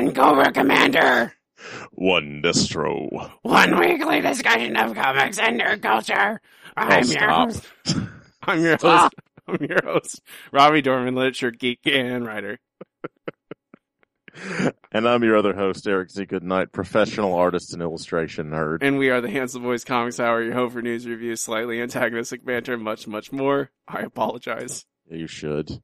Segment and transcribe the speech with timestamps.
[0.00, 1.34] One Cobra Commander.
[1.92, 3.30] One Destro.
[3.42, 6.40] One weekly discussion of comics and nerd culture.
[6.74, 7.68] I'm your host.
[8.42, 9.14] I'm your host.
[9.46, 12.58] I'm your host, Robbie Dorman, literature geek and writer.
[14.90, 16.24] And I'm your other host, Eric Z.
[16.24, 18.78] Goodnight, professional artist and illustration nerd.
[18.80, 22.42] And we are the Handsome Boys Comics Hour, your home for news reviews, slightly antagonistic
[22.42, 23.70] banter, and much, much more.
[23.86, 24.86] I apologize.
[25.10, 25.82] You should.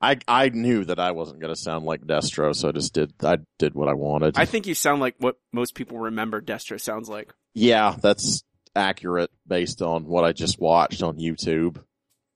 [0.00, 3.12] I I knew that I wasn't going to sound like Destro, so I just did.
[3.22, 4.38] I did what I wanted.
[4.38, 7.32] I think you sound like what most people remember Destro sounds like.
[7.54, 8.42] yeah, that's
[8.74, 11.82] accurate based on what I just watched on YouTube.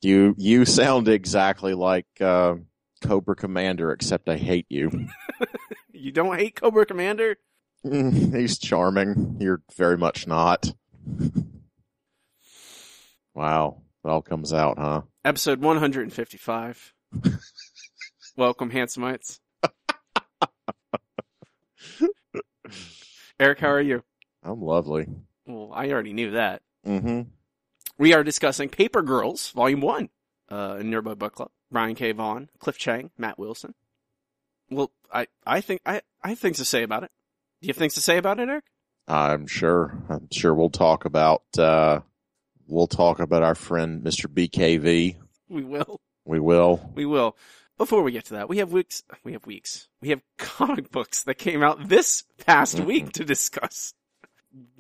[0.03, 2.57] You you sound exactly like uh,
[3.01, 4.91] Cobra Commander, except I hate you.
[5.97, 7.37] You don't hate Cobra Commander?
[7.87, 9.39] Mm, He's charming.
[9.41, 10.71] You're very much not.
[13.35, 15.03] Wow, it all comes out, huh?
[15.25, 16.94] Episode 155.
[18.37, 19.41] Welcome, Handsomeites.
[23.39, 24.03] Eric, how are you?
[24.43, 25.07] I'm lovely.
[25.47, 26.63] Well, I already knew that.
[26.87, 27.23] Mm-hmm.
[27.99, 30.09] We are discussing Paper Girls, Volume 1,
[30.51, 31.51] uh, in Nearby Book Club.
[31.71, 32.13] Brian K.
[32.13, 33.75] Vaughan, Cliff Chiang, Matt Wilson.
[34.71, 37.11] Well, I, I think, I, I have things to say about it.
[37.61, 38.65] Do you have things to say about it, Eric?
[39.07, 40.03] I'm sure.
[40.09, 42.01] I'm sure we'll talk about uh
[42.67, 44.27] we'll talk about our friend Mr.
[44.27, 45.17] BKV.
[45.49, 46.01] We will.
[46.25, 46.91] We will.
[46.95, 47.37] We will.
[47.77, 51.23] Before we get to that, we have weeks, we have weeks, we have comic books
[51.25, 52.85] that came out this past Mhm.
[52.87, 53.95] week to discuss.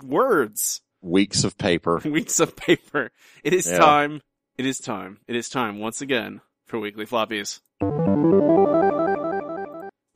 [0.02, 0.80] Words.
[1.02, 1.98] Weeks of paper.
[2.04, 3.10] Weeks of paper.
[3.42, 3.78] It is Yeah.
[3.78, 4.22] time.
[4.56, 5.18] It is time.
[5.26, 7.60] It is time once again for Weekly Floppies.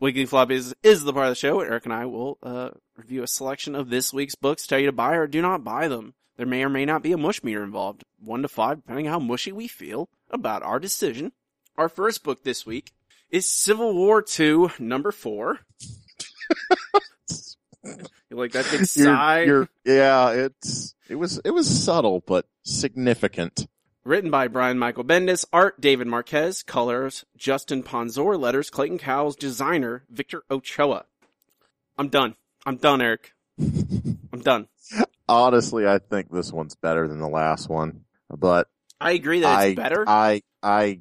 [0.00, 3.24] Weekly Floppies is the part of the show where Eric and I will uh, review
[3.24, 6.14] a selection of this week's books, tell you to buy or do not buy them.
[6.36, 9.12] There may or may not be a mush meter involved, one to five, depending on
[9.12, 11.32] how mushy we feel about our decision.
[11.76, 12.92] Our first book this week
[13.30, 15.60] is Civil War II, number four.
[18.30, 23.66] you like that big You're- you're- yeah, it's it was it was subtle but significant.
[24.04, 30.04] Written by Brian Michael Bendis, art David Marquez, colors Justin Ponsor, letters Clayton Cowles, designer
[30.10, 31.04] Victor Ochoa.
[31.98, 32.36] I'm done.
[32.64, 33.32] I'm done, Eric.
[33.60, 34.68] I'm done.
[35.28, 38.04] Honestly, I think this one's better than the last one.
[38.30, 38.68] But
[39.00, 40.04] I agree that I it's better.
[40.06, 41.00] I I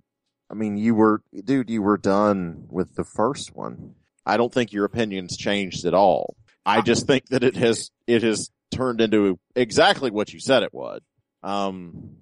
[0.50, 3.96] I mean you were dude, you were done with the first one.
[4.26, 6.36] I don't think your opinions changed at all.
[6.66, 10.74] I just think that it has it has turned into exactly what you said it
[10.74, 11.02] would.
[11.44, 12.18] Um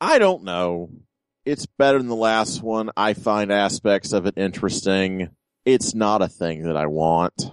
[0.00, 0.90] I don't know.
[1.44, 2.90] It's better than the last one.
[2.96, 5.30] I find aspects of it interesting.
[5.64, 7.50] It's not a thing that I want.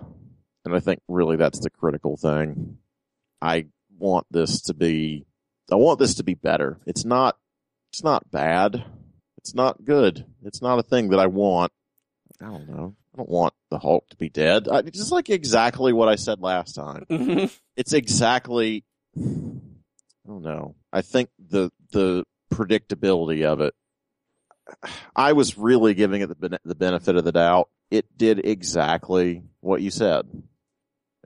[0.65, 2.77] And I think really that's the critical thing.
[3.41, 3.67] I
[3.97, 5.25] want this to be
[5.71, 6.79] I want this to be better.
[6.85, 7.37] It's not
[7.93, 8.83] it's not bad.
[9.37, 10.25] It's not good.
[10.43, 11.71] It's not a thing that I want.
[12.41, 12.95] I don't know.
[13.13, 14.67] I don't want the Hulk to be dead.
[14.67, 17.05] I, it's just like exactly what I said last time.
[17.07, 17.55] Mhm.
[17.77, 18.83] It's exactly.
[19.15, 19.21] I
[20.25, 20.75] don't know.
[20.91, 23.75] I think the the predictability of it.
[25.15, 27.69] I was really giving it the the benefit of the doubt.
[27.91, 30.25] It did exactly what you said,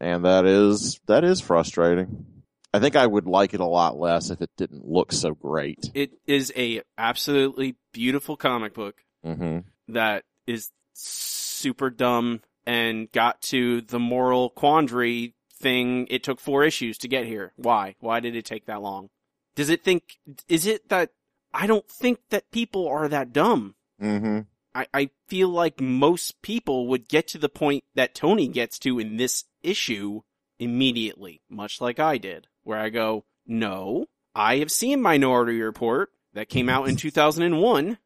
[0.01, 2.25] and that is that is frustrating.
[2.73, 5.89] I think I would like it a lot less if it didn't look so great.
[5.93, 13.81] it is a absolutely beautiful comic book hmm that is super dumb and got to
[13.81, 16.05] the moral quandary thing.
[16.09, 17.53] It took four issues to get here.
[17.55, 17.95] Why?
[17.99, 19.09] Why did it take that long?
[19.55, 20.03] Does it think,
[20.49, 21.11] is it that,
[21.53, 23.75] I don't think that people are that dumb.
[23.99, 24.41] hmm
[24.75, 28.99] I, I feel like most people would get to the point that Tony gets to
[28.99, 30.21] in this issue
[30.59, 36.49] immediately, much like I did, where I go, no, I have seen Minority Report that
[36.49, 37.97] came out in 2001.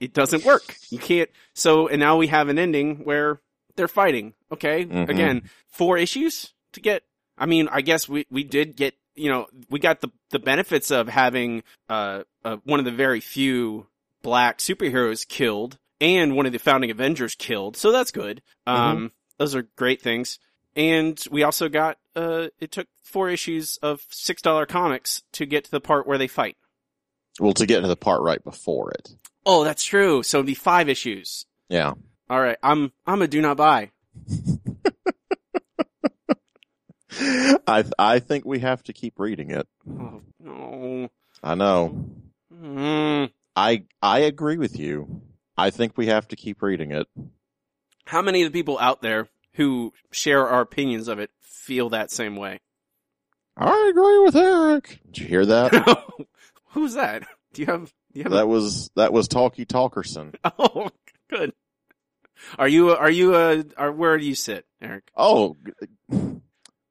[0.00, 0.76] it doesn't work.
[0.90, 1.28] You can't.
[1.54, 3.40] So, and now we have an ending where
[3.76, 4.34] they're fighting.
[4.52, 4.84] Okay.
[4.84, 5.08] Mhm.
[5.08, 7.02] Again, four issues to get.
[7.36, 10.90] I mean, I guess we, we did get, you know, we got the, the benefits
[10.90, 13.86] of having, uh, uh, one of the very few
[14.22, 17.76] black superheroes killed and one of the founding Avengers killed.
[17.76, 18.42] So that's good.
[18.66, 20.38] Um, those are great things.
[20.76, 25.70] And we also got, uh, it took four issues of $6 comics to get to
[25.70, 26.56] the part where they fight.
[27.40, 29.10] Well, to get to the part right before it.
[29.44, 30.22] Oh, that's true.
[30.22, 31.46] So it'd five issues.
[31.68, 31.94] Yeah.
[32.30, 32.58] All right.
[32.62, 33.90] I'm, I'm a do not buy.
[37.66, 39.66] I I think we have to keep reading it.
[39.88, 41.08] Oh, no.
[41.42, 42.06] I know.
[42.52, 43.30] Mm.
[43.56, 45.22] I I agree with you.
[45.58, 47.08] I think we have to keep reading it.
[48.06, 52.12] How many of the people out there who share our opinions of it feel that
[52.12, 52.60] same way?
[53.56, 55.00] I agree with Eric.
[55.06, 56.04] Did you hear that?
[56.70, 57.24] Who's that?
[57.52, 60.34] Do you have, do you have, that was that was Talkie Talkerson.
[60.58, 60.90] oh,
[61.28, 61.52] good.
[62.56, 65.10] Are you, are you, uh, are, where do you sit, Eric?
[65.16, 65.56] Oh,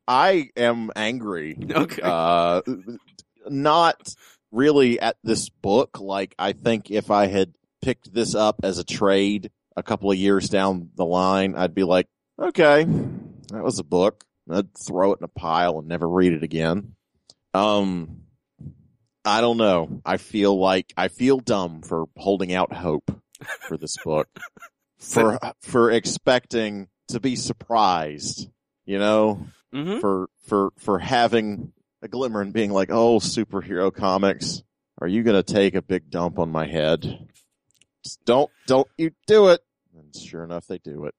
[0.06, 1.58] I am angry.
[1.72, 2.02] Okay.
[2.04, 2.62] Uh,
[3.48, 4.14] not
[4.52, 6.02] really at this book.
[6.02, 10.18] Like I think if I had picked this up as a trade a couple of
[10.18, 12.08] years down the line, I'd be like,
[12.42, 14.24] okay, that was a book.
[14.50, 16.96] I'd throw it in a pile and never read it again.
[17.54, 18.24] Um,
[19.26, 20.02] I don't know.
[20.06, 23.12] I feel like I feel dumb for holding out hope
[23.68, 24.28] for this book.
[25.00, 28.50] for for expecting to be surprised,
[28.86, 34.64] you know, hmm for for for having a glimmer and being like, "Oh, superhero comics,
[35.00, 37.28] are you going to take a big dump on my head?"
[38.08, 39.60] Just don't don't you do it.
[39.94, 41.16] And sure enough, they do it.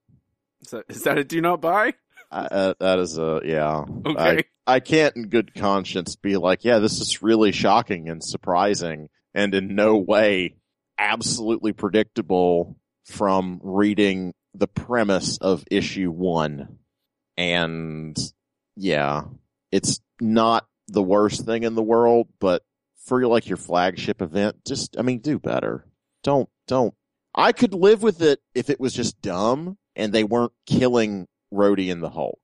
[0.62, 1.92] Is that, is that a do not buy?
[2.30, 3.84] I, uh, that is a yeah.
[4.06, 4.44] Okay.
[4.66, 9.10] I, I can't in good conscience be like, yeah, this is really shocking and surprising
[9.34, 10.56] and in no way
[10.98, 16.78] absolutely predictable from reading the premise of issue one.
[17.36, 18.16] And
[18.76, 19.24] yeah,
[19.70, 22.62] it's not the worst thing in the world, but
[23.04, 25.86] for like your flagship event, just, I mean, do better.
[26.24, 26.94] Don't, don't.
[27.34, 31.90] I could live with it if it was just dumb and they weren't killing Rhodey
[31.90, 32.38] and the Hulk.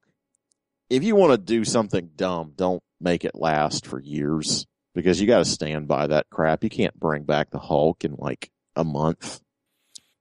[0.91, 5.26] If you want to do something dumb, don't make it last for years because you
[5.26, 6.62] got to stand by that crap.
[6.65, 9.41] You can't bring back the Hulk in like a month.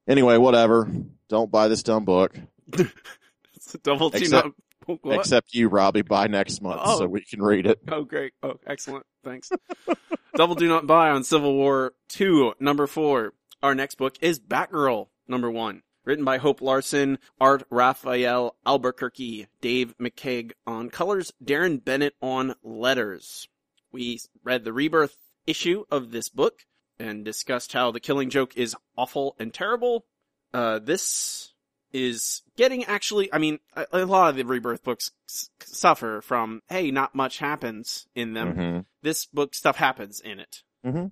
[0.08, 0.90] Anyway, whatever.
[1.30, 2.36] Don't buy this dumb book.
[2.74, 4.54] It's a double Except- not.
[5.02, 5.20] What?
[5.22, 6.98] Except you, Robbie, buy next month Oh.
[7.00, 7.80] so we can read it.
[7.90, 8.34] Oh, great.
[8.44, 9.06] Oh, excellent.
[9.24, 9.50] Thanks.
[10.36, 13.32] Double do not buy on Civil War 2, number 4.
[13.64, 15.82] Our next book is Batgirl, number 1.
[16.06, 23.48] Written by Hope Larson, art Rafael Albuquerque, Dave McCaig on colors, Deron Bennett on letters.
[23.94, 25.16] We read the rebirth
[25.48, 26.66] issue of this book
[27.00, 30.06] and discussed how the killing joke is awful and terrible.
[30.54, 31.54] Uh, this
[31.94, 36.62] is getting actually, I mean, a, a lot of the rebirth books s- suffer from,
[36.68, 38.56] hey, not much happens in them.
[38.56, 38.86] Mhm.
[39.04, 40.64] This book stuff happens in it.
[40.86, 41.12] Mhm.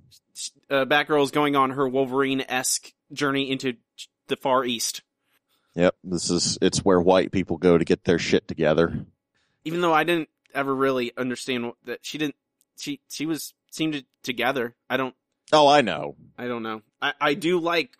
[0.69, 3.75] Uh, Batgirl is going on her Wolverine-esque journey into
[4.27, 5.01] the Far East.
[5.75, 5.95] Yep.
[6.03, 9.05] This is, it's where white people go to get their shit together.
[9.63, 12.35] Even though I didn't ever really understand that she didn't,
[12.77, 14.75] she, she was, seemed to, together.
[14.89, 15.15] I don't,
[15.53, 16.15] Oh, I know.
[16.37, 16.81] I don't know.
[17.01, 17.91] I, I do like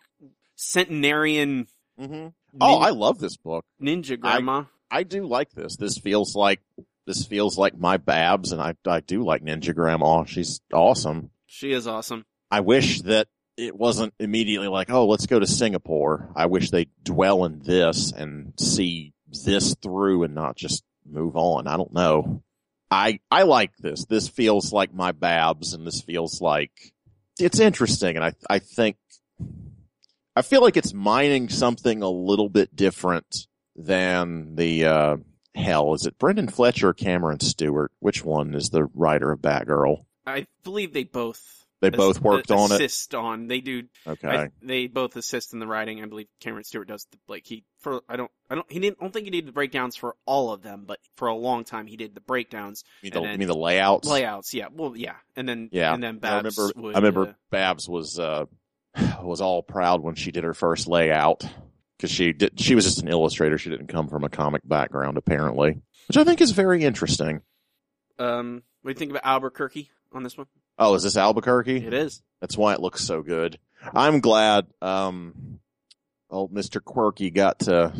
[0.56, 1.66] centenarian
[2.00, 2.28] Mm-hmm.
[2.60, 3.64] Oh, I love this book.
[3.80, 4.64] ninja grandma.
[4.90, 5.76] I do like this.
[5.76, 6.60] This feels like,
[7.06, 10.24] this feels like my Babs and I, I do like Ninja Grandma.
[10.24, 11.30] She's awesome.
[11.54, 12.24] She is awesome.
[12.50, 13.28] I wish that
[13.58, 16.32] it wasn't immediately like, oh, let's go to Singapore.
[16.34, 19.12] I wish they dwell in this and see
[19.44, 21.66] this through and not just move on.
[21.66, 22.42] I don't know.
[22.90, 24.06] I I like this.
[24.06, 26.72] This feels like my Babs, and this feels like
[27.38, 28.16] it's interesting.
[28.16, 28.96] And I I think
[30.34, 35.16] I feel like it's mining something a little bit different than the uh,
[35.54, 35.92] hell.
[35.92, 37.92] Is it Brenden Fletcher or Cameron Stewart?
[37.98, 40.06] Which one is the writer of Batgirl?
[40.26, 41.42] I believe they both
[41.80, 42.74] They ass- both worked on it.
[42.76, 43.48] assist on.
[43.48, 43.84] They do.
[44.06, 44.28] Okay.
[44.28, 46.02] I, they both assist in the writing.
[46.02, 47.06] I believe Cameron Stewart does.
[47.10, 49.46] The, like he for I don't I don't he didn't I don't think he did
[49.46, 52.84] the breakdowns for all of them, but for a long time he did the breakdowns
[53.02, 54.08] You mean the, and you mean the layouts?
[54.08, 54.54] layouts.
[54.54, 55.92] Yeah, well, yeah, and then Yeah.
[55.94, 56.70] and then I remember.
[56.76, 58.44] would, I remember uh, Babs was uh
[59.22, 61.44] was all proud when she did her first layout
[61.96, 62.60] because she did.
[62.60, 63.58] She was just an illustrator.
[63.58, 67.40] She didn't come from a comic background, apparently, which I think is very interesting.
[68.18, 68.62] um.
[68.82, 70.46] What do you think about Albuquerque on this one?
[70.78, 71.84] Oh, is this Albuquerque?
[71.86, 72.22] It is.
[72.40, 73.58] That's why it looks so good.
[73.94, 74.66] I'm glad.
[74.80, 75.60] Um,
[76.30, 77.92] old Mister Quirky got to.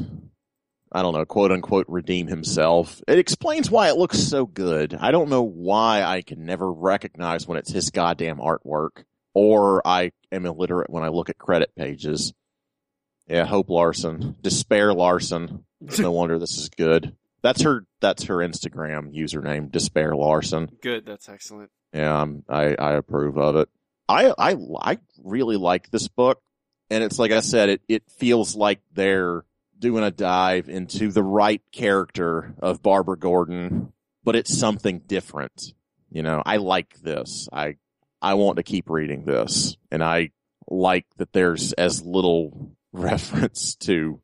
[0.95, 3.00] I don't know, quote unquote, redeem himself.
[3.09, 4.95] It explains why it looks so good.
[5.00, 10.12] I don't know why I can never recognize when it's his goddamn artwork, or I
[10.31, 12.35] am illiterate when I look at credit pages.
[13.26, 15.64] Yeah, Hope Larson, Despair Larson.
[15.99, 17.16] No wonder this is good.
[17.42, 17.87] That's her.
[18.00, 20.71] That's her Instagram username, Despair Larson.
[20.83, 21.07] Good.
[21.07, 21.71] That's excellent.
[21.92, 23.68] Yeah, I'm, I I approve of it.
[24.08, 26.40] I I I really like this book,
[26.90, 29.44] and it's like I said, it it feels like they're
[29.78, 33.92] doing a dive into the right character of Barbara Gordon,
[34.25, 35.75] but it's something different.
[36.11, 37.49] You know, I like this.
[37.52, 37.76] I
[38.20, 40.30] I want to keep reading this, and I
[40.68, 44.20] like that there's as little reference to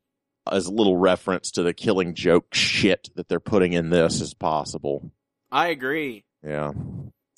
[0.51, 5.11] as little reference to the killing joke shit that they're putting in this as possible.
[5.51, 6.23] I agree.
[6.43, 6.71] Yeah.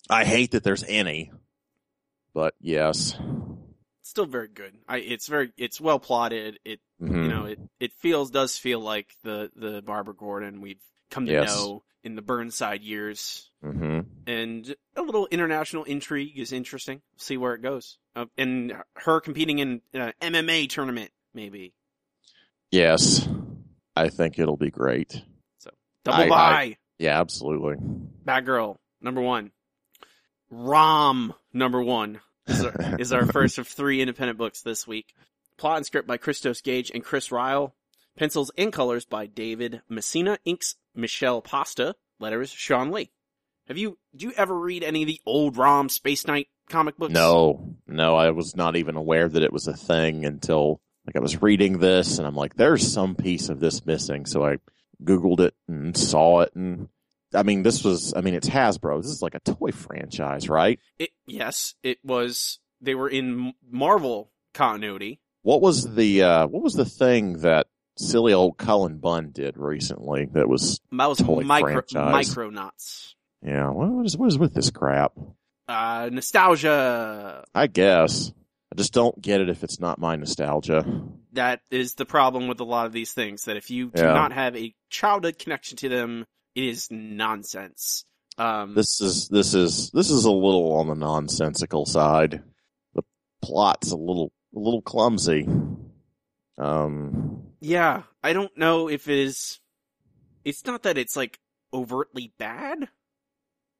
[0.09, 1.31] I hate that there's any.
[2.33, 3.17] But yes.
[4.03, 4.73] Still very good.
[4.87, 6.59] I it's very it's well plotted.
[6.65, 7.23] It Mhm.
[7.23, 11.31] you know it it feels does feel like the the Barbara Gordon we've come to
[11.31, 11.55] Yes.
[11.55, 13.47] know in the Burnside years.
[13.63, 14.07] Mhm.
[14.25, 17.01] and a little international intrigue is interesting.
[17.17, 17.99] See where it goes.
[18.15, 21.75] Uh, and her competing in an MMA tournament, maybe.
[22.71, 23.27] Yes.
[23.95, 25.21] I think it'll be great.
[25.59, 25.69] So,
[26.03, 26.77] double I- buy.
[26.97, 27.75] Yeah, absolutely.
[28.25, 29.51] Batgirl, number one.
[30.51, 35.15] Rom, number one, is our, is our first of three independent books this week.
[35.57, 37.71] Plot and script by Christos Gage and Chris Ryall.
[38.17, 40.37] Pencils and colors by David Messina.
[40.45, 41.95] Inks Michelle Pasta.
[42.19, 43.11] Letters Shawn Lee.
[43.67, 47.13] Have you, do you ever read any of the old Rom Space Knight comic books?
[47.13, 51.19] No, no, I was not even aware that it was a thing until like I
[51.19, 54.25] was reading this and I'm like, there's some piece of this missing.
[54.25, 54.57] So I
[55.03, 56.53] Googled it and saw it.
[56.55, 56.89] And
[57.33, 59.01] I mean, this was, I mean, it's Hasbro.
[59.01, 60.79] This is like a toy franchise, right?
[60.99, 62.59] It, yes, it was.
[62.81, 65.19] They were in Marvel continuity.
[65.43, 70.25] What was the, uh, what was the thing that silly old Cullen Bunn did recently
[70.33, 72.35] that was, That was Toy micro franchise.
[72.35, 73.13] Micronauts.
[73.43, 75.13] yeah, what is, what is with this crap?
[75.67, 77.43] Uh, nostalgia.
[77.55, 78.31] I guess.
[78.73, 80.85] I just don't get it if it's not my nostalgia.
[81.33, 83.43] That is the problem with a lot of these things.
[83.45, 84.13] That if you do Yeah.
[84.13, 88.05] not have a childhood connection to them, it is nonsense.
[88.37, 92.41] Um, This is this is this is a little on the nonsensical side.
[92.95, 93.03] The
[93.41, 95.47] plot's a little a little clumsy.
[96.57, 99.59] Um yeah, I don't know if it is.
[100.43, 101.39] It's not that it's like
[101.73, 102.87] overtly bad.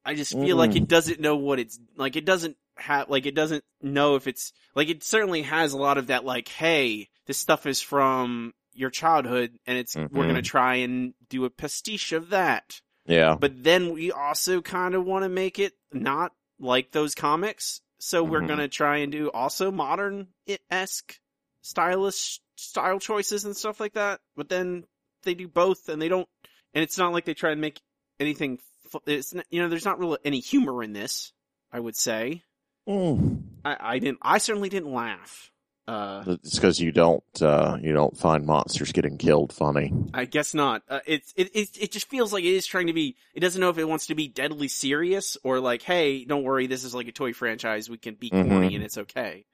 [0.06, 0.78] I just feel like Mm.
[0.78, 2.16] it doesn't know what it's like.
[2.16, 5.98] It doesn't have like it doesn't know if it's like it certainly has a lot
[5.98, 10.28] of that like, hey, this stuff is from your childhood, and it's we're Mhm.
[10.28, 12.82] gonna try and do a pastiche of that.
[13.06, 13.36] yeah.
[13.40, 18.24] But then we also kind of want to make it not like those comics, so
[18.24, 18.48] we're Mhm.
[18.48, 20.28] gonna try and do also modern
[20.70, 21.20] esque
[21.62, 24.22] stylish style choices and stuff like that.
[24.36, 24.86] But then
[25.24, 26.30] they do both, and they don't.
[26.74, 27.82] And it's not like they try and make
[28.20, 28.60] anything.
[29.06, 31.34] It's you know, there's not really any humor in this.
[31.72, 32.44] I would say.
[32.88, 33.44] Mm.
[33.64, 34.20] I, I didn't.
[34.22, 35.52] I certainly didn't laugh.
[35.92, 39.92] Uh, It's because you don't uh you don't find monsters getting killed funny.
[40.14, 40.84] I guess not.
[40.90, 43.16] Uh, it's it, it it just feels like it is trying to be.
[43.34, 46.68] It doesn't know if it wants to be deadly serious or like, hey, don't worry,
[46.68, 47.90] this is like a toy franchise.
[47.90, 48.48] We can be Mhm.
[48.48, 49.46] corny and it's okay.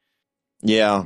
[0.61, 1.03] Yeah.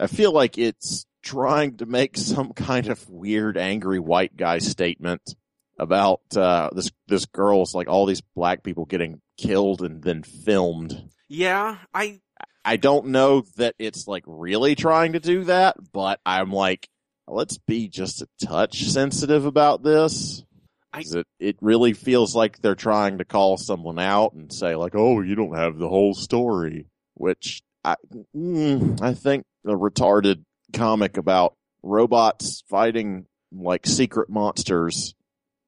[0.00, 5.36] I feel like it's trying to make some kind of weird angry white guy statement
[5.78, 11.10] about uh this this girl's like all these black people getting killed and then filmed.
[11.28, 12.20] Yeah, I
[12.64, 16.88] I don't know that it's like really trying to do that, but I'm like,
[17.26, 20.44] let's be just a touch sensitive about this.
[20.92, 24.94] I- It, it really feels like they're trying to call someone out and say like,
[24.94, 27.96] oh, you don't have the whole story, which I,
[28.36, 35.14] mm, I think a retarded comic about robots fighting like secret monsters,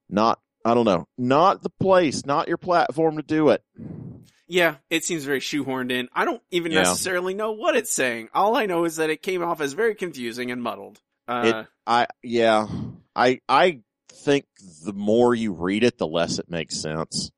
[0.08, 3.62] not, I don't know, not the place, not your platform to do it.
[4.46, 6.08] Yeah, it seems very shoehorned in.
[6.14, 6.80] I don't even Yeah.
[6.80, 8.28] necessarily know what it's saying.
[8.34, 11.00] All I know is that it came off as very confusing and muddled.
[11.26, 12.66] Uh, I yeah,
[13.16, 13.80] I I
[14.12, 14.46] think
[14.84, 17.30] the more you read it, the less it makes sense.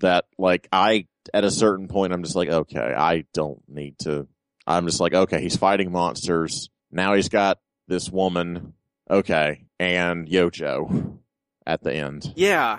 [0.00, 4.26] That like I at a certain point, I'm just like, okay, I don't need to.
[4.66, 6.68] I'm just like, okay, he's fighting monsters.
[6.90, 8.74] Now he's got this woman.
[9.10, 11.18] Okay, and Yojo
[11.66, 12.32] at the end.
[12.36, 12.78] yeah,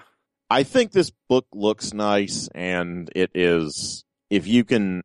[0.52, 5.02] I think this book looks nice and it is, if you can,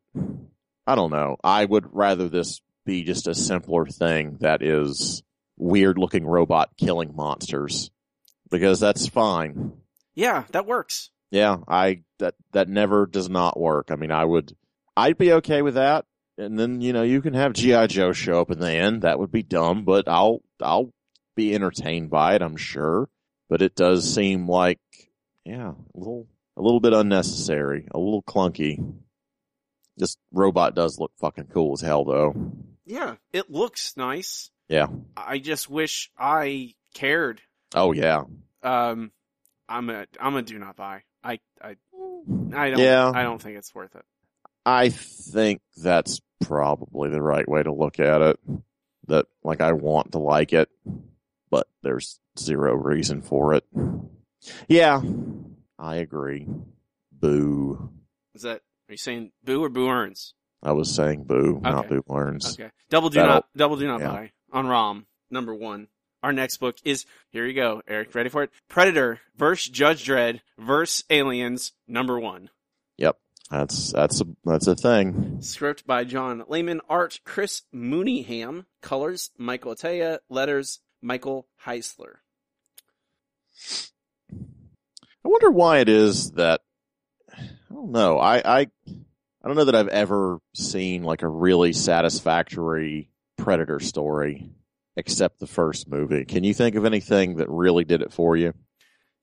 [0.85, 5.23] I don't know, I would rather this be just a simpler thing that is
[5.55, 7.91] weird looking robot killing monsters
[8.51, 9.71] because that's fine.
[10.15, 11.11] yeah, that works.
[11.31, 13.89] Yeah, I, that, that never does not work.
[13.89, 14.53] I mean, I would,
[14.97, 16.03] I'd be okay with that.
[16.37, 17.87] And then, you know, you can have G.I.
[17.87, 19.03] Joe show up in the end.
[19.03, 20.91] That would be dumb, but I'll, I'll
[21.37, 23.07] be entertained by it, I'm sure.
[23.49, 24.81] But it does seem like
[25.47, 26.27] yeah, a little
[26.57, 28.93] a little bit unnecessary, a little clunky.
[29.95, 32.51] This robot does look fucking cool as hell though.
[32.85, 34.51] Yeah, it looks nice.
[34.67, 34.87] Yeah.
[35.15, 37.41] I just wish I cared.
[37.73, 38.23] Oh yeah.
[38.61, 39.11] Um,
[39.69, 41.03] I'm a I'm a do not buy.
[41.23, 41.77] I I
[42.53, 43.09] I don't Yeah.
[43.13, 44.05] I don't think it's worth it.
[44.65, 48.39] I think that's probably the right way to look at it.
[49.07, 50.69] That like I want to like it,
[51.49, 53.63] but there's zero reason for it.
[54.67, 55.01] Yeah.
[55.79, 56.47] I agree.
[57.11, 57.89] Boo.
[58.35, 60.33] Is that are you saying boo or boo earns?
[60.63, 62.59] I was saying boo, not boo learns.
[62.59, 62.71] Okay.
[62.89, 64.07] Double do That'll- not double do not yeah.
[64.07, 65.87] buy on ROM number one.
[66.23, 68.13] Our next book is here you go, Eric.
[68.15, 68.49] Ready for it?
[68.69, 72.49] Predator versus Judge Dredd versus Aliens number one.
[72.97, 73.17] Yep.
[73.51, 75.37] That's that's a that's a thing.
[75.41, 82.15] Script by John Layman, art Chris Mooneyham, colors Michael Atiyeh, letters Michael Heisler.
[85.27, 86.61] I wonder why it is that
[87.37, 88.17] I don't know.
[88.17, 88.67] I I I
[89.43, 94.49] don't know that I've ever seen like a really satisfactory Predator story
[94.95, 96.23] except the first movie.
[96.23, 98.53] Can you think of anything that really did it for you?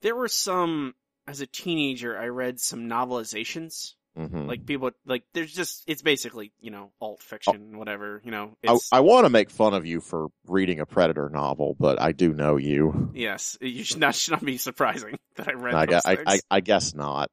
[0.02, 0.94] There were some
[1.26, 2.18] as a teenager.
[2.18, 3.94] I read some novelizations.
[4.16, 8.20] Hmm Like people, like there's just it's basically you know alt fiction, whatever.
[8.24, 11.28] You know, I, it's I want to make fun of you for reading a Predator
[11.28, 13.10] novel, but I do know you.
[13.14, 13.56] yes.
[13.64, 16.32] You should not should not be surprising that I read I, those gue- I.
[16.34, 17.30] I, I guess not.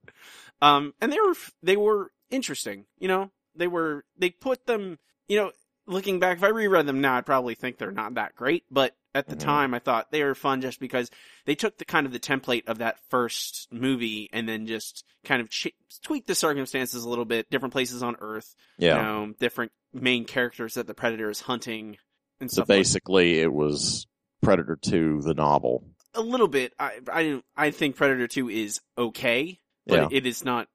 [0.62, 2.86] Um, and they were they were interesting.
[3.00, 4.98] You know, they were they put them.
[5.28, 5.52] You know,
[5.88, 8.64] looking back, if I reread them now, I'd probably think they're not that great.
[8.72, 9.40] But at the Mhm.
[9.40, 11.10] time, I thought they were fun just because
[11.46, 15.42] they took the kind of the template of that first movie and then just kind
[15.42, 17.50] of ch- tweaked the circumstances a little bit.
[17.50, 18.98] Different places on Earth, Yeah.
[18.98, 21.98] you know, different main characters that the Predator is hunting
[22.40, 22.70] and so stuff.
[22.70, 24.08] like- basically, it was
[24.42, 25.86] Predator Two, the novel.
[26.14, 26.74] a little bit.
[26.80, 30.18] I I I think Predator Two is okay, but Yeah.
[30.18, 30.68] it is not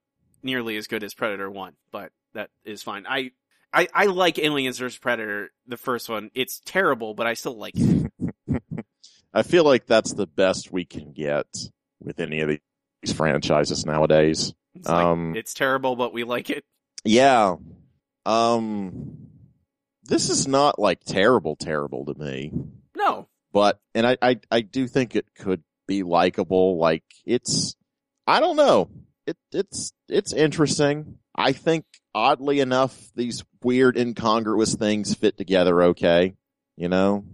[0.43, 1.75] nearly as good as Predator One.
[1.91, 3.07] But that is fine.
[3.07, 3.33] I
[3.73, 6.31] I, I like Aliens vs Predator, the first one.
[6.35, 7.81] It's terrible, but I still like it.
[9.37, 11.47] I feel like that's the best we can get
[12.01, 14.55] with any of these franchises nowadays.
[14.75, 16.65] It's, like, Um, it's terrible, but we like it.
[17.05, 17.57] Yeah.
[18.25, 19.29] Um,
[20.05, 22.51] this is not like terrible, terrible to me,
[22.97, 26.79] No, but, and I, I, I do think it could be likable.
[26.79, 27.77] Like it's,
[28.27, 28.89] I don't know.
[29.27, 31.19] It, it's, it's interesting.
[31.35, 36.35] I think oddly enough, these weird incongruous things fit together okay.
[36.79, 37.25] You know?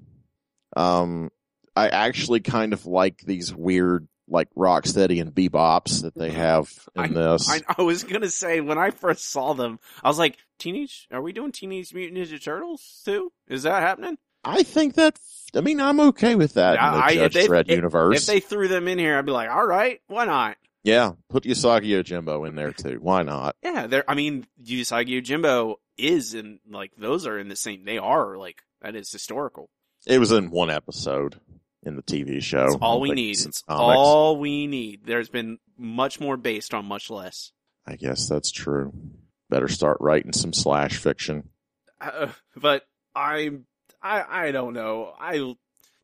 [0.76, 1.30] Um,
[1.76, 7.14] I actually kind of like these weird, like Rocksteady and Bebops that they have in
[7.14, 7.48] this.
[7.50, 11.08] I, I was gonna say when I first saw them, I was like, "Teenage?
[11.10, 13.32] Are we doing Teenage Mutant Ninja Turtles too?
[13.48, 15.18] Is that happening?" I think that.
[15.54, 18.16] I mean, I'm okay with that in the I- Judge they- Dredd if- universe.
[18.20, 21.44] If they threw them in here, I'd be like, "All right, why not?" yeah, put
[21.44, 22.98] Usagi Yojimbo in there too.
[23.00, 23.54] Why not?
[23.62, 24.08] Yeah, they're.
[24.10, 27.84] I mean, Usagi Yojimbo is in like those are in the same.
[27.84, 29.70] They are like that is historical.
[30.06, 31.38] It was in one episode
[31.82, 32.66] in the TV show.
[32.66, 33.40] It's all we think need.
[33.40, 33.98] it's comics.
[33.98, 35.00] all we need.
[35.04, 37.52] There's been much more based on much less.
[37.86, 38.92] I guess that's true.
[39.50, 41.48] Better start writing some slash fiction.
[42.00, 43.50] Uh, but I,
[44.02, 45.12] I, I don't know.
[45.18, 45.54] I,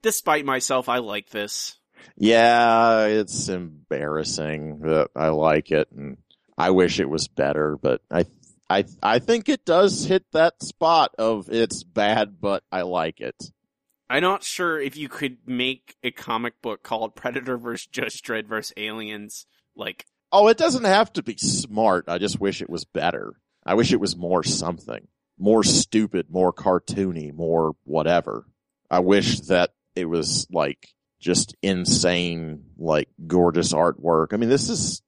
[0.02, 1.78] despite myself, I like this.
[2.16, 6.18] Yeah, it's embarrassing that I like it, and
[6.56, 7.76] I wish it was better.
[7.80, 8.26] But I,
[8.68, 13.36] I, I think it does hit that spot of it's bad, but I like it.
[14.10, 17.86] I'm not sure if you could make a comic book called Predator vs.
[17.86, 18.72] Judge Dredd vs.
[18.76, 19.46] Aliens.
[19.76, 22.04] Like, Oh, it doesn't have to be smart.
[22.08, 23.34] I just wish it was better.
[23.64, 25.08] I wish it was more something.
[25.38, 28.46] More stupid, more cartoony, more whatever.
[28.90, 30.88] I wish that it was like
[31.20, 34.32] just insane, like gorgeous artwork.
[34.32, 35.02] I mean, this is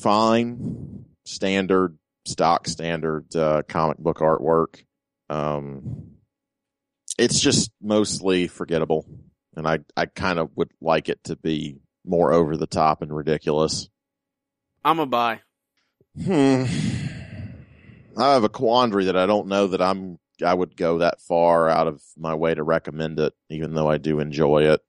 [0.00, 4.82] fine, standard, stock standard, uh, comic book artwork.
[5.28, 6.11] Um,
[7.22, 9.06] it's just mostly forgettable.
[9.56, 13.14] And I, I kind of would like it to be more over the top and
[13.14, 13.88] ridiculous.
[14.84, 15.40] I'm a buy.
[16.20, 16.64] Hmm.
[18.18, 21.68] I have a quandary that I don't know that I'm I would go that far
[21.68, 24.80] out of my way to recommend it, even though I do enjoy it.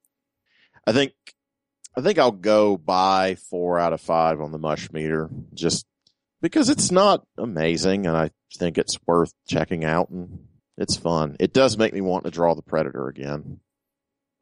[0.88, 1.14] I think
[1.96, 5.86] I think I'll go by four out of five on the mush meter, just
[6.42, 10.40] because it's not amazing and I think it's worth checking out and
[10.78, 11.36] it's fun.
[11.40, 13.60] It does make me want to draw the predator again.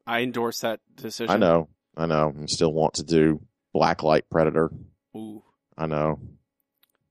[0.06, 1.30] I endorse that decision.
[1.30, 2.34] I know, I know.
[2.40, 3.40] I still want to do
[3.74, 4.70] Blacklight Predator.
[5.16, 5.42] Ooh.
[5.76, 6.18] I know.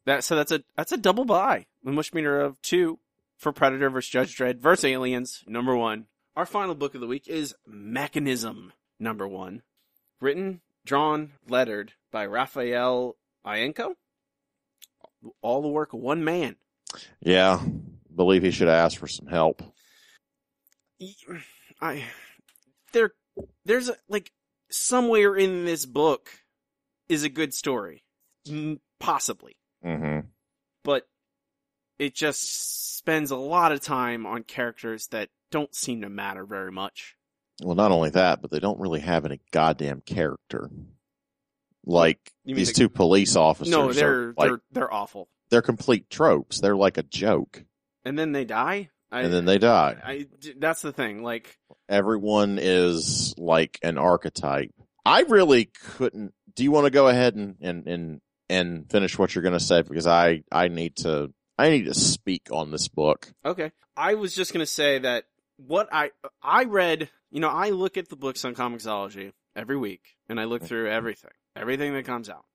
[0.05, 1.67] That so that's a that's a double buy.
[1.83, 2.99] The mush meter of two
[3.37, 6.05] for Predator versus Judge Dredd versus Aliens number one.
[6.35, 9.63] Our final book of the week is Mechanism number one,
[10.19, 13.95] written, drawn, lettered by Raffaele Ienco.
[15.41, 16.55] All the work of one man.
[17.19, 17.61] Yeah,
[18.15, 19.61] believe he should ask for some help.
[21.81, 22.03] I
[22.93, 23.11] there
[23.65, 24.31] there's a, like
[24.69, 26.29] somewhere in this book
[27.09, 28.03] is a good story,
[28.99, 29.55] possibly.
[29.83, 30.27] Mm-hmm.
[30.83, 31.07] but
[31.97, 36.71] it just spends a lot of time on characters that don't seem to matter very
[36.71, 37.15] much.
[37.63, 40.69] Well, not only that, but they don't really have any goddamn character.
[41.85, 43.71] Like these the- two police officers.
[43.71, 45.29] No, they're like they're they're awful.
[45.49, 46.59] they're complete tropes.
[46.59, 47.63] They're like a joke.
[48.05, 48.89] And then they die.
[49.11, 49.97] I, and then they die.
[50.03, 51.21] I, that's the thing.
[51.21, 51.57] Like,
[51.89, 54.71] Everyone is like an archetype.
[55.05, 56.33] I really couldn't.
[56.55, 59.59] Do you want to go ahead and and and and finish what you're going to
[59.59, 63.31] say because I I need to I need to speak on this book.
[63.45, 65.25] okay, I was just gonna say that
[65.57, 66.11] what I
[66.41, 67.09] I read.
[67.29, 70.67] You know, I look at the books on Comixology every week, and I look mm-hmm.
[70.67, 72.45] through everything, everything that comes out.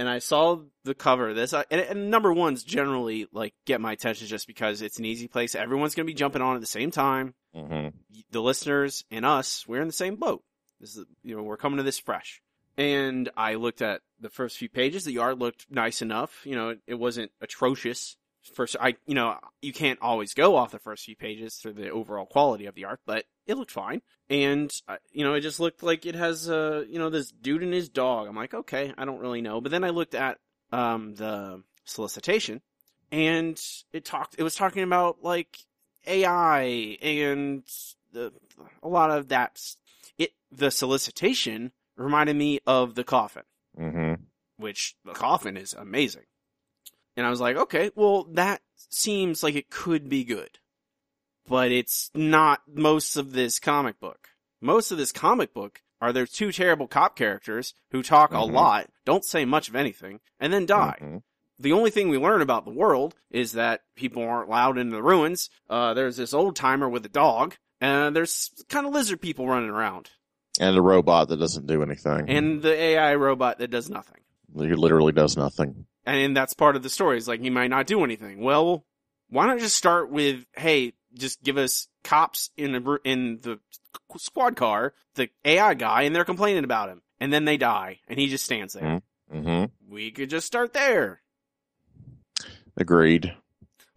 [0.00, 3.92] And I saw the cover of this, and, and number ones generally like get my
[3.92, 5.54] attention just because it's an easy place.
[5.54, 7.34] Everyone's gonna be jumping on at the same time.
[7.54, 7.88] hmm
[8.30, 10.42] the listeners and us, we're in the same boat.
[10.80, 12.40] This is, you know, we're coming to this fresh.
[12.78, 15.04] And I looked at the first few pages.
[15.04, 16.40] The art looked nice enough.
[16.46, 18.16] You know, it, it wasn't atrocious.
[18.54, 21.90] First, I, you know, you can't always go off the first few pages for the
[21.90, 24.00] overall quality of the art, but it looked fine.
[24.28, 27.62] And, uh, you know, it just looked like it has, uh, you know, this dude
[27.62, 28.28] and his dog.
[28.28, 29.60] I'm like, okay, I don't really know.
[29.60, 30.38] But then I looked at,
[30.72, 32.62] um, the solicitation
[33.12, 33.60] and
[33.92, 35.58] it talked, it was talking about like
[36.06, 37.62] AI and
[38.12, 38.32] the,
[38.82, 39.60] a lot of that.
[40.18, 43.44] It the solicitation reminded me of the coffin,
[43.76, 44.14] hmm
[44.56, 46.24] which the coffin is amazing.
[47.20, 50.58] And I was like, okay, well that seems like it could be good,
[51.46, 54.28] but it's not most of this comic book.
[54.62, 58.38] Most of this comic book are there two terrible cop characters who talk Mhm.
[58.38, 61.16] a lot, don't say much of anything, and then die hmm
[61.58, 65.02] the only thing we learn about the world is that people aren't allowed into the
[65.02, 65.50] ruins.
[65.68, 69.68] Uh, there's this old timer with a dog, and there's kind of lizard people running
[69.68, 70.08] around,
[70.58, 72.30] And a robot that doesn't do anything.
[72.30, 74.22] and the AI robot that does nothing.
[74.56, 75.84] he literally does nothing.
[76.06, 77.18] And that's part of the story.
[77.18, 78.40] Is like he might not do anything.
[78.40, 78.84] Well,
[79.28, 83.58] why not just start with, hey, just give us cops in the in the
[84.16, 88.18] squad car, the AI guy, and they're complaining about him, and then they die, and
[88.18, 89.02] he just stands there.
[89.30, 91.20] hmm We could just start there.
[92.76, 93.34] Agreed.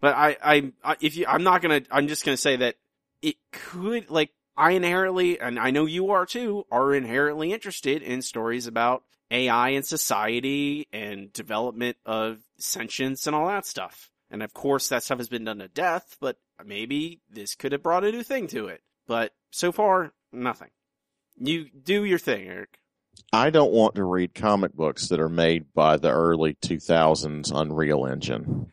[0.00, 2.76] But I, I, I, if you, I'm not gonna, I'm just gonna say that
[3.22, 8.20] it could, like, I inherently, and I know you are too, are inherently interested in
[8.22, 14.10] stories about AI and society and development of sentience and all that stuff.
[14.30, 17.82] And of course that stuff has been done to death, but maybe this could have
[17.82, 18.82] brought a new thing to it.
[19.06, 20.70] But so far, nothing.
[21.36, 22.78] You do your thing, Eric.
[23.32, 28.06] I don't want to read comic books that are made by the early 2000s Unreal
[28.06, 28.72] Engine.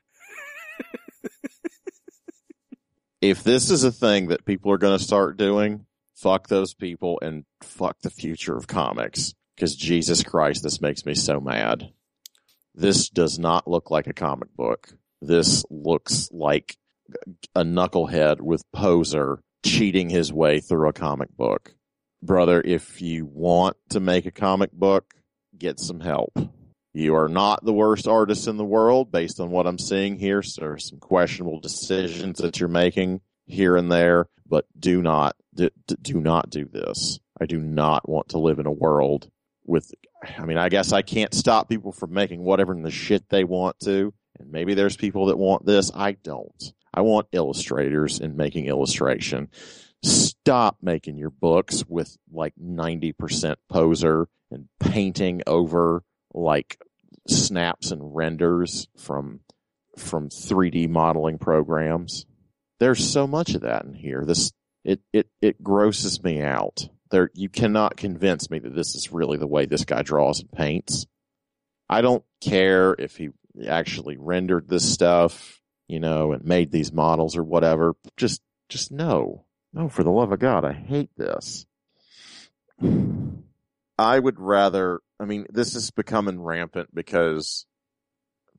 [3.21, 5.85] if this is a thing that people are going to start doing,
[6.15, 9.33] fuck those people and fuck the future of comics.
[9.61, 11.91] Because Jesus Christ, this makes me so mad.
[12.73, 14.89] This does not look like a comic book.
[15.21, 16.77] This looks like
[17.53, 21.75] a knucklehead with poser cheating his way through a comic book
[22.21, 25.13] brother, if you want to make a comic book,
[25.57, 26.37] get some help.
[26.93, 30.41] You are not the worst artist in the world based on what I'm seeing here.
[30.41, 35.35] So there are some questionable decisions that you're making here and there, but do not,
[35.55, 35.69] do,
[36.01, 37.19] do not do this.
[37.39, 39.29] I do not want to live in a world
[39.65, 39.91] with,
[40.37, 43.43] I mean, I guess I can't stop people from making whatever in the shit they
[43.43, 44.13] want to.
[44.39, 45.91] And maybe there's people that want this.
[45.93, 46.73] I don't.
[46.93, 49.49] I want illustrators and making illustration
[50.03, 56.81] stop making your books with like 90% poser and painting over like
[57.27, 59.41] snaps and renders from
[59.97, 62.25] from 3D modeling programs.
[62.79, 64.23] There's so much of that in here.
[64.25, 64.51] This
[64.83, 66.87] it it it grosses me out.
[67.11, 70.51] There you cannot convince me that this is really the way this guy draws and
[70.51, 71.05] paints.
[71.89, 73.29] I don't care if he
[73.67, 77.95] actually rendered this stuff, you know, and made these models or whatever.
[78.17, 79.45] Just just no.
[79.73, 81.65] No, for the love of God, I hate this.
[83.97, 87.65] I would rather, I mean, this is becoming rampant because,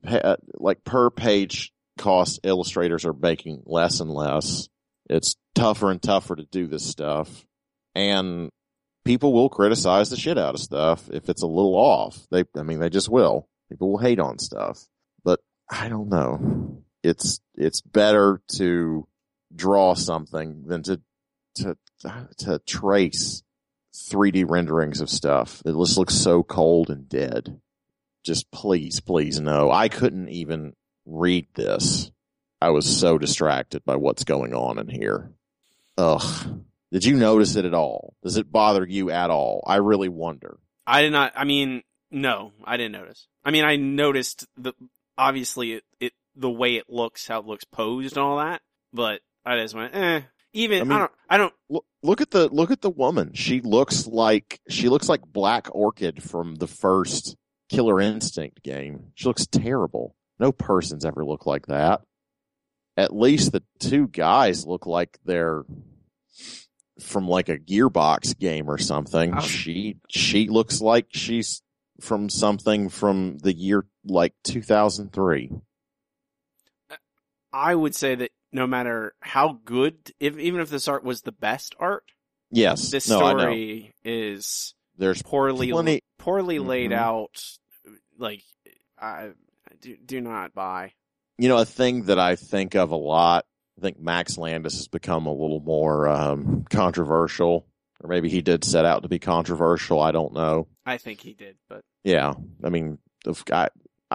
[0.07, 4.69] uh, like, per page cost illustrators are making less and less.
[5.09, 7.45] It's tougher and tougher to do this stuff.
[7.95, 8.49] And
[9.05, 12.17] people will criticize the shit out of stuff if it's a little off.
[12.31, 13.47] They, I mean, they just will.
[13.69, 14.85] People will hate on stuff.
[15.23, 16.83] But I don't know.
[17.03, 19.07] It's, it's better to,
[19.55, 21.01] draw something than to
[21.55, 21.77] to
[22.37, 23.43] to trace
[23.93, 25.61] 3D renderings of stuff.
[25.65, 27.59] It just looks so cold and dead.
[28.23, 29.71] Just please, please no.
[29.71, 30.73] I couldn't even
[31.05, 32.11] read this.
[32.61, 35.31] I was so distracted by what's going on in here.
[35.97, 36.63] Ugh.
[36.93, 38.13] Did you notice it at all?
[38.23, 39.63] Does it bother you at all?
[39.65, 40.59] I really wonder.
[40.85, 41.33] I did not.
[41.35, 43.27] I mean, no, I didn't notice.
[43.43, 44.73] I mean, I noticed the
[45.17, 48.61] obviously it, it the way it looks, how it looks posed, and all that.
[48.93, 50.21] But I just went, eh.
[50.53, 51.11] Even I, I don't.
[51.31, 51.53] I don't.
[51.67, 53.33] Look, look at the look at the woman.
[53.33, 57.35] She looks like she looks like Black Orchid from the first
[57.69, 59.11] Killer Instinct game.
[59.15, 60.15] She looks terrible.
[60.37, 62.01] No person's ever looked like that.
[62.97, 65.63] at least the two guys look like they're
[67.03, 69.33] from like a Gearbox game or something.
[69.37, 69.41] Oh.
[69.41, 71.61] She she looks like she's
[72.01, 75.51] from something from the year like 2003.
[77.51, 81.31] I would say that no matter how good, if even if this art was the
[81.31, 82.03] best art,
[82.51, 82.89] Yes.
[82.91, 86.95] this no, story is There's poorly plenty- poorly laid Mhm.
[86.97, 87.43] out.
[88.17, 88.43] Like,
[88.97, 89.31] I
[89.81, 90.93] do, do not buy.
[91.39, 93.45] you know, a thing that I think of a lot.
[93.77, 97.65] I think Max Landis has become a little more um, controversial,
[98.01, 99.99] or maybe he did set out to be controversial.
[99.99, 100.67] I don't know.
[100.85, 102.33] I think he did, but Yeah,
[102.63, 103.69] I mean, if I,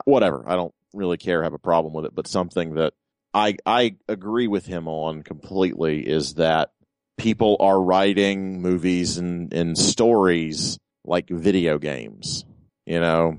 [0.04, 0.44] whatever.
[0.46, 1.42] I don't really care.
[1.42, 2.94] Have a problem with it, but something that
[3.34, 6.72] I I agree with him on completely is that
[7.16, 12.44] people are writing movies and and stories like video games.
[12.86, 13.36] You know,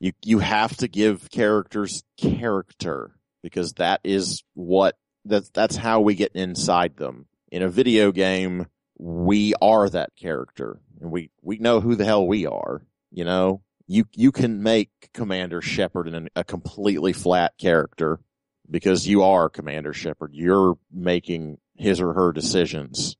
[0.00, 3.12] you you have to give characters character
[3.48, 7.26] because that is what that's that's how we get inside them.
[7.50, 8.66] In a video game,
[8.98, 12.82] we are that character and we we know who the hell we are.
[13.10, 18.20] You know, you you can make Commander Shepard in a completely flat character
[18.70, 20.32] because you are Commander Shepard.
[20.34, 23.16] You're making his or her decisions.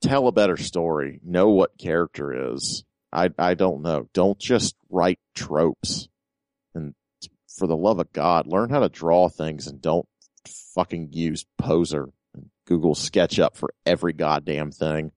[0.00, 1.20] Tell a better story.
[1.24, 2.84] Know what character is.
[3.12, 4.08] I I don't know.
[4.14, 6.08] Don't just write tropes.
[6.74, 6.94] And
[7.56, 10.06] for the love of God, learn how to draw things and don't
[10.74, 15.12] fucking use Poser and Google SketchUp for every goddamn thing.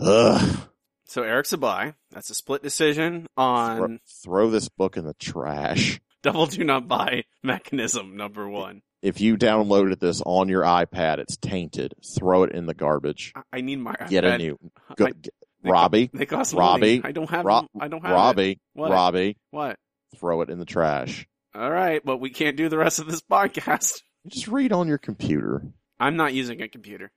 [0.00, 0.58] Ugh.
[1.06, 1.94] so Eric's a buy.
[2.10, 6.00] That's a split decision on Throw, throw this book in the trash.
[6.22, 8.82] double do not buy mechanism number one.
[9.02, 11.92] If you downloaded this on your iPad, it's tainted.
[12.16, 13.32] Throw it in the garbage.
[13.34, 14.34] I, I need my Get iPad.
[14.34, 14.58] a new.
[14.96, 17.00] Go, I- get- they co- Robbie, They cost Robbie, money.
[17.04, 17.44] I don't have.
[17.44, 18.10] Ro- I don't have.
[18.10, 18.14] It.
[18.14, 18.90] Robbie, What?
[18.90, 19.76] Robbie, What?
[20.16, 21.26] Throw it in the trash.
[21.54, 24.00] All right, but we can't do the rest of this podcast.
[24.26, 25.62] Just read on your computer.
[26.00, 27.10] I'm not using a computer.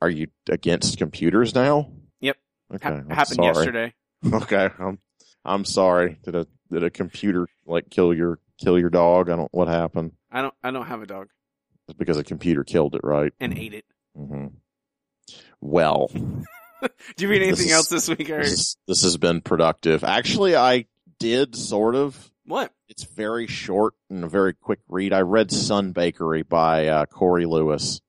[0.00, 1.90] Are you against computers now?
[2.20, 2.36] Yep.
[2.76, 2.88] Okay.
[2.88, 3.46] Ha- happened sorry.
[3.46, 3.94] yesterday.
[4.32, 4.68] Okay.
[4.80, 4.98] I'm
[5.44, 6.18] I'm sorry.
[6.24, 9.30] Did a did a computer like kill your kill your dog?
[9.30, 9.52] I don't.
[9.54, 10.12] What happened?
[10.32, 10.54] I don't.
[10.62, 11.28] I don't have a dog
[11.88, 13.32] It's because a computer killed it, right?
[13.38, 13.84] and ate it.
[14.16, 14.46] Mm-hmm.
[15.60, 18.44] Well, Do you read anything is- else this week, Eric?
[18.46, 20.04] this, this has been productive.
[20.04, 20.86] Actually, I
[21.18, 22.30] did sort of.
[22.44, 22.72] What?
[22.88, 25.12] It's very short and a very quick read.
[25.12, 28.00] I read Sun Bakery by uh, Corey Lewis.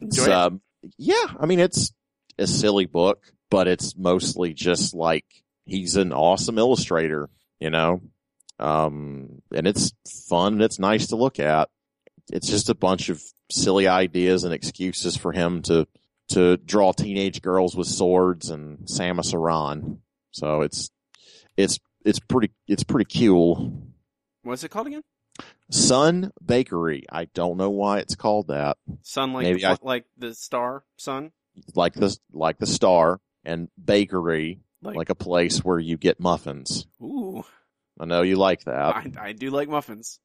[0.00, 0.30] Enjoy it?
[0.30, 0.60] um,
[0.96, 1.92] yeah, I mean it's
[2.38, 5.26] a silly book, but it's mostly just like
[5.64, 7.28] he's an awesome illustrator,
[7.60, 8.00] you know.
[8.58, 9.92] Um, and it's
[10.28, 11.68] fun and it's nice to look at.
[12.32, 15.86] It's just a bunch of silly ideas and excuses for him to
[16.30, 20.00] to draw teenage girls with swords and Samus Aran.
[20.30, 20.90] So it's
[21.56, 23.72] it's it's pretty it's pretty cool.
[24.42, 25.02] What's it called again?
[25.70, 27.04] Sun Bakery.
[27.10, 28.76] I don't know why it's called that.
[29.02, 31.32] Sun like Maybe the, I- like the star sun.
[31.74, 36.86] like the like the star and bakery Like, like a place where you get muffins.
[37.02, 37.44] ooh,
[38.00, 38.96] I know you like that.
[38.96, 40.18] I, I do like muffins.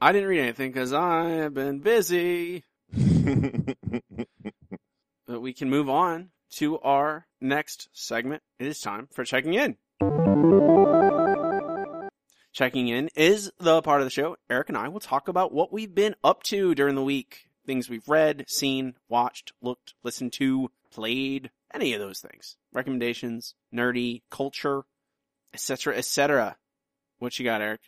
[0.00, 2.64] I didn't read anything because I have been busy.
[5.26, 8.42] But we can move on to our next segment.
[8.58, 9.76] It is time for checking in.
[12.52, 14.36] Checking in is the part of the show.
[14.50, 17.46] Eric and I will talk about what we've been up to during the week.
[17.66, 22.56] Things we've read, seen, watched, looked, listened to, played, any of those things.
[22.72, 24.82] Recommendations, nerdy, culture,
[25.54, 26.56] etc., etc.
[27.18, 27.80] What you got, Eric?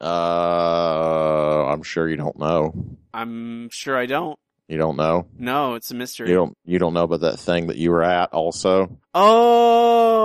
[0.00, 2.74] uh, I'm sure you don't know.
[3.14, 4.38] I'm sure I don't.
[4.68, 5.26] You don't know.
[5.38, 6.28] No, it's a mystery.
[6.28, 6.56] You don't.
[6.64, 8.32] You don't know about that thing that you were at.
[8.32, 10.16] Also, Oh,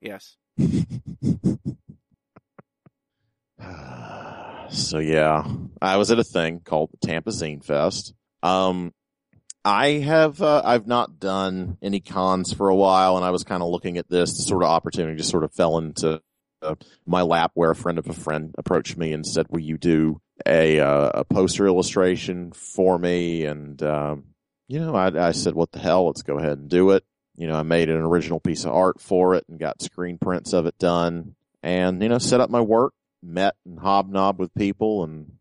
[0.00, 0.36] yes.
[4.70, 5.44] so yeah,
[5.80, 8.14] I was at a thing called the Tampa Zine Fest.
[8.42, 8.92] Um,
[9.64, 13.62] I have uh, I've not done any cons for a while, and I was kind
[13.62, 14.36] of looking at this.
[14.36, 16.22] The sort of opportunity just sort of fell into
[16.62, 19.76] uh, my lap, where a friend of a friend approached me and said, "Will you
[19.76, 24.24] do a uh, a poster illustration for me?" And um,
[24.66, 26.06] you know, I, I said, "What the hell?
[26.06, 27.04] Let's go ahead and do it."
[27.36, 30.52] You know, I made an original piece of art for it and got screen prints
[30.52, 35.04] of it done, and you know, set up my work, met and hobnobbed with people,
[35.04, 35.32] and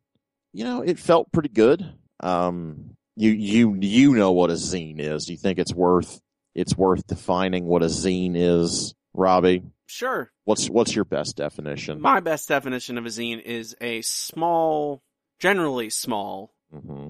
[0.54, 1.94] you know, it felt pretty good.
[2.22, 5.26] Um, you you you know what a zine is.
[5.26, 6.22] Do you think it's worth
[6.56, 9.64] it's worth defining what a zine is, Robbie?
[9.88, 10.32] Sure.
[10.46, 12.00] What's what's your best definition?
[12.00, 15.02] My best definition of a zine is a small,
[15.40, 17.10] generally small, hmm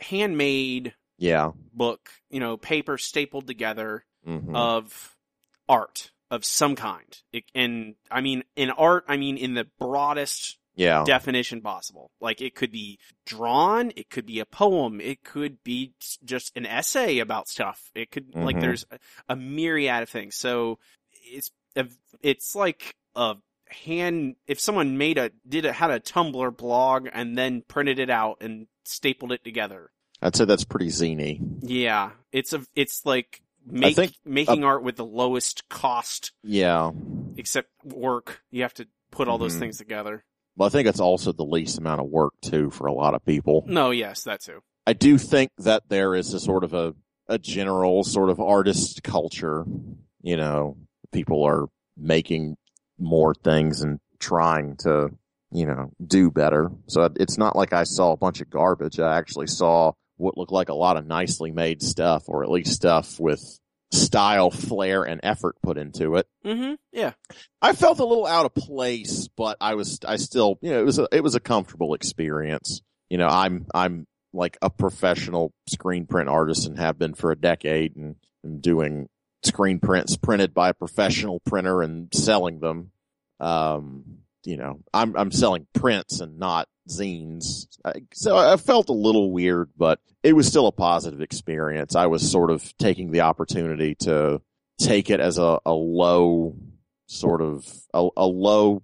[0.00, 1.52] handmade Yeah.
[1.72, 5.16] book, you know, paper stapled together hmm of
[5.68, 7.16] art of some kind.
[7.32, 10.56] It, and I mean, in art, I mean in the broadest.
[10.76, 11.04] Yeah.
[11.04, 12.10] definition possible.
[12.20, 15.92] Like it could be drawn, it could be a poem, it could be
[16.24, 17.90] just an essay about stuff.
[17.94, 18.60] It could like Mhm.
[18.60, 20.36] there's a, a myriad of things.
[20.36, 20.78] So
[21.10, 21.86] it's a,
[22.22, 27.36] it's like a hand if someone made a did a had a Tumblr blog and
[27.36, 29.90] then printed it out and stapled it together.
[30.22, 31.40] I'd say that's pretty zany.
[31.60, 36.90] Yeah, it's a it's like make, think making art with the lowest cost Yeah.
[37.36, 38.42] except work.
[38.50, 39.60] You have to put all those Mhm.
[39.60, 40.24] things together.
[40.56, 43.24] Well, I think it's also the least amount of work too for a lot of
[43.24, 43.64] people.
[43.66, 44.60] No, yes, that too.
[44.86, 46.94] I do think that there is a sort of a,
[47.28, 49.64] a general sort of artist culture.
[50.22, 50.76] You know,
[51.12, 52.56] people are making
[52.98, 55.10] more things and trying to,
[55.50, 56.70] you know, do better.
[56.88, 58.98] So it's not like I saw a bunch of garbage.
[59.00, 62.72] I actually saw what looked like a lot of nicely made stuff, or at least
[62.72, 63.40] stuff with
[63.92, 66.26] style, flair, and effort put into it.
[66.44, 66.74] Mm-hmm.
[66.92, 67.12] Yeah.
[67.60, 70.84] I felt a little out of place, but I was, I still, you know, it
[70.84, 72.82] was a, it was a comfortable experience.
[73.08, 77.36] You know, I'm, I'm like a professional screen print artist and have been for a
[77.36, 79.08] decade and am doing
[79.42, 82.92] screen prints printed by a professional printer and selling them.
[83.40, 87.66] Um, you know, I'm, I'm selling prints and not zines.
[88.12, 91.94] So I felt a little weird, but it was still a positive experience.
[91.94, 94.40] I was sort of taking the opportunity to
[94.78, 96.56] take it as a, a low
[97.06, 98.82] sort of a, a low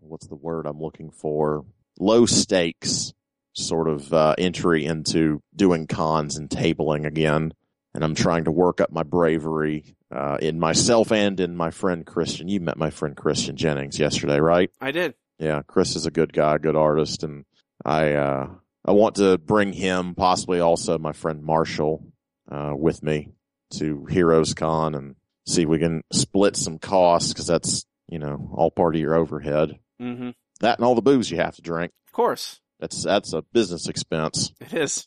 [0.00, 1.64] what's the word I'm looking for
[2.00, 3.12] low stakes
[3.52, 7.52] sort of uh, entry into doing cons and tabling again
[7.94, 12.06] and I'm trying to work up my bravery uh, in myself and in my friend
[12.06, 15.14] Christian you met my friend Christian Jennings yesterday right I did.
[15.38, 17.44] yeah Chris is a good guy good artist and
[17.84, 18.48] I uh
[18.84, 22.04] I want to bring him possibly also my friend Marshall
[22.50, 23.32] uh with me
[23.74, 25.14] to Heroes Con and
[25.46, 29.14] see if we can split some costs because that's you know all part of your
[29.14, 29.78] overhead.
[30.00, 30.30] Mm-hmm.
[30.60, 31.92] That and all the booze you have to drink.
[32.06, 34.52] Of course, That's that's a business expense.
[34.60, 35.06] it is.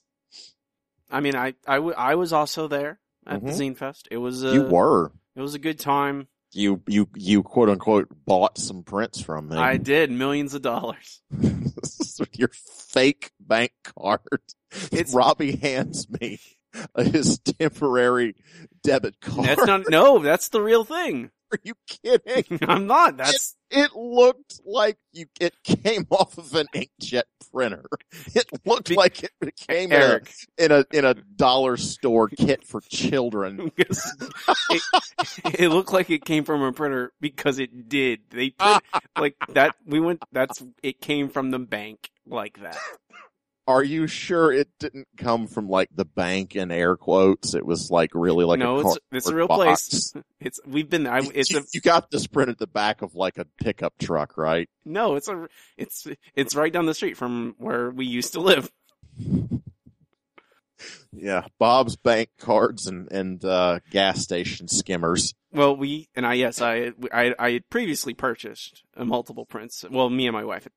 [1.09, 3.59] I mean, I I, w- I was also there at the Mhm.
[3.59, 4.07] Zine Fest.
[4.11, 6.27] It was a you were it was a good time.
[6.53, 9.57] you you you quote unquote bought some prints from me.
[9.57, 11.21] I did millions of dollars.
[12.33, 14.19] your fake bank card.
[14.91, 16.39] It's- Robbie hands me
[16.97, 18.35] his temporary
[18.83, 19.45] debit card.
[19.47, 20.19] That's not no.
[20.19, 21.31] That's the real thing.
[21.51, 22.59] Are you kidding?
[22.69, 23.17] I'm not.
[23.17, 25.25] That's It looked like you.
[25.39, 27.85] It came off of an inkjet printer.
[28.33, 29.31] It looked Be- like it
[29.67, 30.33] came in a, Eric.
[30.57, 33.71] in a in a dollar store kit for children.
[34.69, 38.21] It, it looked like it came from a printer because it did.
[38.29, 38.81] They print,
[39.17, 39.75] like that.
[39.85, 40.23] We went.
[40.31, 42.77] That's it came from the bank like that.
[43.67, 47.53] Are you sure it didn't come from like the bank in air quotes?
[47.53, 50.13] It was like really like no, a it's it's a real cardboard place.
[50.39, 51.05] It's we've been.
[51.05, 53.93] I, it's you, a you got this print at the back of like a pickup
[53.99, 54.67] truck, right?
[54.85, 55.15] no.
[55.15, 55.47] It's a.
[55.77, 58.71] It's it's right down the street from where we used to live.
[61.13, 65.35] Yeah, Bob's bank cards and and uh, gas station skimmers.
[65.51, 69.85] Well, we and I yes, I I I had previously purchased multiple prints.
[69.89, 70.67] Well, me and my wife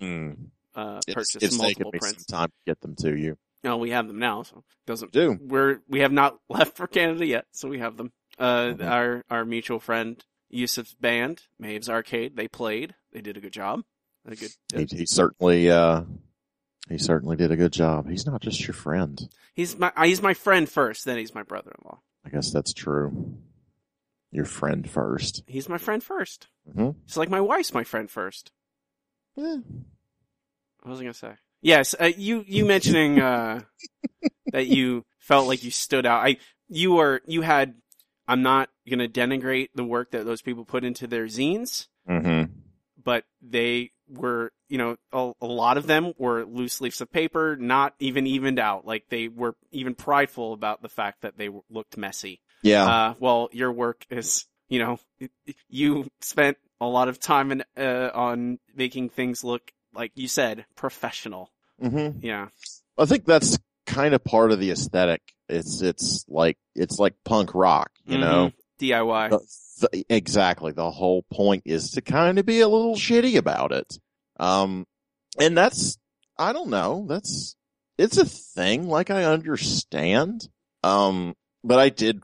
[0.00, 0.50] Mm.
[0.80, 2.24] Uh, It's, it's multiple prints.
[2.26, 3.36] some time to get them to you.
[3.62, 7.26] No, we have them now, so doesn't Do we're we have not left for Canada
[7.26, 8.12] yet, so we have them.
[8.38, 8.90] Uh, Mhm.
[8.90, 12.94] our our mutual friend Yusuf's band, Maeve's Arcade, they played.
[13.12, 13.82] They did a good job.
[14.26, 14.50] A good.
[14.74, 16.02] he, he certainly uh,
[16.88, 18.08] he certainly did a good job.
[18.08, 19.28] He's not just your friend.
[19.54, 22.00] He's my uh, he's my friend first, then he's my brother-in-law.
[22.24, 23.36] I guess that's true.
[24.32, 25.42] Your friend first.
[25.46, 26.94] He's my friend 1st Mhm.
[27.04, 28.52] It's like my wife's my friend first.
[29.36, 29.58] Eh,
[30.82, 31.32] What was I gonna say?
[31.62, 33.60] Yes, uh, you you mentioning uh,
[34.52, 36.26] that you felt like you stood out.
[36.26, 36.36] I
[36.68, 37.74] you were you had.
[38.28, 41.88] I'm not gonna denigrate the work that those people put into their zines.
[42.08, 42.52] Mm-hmm.
[43.04, 47.56] but they were, you know, a, a lot of them were loose leaves of paper,
[47.56, 48.86] not even evened out.
[48.86, 52.40] Like they were even prideful about the fact that they looked messy.
[52.62, 52.84] Yeah.
[52.84, 54.98] Uh, well, your work is, you know,
[55.68, 60.64] you spent a lot of time in, uh, on making things look, like you said,
[60.76, 61.50] professional.
[61.82, 62.18] mm-hmm.
[62.24, 62.48] Yeah.
[62.98, 65.22] I think that's kind of part of the aesthetic.
[65.48, 68.52] It's it's like it's like punk rock, you know.
[68.80, 69.30] DIY.
[69.30, 70.72] The- the- exactly.
[70.72, 73.98] The whole point is to kind of be a little shitty about it.
[74.38, 74.86] Um,
[75.38, 75.98] and that's
[76.38, 77.06] I don't know.
[77.08, 77.56] That's
[77.98, 78.88] it's a thing.
[78.88, 80.48] Like I understand.
[80.82, 81.34] Um,
[81.64, 82.22] but I did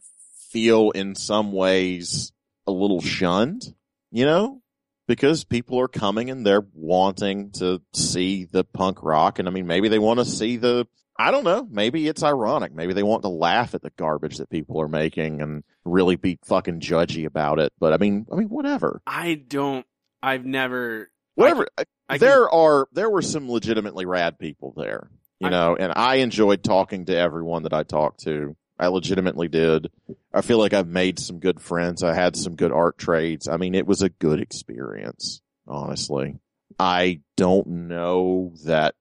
[0.50, 2.32] feel in some ways
[2.66, 3.74] a little shunned,
[4.10, 4.62] you know,
[5.06, 9.38] because people are coming and they're wanting to see the punk rock.
[9.38, 10.86] And I mean, maybe they want to see the,
[11.18, 12.74] I don't know, maybe it's ironic.
[12.74, 16.38] Maybe they want to laugh at the garbage that people are making and really be
[16.44, 17.72] fucking judgy about it.
[17.78, 19.00] But I mean, I mean, whatever.
[19.06, 19.86] I don't,
[20.22, 21.66] I've never whatever.
[22.08, 25.92] I can- there are there were some legitimately rad people there, you I- know, and
[25.94, 28.56] I enjoyed talking to everyone that I talked to.
[28.78, 29.90] I legitimately did.
[30.32, 32.02] I feel like I've made some good friends.
[32.02, 33.48] I had some good art trades.
[33.48, 36.38] I mean, it was a good experience, honestly.
[36.78, 38.94] I don't know that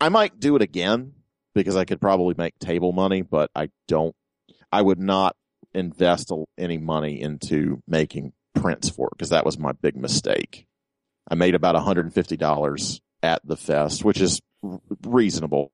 [0.00, 1.12] I might do it again
[1.54, 4.14] because I could probably make table money, but I don't,
[4.72, 5.36] I would not
[5.74, 10.66] invest any money into making prints for it because that was my big mistake.
[11.28, 14.40] I made about $150 at the fest, which is
[15.06, 15.72] reasonable,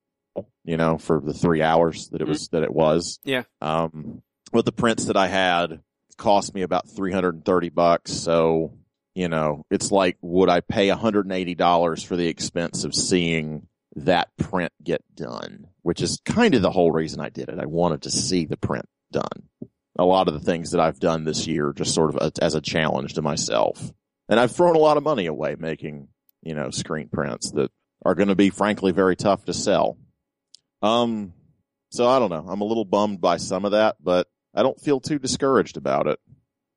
[0.64, 3.18] you know, for the three hours that it was, that it was.
[3.24, 3.44] Yeah.
[3.60, 4.22] Um,
[4.52, 5.80] but the prints that I had
[6.16, 8.12] cost me about 330 bucks.
[8.12, 8.74] So,
[9.14, 13.66] you know, it's like, would I pay $180 for the expense of seeing
[13.96, 15.68] that print get done?
[15.82, 17.58] Which is kind of the whole reason I did it.
[17.58, 19.48] I wanted to see the print done.
[19.98, 22.54] A lot of the things that I've done this year just sort of a, as
[22.54, 23.92] a challenge to myself.
[24.28, 26.08] And I've thrown a lot of money away making,
[26.42, 27.70] you know, screen prints that
[28.04, 29.96] are going to be frankly very tough to sell.
[30.82, 31.32] Um,
[31.90, 32.44] so I don't know.
[32.48, 36.06] I'm a little bummed by some of that, but I don't feel too discouraged about
[36.06, 36.18] it.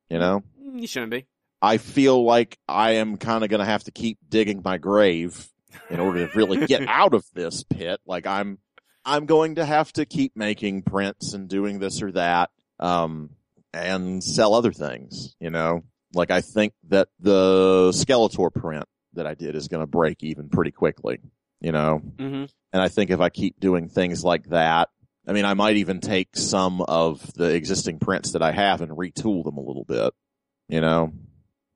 [0.08, 1.26] You know, Mm, You shouldn't be.
[1.60, 5.48] I feel like I am kind of going to have to keep digging my grave
[5.90, 8.00] in order to really get out of this pit.
[8.04, 8.58] Like I'm,
[9.04, 12.50] I'm going to have to keep making prints and doing this or that,
[12.80, 13.30] um,
[13.72, 15.82] and sell other things, you know,
[16.14, 18.84] like I think that the Skeletor print
[19.14, 21.20] that I did is going to break even pretty quickly,
[21.62, 22.44] you know, hmm
[22.74, 24.88] and I think if I keep doing things like that,
[25.28, 28.92] I mean, I might even take some of the existing prints that I have and
[28.92, 30.14] retool them a little bit,
[30.68, 31.12] you know,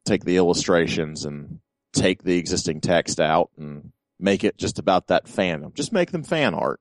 [0.07, 1.61] take the illustrations and
[1.93, 5.74] take the existing text out and make it just about that fandom.
[5.74, 6.80] Just make them fan art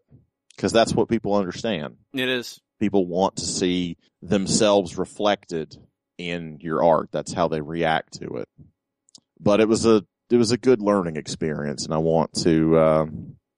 [0.55, 1.97] because that's what people understand.
[2.13, 2.61] It is.
[2.79, 5.75] People want to see themselves reflected
[6.17, 7.09] in your art.
[7.11, 8.49] That's how they react to it.
[9.39, 13.05] But it was a, it was a good learning experience and I want to, uh,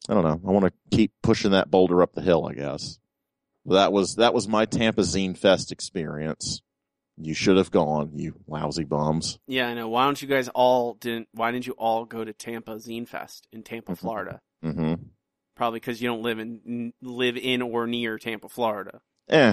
[0.10, 0.42] I don't know.
[0.48, 3.00] I want to keep pushing that boulder up the hill, I guess.
[3.66, 6.62] That was, that was my Tampa Zine Fest experience.
[7.20, 9.40] You should have gone, you lousy bums.
[9.48, 9.90] Yeah, I know.
[9.90, 11.28] Why don't you guys all didn't?
[11.34, 13.98] Why didn't you all go to Tampa Zine Fest in Tampa, Mhm.
[13.98, 14.42] Florida?
[14.62, 14.94] hmm
[15.56, 19.02] Probably because you don't live in live in or near Tampa, Florida.
[19.30, 19.52] Eh.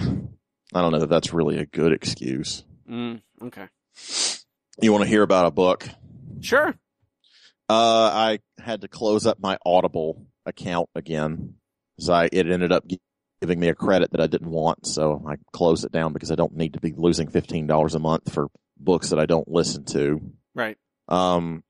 [0.75, 2.65] I don't know that that's really a good excuse.
[2.89, 3.69] Mm, okay.
[4.83, 5.89] You want to hear about a book?
[6.43, 6.75] Sure.
[7.69, 11.55] Uh, I had to close up my Audible account again.
[11.99, 12.85] So I, it ended up
[13.41, 14.87] giving me a credit that I didn't want.
[14.87, 18.33] So I closed it down because I don't need to be losing $15 a month
[18.33, 20.21] for books that I don't listen to.
[20.55, 20.77] Right.
[21.09, 21.63] Um,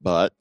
[0.00, 0.34] but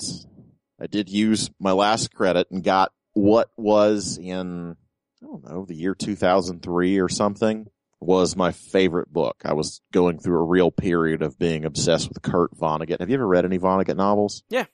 [0.80, 4.76] I did use my last credit and got what was in,
[5.22, 7.68] I don't know, the year 2003 or something
[8.02, 9.38] was my favorite book.
[9.43, 13.00] I was going through a real period of being obsessed with Kurt Vonnegut.
[13.00, 14.43] Have you ever read any Vonnegut novels?
[14.50, 14.66] Yeah.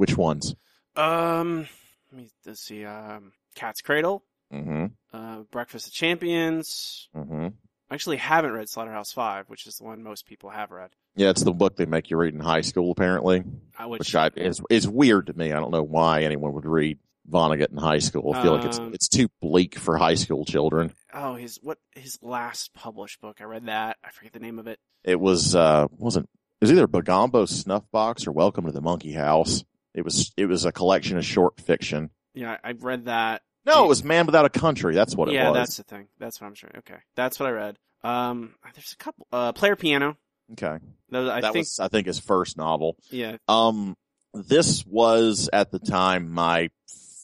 [0.00, 0.54] Which ones?
[0.96, 1.68] Um.
[2.10, 2.86] Let me let's see.
[2.86, 3.32] Um.
[3.54, 4.24] Cat's Cradle.
[4.50, 4.86] Mm-hmm.
[5.12, 5.42] Uh.
[5.50, 7.10] Breakfast of Champions.
[7.14, 7.48] Mm-hmm.
[7.90, 10.88] I actually haven't read Slaughterhouse Five, which is the one most people have read.
[11.16, 13.44] Yeah, it's the book they make you read in high school, apparently,
[13.78, 15.52] Uh, which, which I, is, is weird to me.
[15.52, 16.98] I don't know why anyone would read
[17.30, 18.32] Vonnegut in high school.
[18.32, 20.94] I feel like it's, Um, it's too bleak for high school children.
[21.12, 23.42] oh, his what his last published book.
[23.42, 23.98] I read that.
[24.02, 24.78] I forget the name of it.
[25.04, 26.24] It was uh wasn't
[26.60, 29.62] it was either Bagombo Snuff Box or Welcome to the Monkey House.
[29.94, 32.10] It was it was a collection of short fiction.
[32.34, 33.42] Yeah, I read that.
[33.66, 34.94] No, it was Man Without a Country.
[34.94, 35.56] That's what it yeah, was.
[35.56, 36.08] that's the thing.
[36.18, 36.70] That's what I'm sure.
[36.78, 37.78] Okay, that's what I read.
[38.02, 39.26] Um, there's a couple.
[39.32, 40.16] Uh, Player Piano.
[40.52, 40.78] Okay,
[41.10, 41.62] That was, I that think.
[41.64, 42.96] was I think his first novel.
[43.10, 43.36] yeah.
[43.46, 43.96] Um,
[44.34, 46.70] this was at the time my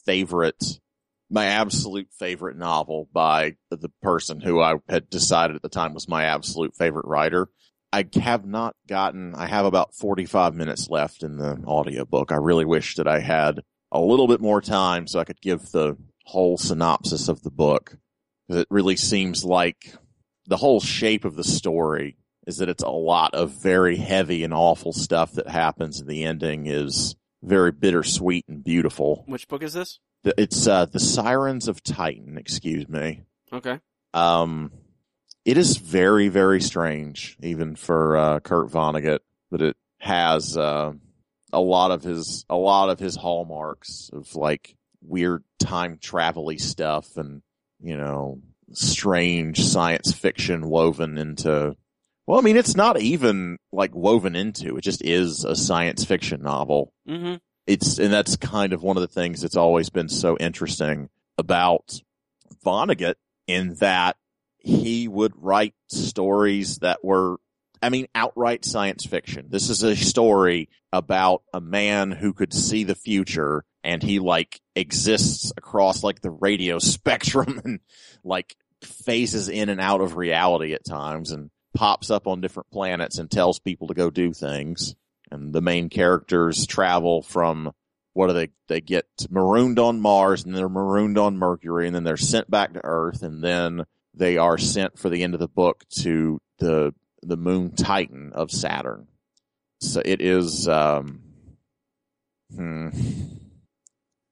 [0.04, 0.62] favorite,
[1.30, 6.08] my absolute favorite novel by the person who I had decided at the time was
[6.08, 7.48] my absolute favorite writer.
[7.96, 12.30] I have not gotten, I have about 45 minutes left in the audiobook.
[12.30, 15.70] I really wish that I had a little bit more time so I could give
[15.70, 17.96] the whole synopsis of the book.
[18.50, 19.94] It really seems like
[20.44, 24.52] the whole shape of the story is that it's a lot of very heavy and
[24.52, 29.24] awful stuff that happens and the ending is very bittersweet and beautiful.
[29.26, 30.00] Which book is this?
[30.22, 33.22] It's, uh, The Sirens of Titan, excuse me.
[33.50, 33.80] Okay.
[34.12, 34.70] Um,
[35.46, 39.20] it is very, very strange, even for, uh, Kurt Vonnegut,
[39.52, 40.92] that it has, uh,
[41.52, 47.16] a lot of his, a lot of his hallmarks of like weird time travel stuff
[47.16, 47.42] and,
[47.80, 48.40] you know,
[48.72, 51.76] strange science fiction woven into,
[52.26, 56.42] well, I mean, it's not even like woven into, it just is a science fiction
[56.42, 57.36] novel Mm-hmm.
[57.68, 62.00] it's and that's kind of one of the things that's always been so interesting about
[62.64, 63.14] Vonnegut
[63.46, 64.16] in that
[64.66, 67.36] he would write stories that were
[67.80, 69.46] I mean, outright science fiction.
[69.48, 74.60] This is a story about a man who could see the future and he like
[74.74, 77.80] exists across like the radio spectrum and
[78.24, 83.18] like phases in and out of reality at times and pops up on different planets
[83.18, 84.96] and tells people to go do things.
[85.30, 87.72] And the main characters travel from
[88.14, 92.04] what do they, they get marooned on Mars and they're marooned on Mercury and then
[92.04, 93.84] they're sent back to Earth and then
[94.16, 98.50] they are sent for the end of the book to the, the moon Titan of
[98.50, 99.06] Saturn.
[99.80, 101.20] So it is, um,
[102.54, 102.88] hmm,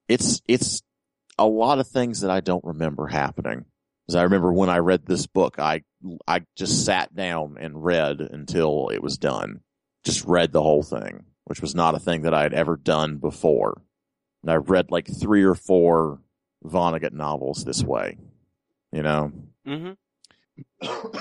[0.08, 0.82] it's, it's
[1.38, 3.66] a lot of things that I don't remember happening.
[4.06, 5.82] Because I remember when I read this book, I,
[6.26, 9.60] I just sat down and read until it was done.
[10.04, 13.16] Just read the whole thing, which was not a thing that I had ever done
[13.16, 13.80] before.
[14.42, 16.20] And I read like three or four
[16.62, 18.18] Vonnegut novels this way,
[18.92, 19.32] you know?
[19.66, 19.92] Mm-hmm.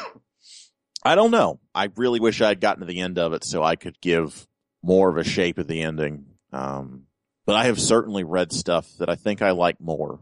[1.06, 1.60] I don't know.
[1.76, 4.48] I really wish I had gotten to the end of it so I could give
[4.82, 6.26] more of a shape of the ending.
[6.52, 7.04] Um,
[7.46, 10.20] but I have certainly read stuff that I think I like more.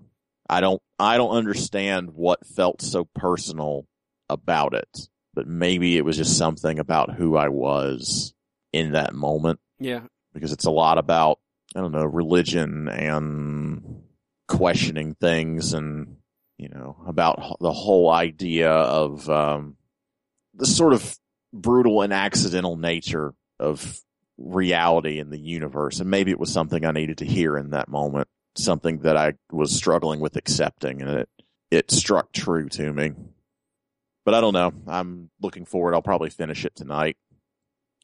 [0.49, 3.85] I don't, I don't understand what felt so personal
[4.27, 8.33] about it, but maybe it was just something about who I was
[8.73, 10.01] in that moment Yeah.
[10.33, 11.39] because it's a lot about,
[11.75, 14.01] I don't know, religion and
[14.47, 16.17] questioning things and,
[16.61, 19.77] you know, about the whole idea of, um,
[20.53, 21.17] the sort of
[21.51, 23.99] brutal and accidental nature of
[24.37, 25.99] reality in the universe.
[25.99, 29.33] And maybe it was something I needed to hear in that moment, something that I
[29.51, 31.29] was struggling with accepting and it,
[31.71, 33.13] it struck true to me.
[34.23, 34.71] But I don't know.
[34.87, 35.95] I'm looking forward.
[35.95, 37.17] I'll probably finish it tonight.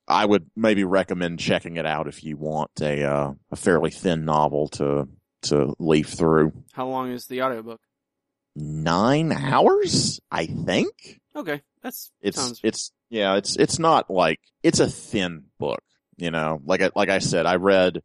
[0.07, 4.25] I would maybe recommend checking it out if you want a uh, a fairly thin
[4.25, 5.09] novel to
[5.43, 6.53] to leaf through.
[6.71, 7.81] How long is the audiobook?
[8.59, 11.19] Nine hours, I think.
[11.35, 11.61] Okay.
[11.83, 15.83] That's It's sounds it's yeah, it's it's not like it's a thin book,
[16.17, 16.59] you know.
[16.65, 18.01] Like I, like I said, I read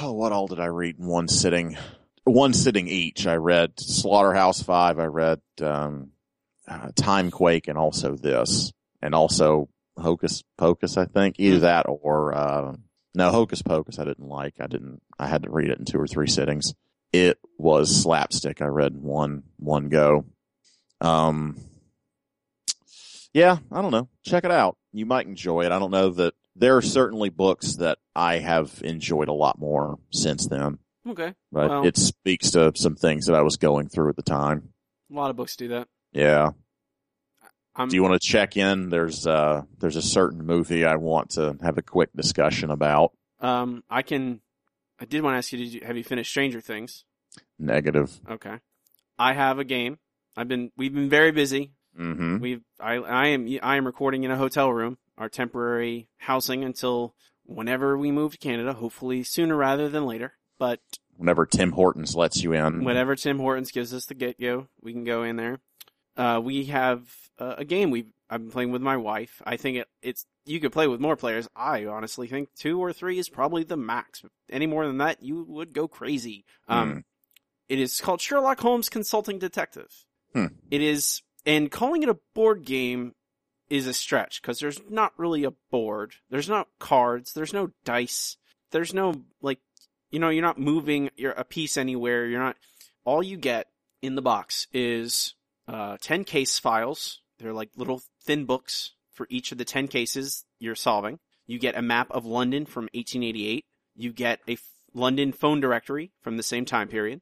[0.00, 1.76] oh, what all did I read in one sitting?
[2.24, 3.26] One sitting each.
[3.26, 4.98] I read Slaughterhouse Five.
[5.00, 6.10] I read um,
[6.68, 8.72] uh, Timequake, and also this,
[9.02, 9.68] and also
[9.98, 10.96] Hocus Pocus.
[10.96, 11.62] I think either Hmm.
[11.62, 12.76] that or uh,
[13.14, 13.98] no Hocus Pocus.
[13.98, 14.54] I didn't like.
[14.60, 15.02] I didn't.
[15.18, 16.72] I had to read it in two or three sittings.
[17.12, 18.60] It was slapstick.
[18.60, 20.24] I read one one go.
[21.00, 21.56] Um,
[23.32, 24.08] yeah, I don't know.
[24.24, 24.76] Check it out.
[24.92, 25.72] You might enjoy it.
[25.72, 29.98] I don't know that there are certainly books that I have enjoyed a lot more
[30.10, 30.78] since then,
[31.08, 31.34] okay.
[31.52, 34.72] but Well- it speaks to some things that I was going through at the time.
[35.10, 35.88] A lot of books do that.
[36.12, 36.50] Yeah.
[37.76, 38.88] I'm Do you want to check in?
[38.88, 43.12] There's uh there's a certain movie I want to have a quick discussion about.
[43.40, 44.40] um I can
[45.00, 47.04] I did want to ask you did you have you finished Stranger Things?
[47.58, 48.18] Negative.
[48.28, 48.56] Okay.
[49.18, 49.98] I have a game.
[50.36, 51.72] I've been we've been very busy.
[51.98, 52.38] Mm-hmm.
[52.38, 57.14] We've I I am I am recording in a hotel room, our temporary housing until
[57.44, 60.34] whenever we move to Canada, hopefully sooner rather than later.
[60.58, 60.80] But
[61.16, 62.84] Whenever Tim Hortons lets you in.
[62.84, 65.58] whenever Tim Hortons gives us the get go, we can go in there.
[66.16, 67.08] Uh, we have
[67.40, 69.42] uh, a game we I've been playing with my wife.
[69.44, 71.48] I think it, it's you could play with more players.
[71.54, 74.22] I honestly think two or three is probably the max.
[74.50, 76.44] Any more than that, you would go crazy.
[76.68, 76.98] Um, Hmm.
[77.68, 79.92] It is called Sherlock Holmes Consulting Detective.
[80.32, 80.46] Hmm.
[80.70, 83.14] It is, and calling it a board game
[83.68, 86.14] is a stretch because there's not really a board.
[86.30, 87.34] There's not cards.
[87.34, 88.38] There's no dice.
[88.70, 89.58] There's no like,
[90.10, 92.26] you know, you're not moving your a piece anywhere.
[92.26, 92.56] You're not.
[93.04, 93.66] All you get
[94.00, 95.34] in the box is
[95.66, 97.20] uh, ten case files.
[97.38, 101.18] They're like little thin books for each of the ten cases you're solving.
[101.46, 103.64] You get a map of London from 1888.
[103.96, 104.60] You get a f-
[104.94, 107.20] London phone directory from the same time period.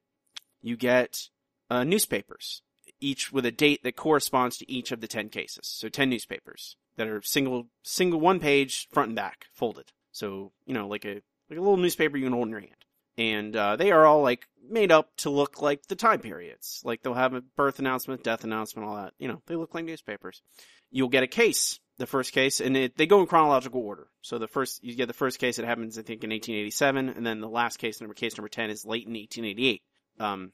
[0.60, 1.28] You get
[1.70, 2.60] uh, newspapers,
[3.00, 5.66] each with a date that corresponds to each of the 10 cases.
[5.66, 9.92] So 10 newspapers that are single, single one page, front and back, folded.
[10.12, 12.72] So, you know, like a, like a little newspaper you can hold in your hand.
[13.18, 16.82] And, uh, they are all like made up to look like the time periods.
[16.84, 19.14] Like they'll have a birth announcement, death announcement, all that.
[19.18, 20.42] You know, they look like newspapers.
[20.90, 24.08] You'll get a case, the first case, and it, they go in chronological order.
[24.22, 27.26] So the first, you get the first case that happens, I think, in 1887, and
[27.26, 29.82] then the last case, number case number 10 is late in 1888.
[30.18, 30.52] Um,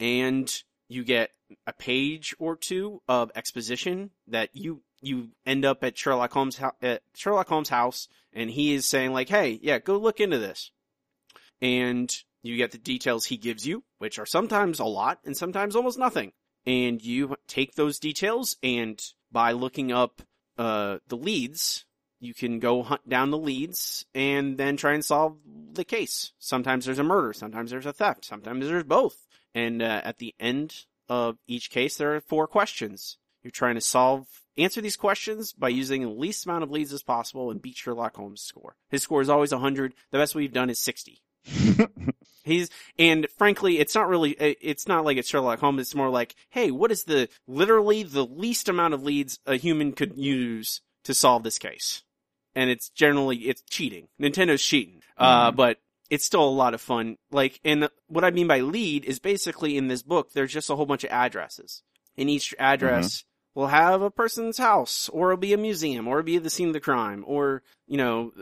[0.00, 1.30] and you get
[1.66, 7.02] a page or two of exposition that you you end up at Sherlock Holmes at
[7.14, 10.72] Sherlock Holmes' house, and he is saying like, "Hey, yeah, go look into this,"
[11.60, 12.10] and
[12.42, 15.98] you get the details he gives you, which are sometimes a lot and sometimes almost
[15.98, 16.32] nothing,
[16.66, 20.22] and you take those details and by looking up
[20.58, 21.84] uh, the leads.
[22.20, 25.36] You can go hunt down the leads and then try and solve
[25.72, 26.32] the case.
[26.40, 29.28] Sometimes there's a murder, sometimes there's a theft, sometimes there's both.
[29.54, 33.18] And uh, at the end of each case, there are four questions.
[33.42, 34.26] You're trying to solve
[34.58, 38.16] answer these questions by using the least amount of leads as possible and beat Sherlock
[38.16, 38.76] Holmes' score.
[38.90, 39.94] His score is always 100.
[40.10, 41.22] The best we've done is 60.
[42.48, 45.80] He's, and frankly, it's not really, it's not like it's Sherlock Holmes.
[45.80, 49.92] It's more like, hey, what is the, literally the least amount of leads a human
[49.92, 52.02] could use to solve this case?
[52.54, 54.08] And it's generally, it's cheating.
[54.20, 55.02] Nintendo's cheating.
[55.16, 55.56] Uh, Mhm.
[55.56, 55.78] but
[56.10, 57.16] it's still a lot of fun.
[57.30, 60.74] Like, and what I mean by lead is basically in this book, there's just a
[60.76, 61.82] whole bunch of addresses.
[62.16, 63.24] And each address
[63.54, 66.68] will have a person's house, or it'll be a museum, or it'll be the scene
[66.68, 68.32] of the crime, or, you know,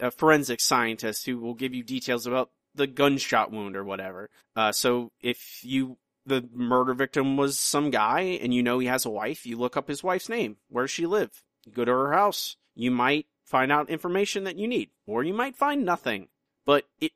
[0.00, 4.30] a forensic scientist who will give you details about the gunshot wound or whatever.
[4.56, 9.04] Uh, so if you, the murder victim was some guy and you know he has
[9.04, 10.56] a wife, you look up his wife's name.
[10.68, 11.42] Where does she live?
[11.66, 12.56] You go to her house.
[12.74, 16.28] You might find out information that you need, or you might find nothing.
[16.66, 17.12] But it,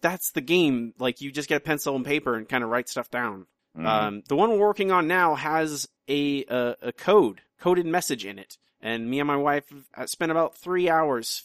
[0.00, 0.94] that's the game.
[0.98, 3.46] Like you just get a pencil and paper and kind of write stuff down.
[3.76, 3.86] Mhm.
[3.86, 8.38] Um, the one we're working on now has a, a a code, coded message in
[8.38, 9.72] it, and me and my wife
[10.06, 11.44] spent about three hours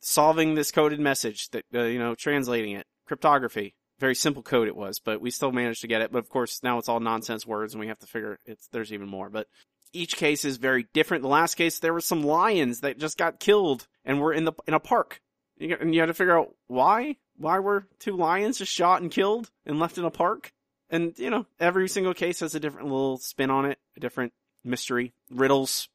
[0.00, 3.74] solving this coded message that uh, you know translating it, cryptography.
[3.98, 6.12] Very simple code it was, but we still managed to get it.
[6.12, 8.92] But of course, now it's all nonsense words, and we have to figure it's there's
[8.92, 9.28] even more.
[9.28, 9.48] But
[9.92, 11.22] each case is very different.
[11.22, 14.52] The last case, there were some lions that just got killed and were in the
[14.66, 15.20] in a park,
[15.60, 17.16] and you had to figure out why.
[17.36, 20.52] Why were two lions just shot and killed and left in a park?
[20.90, 24.32] And, you know, every single case has a different little spin on it, a different
[24.64, 25.88] mystery, riddles.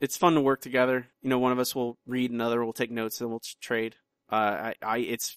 [0.00, 1.06] It's fun to work together.
[1.22, 3.96] You know, one of us will read, another will take notes, and we'll trade.
[4.30, 5.36] Uh, I, I, it's,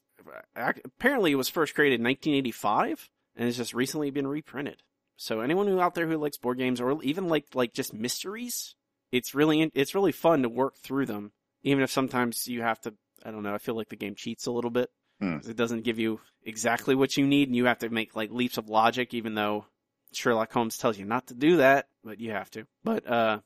[0.55, 4.81] apparently it was first created in 1985, and it's just recently been reprinted.
[5.17, 8.75] So anyone who out there who likes board games, or even like, like just mysteries,
[9.11, 11.31] it's really, it's really fun to work through them.
[11.63, 12.93] Even if sometimes you have to,
[13.25, 14.89] I don't know, I feel like the game cheats a little bit.
[15.19, 15.37] Hmm.
[15.47, 18.57] It doesn't give you exactly what you need, and you have to make like leaps
[18.57, 19.65] of logic, even though
[20.13, 22.65] Sherlock Holmes tells you not to do that, but you have to.
[22.83, 23.39] But uh,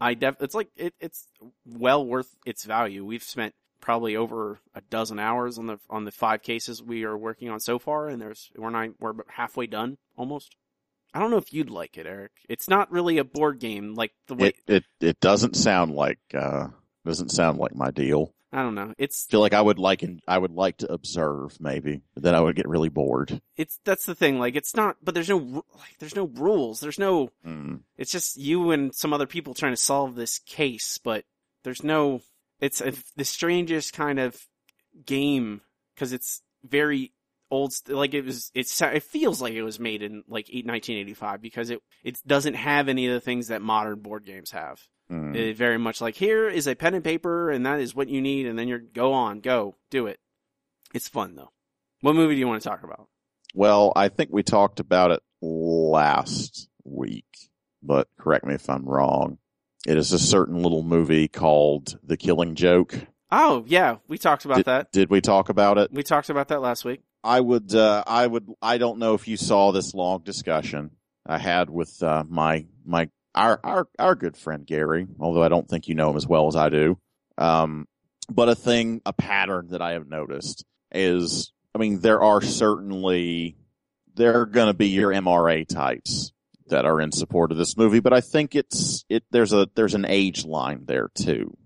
[0.00, 1.28] I def it's like it, it's
[1.64, 3.04] well worth its value.
[3.04, 7.16] We've spent probably over a dozen hours on the on the five cases we are
[7.16, 10.54] working on so far, and there's we're not we're halfway done almost.
[11.14, 12.32] I don't know if you'd like it, Eric.
[12.48, 16.18] It's not really a board game like the way it, it it doesn't sound like
[16.34, 16.68] uh
[17.06, 18.34] doesn't sound like my deal.
[18.52, 18.94] I don't know.
[18.96, 22.34] It's feel like I would like and I would like to observe maybe, but then
[22.34, 23.40] I would get really bored.
[23.56, 24.38] it's that's the thing.
[24.38, 26.80] Like it's not, but there's no like there's no rules.
[26.80, 27.30] There's no.
[27.44, 27.80] Mm.
[27.96, 31.24] It's just you and some other people trying to solve this case, but
[31.64, 32.20] there's no.
[32.60, 34.40] It's a, the strangest kind of
[35.04, 35.60] game
[35.94, 37.12] because it's very
[37.56, 37.74] old.
[37.88, 38.50] Like it was.
[38.54, 42.54] It's it feels like it was made in like eight- 1985 because it it doesn't
[42.54, 44.80] have any of the things that modern board games have.
[45.10, 45.36] Mm.
[45.36, 48.20] It very much like here is a pen and paper, and that is what you
[48.20, 50.18] need, and then you're go on, go do it.
[50.94, 51.52] It's fun though.
[52.00, 53.08] What movie do you want to talk about?
[53.54, 57.24] Well, I think we talked about it last week,
[57.82, 59.38] but correct me if I'm wrong.
[59.86, 63.06] It is a certain little movie called The Killing Joke.
[63.30, 64.92] Oh yeah, we talked about did, that.
[64.92, 65.92] Did we talk about it?
[65.92, 67.02] We talked about that last week.
[67.22, 70.90] I would, uh, I would, I don't know if you saw this long discussion
[71.26, 75.68] I had with, uh, my, my, our, our, our good friend Gary, although I don't
[75.68, 76.98] think you know him as well as I do.
[77.36, 77.86] Um,
[78.30, 83.56] but a thing, a pattern that I have noticed is, I mean, there are certainly,
[84.14, 86.32] there are going to be your MRA types
[86.68, 89.94] that are in support of this movie, but I think it's, it, there's a, there's
[89.94, 91.56] an age line there too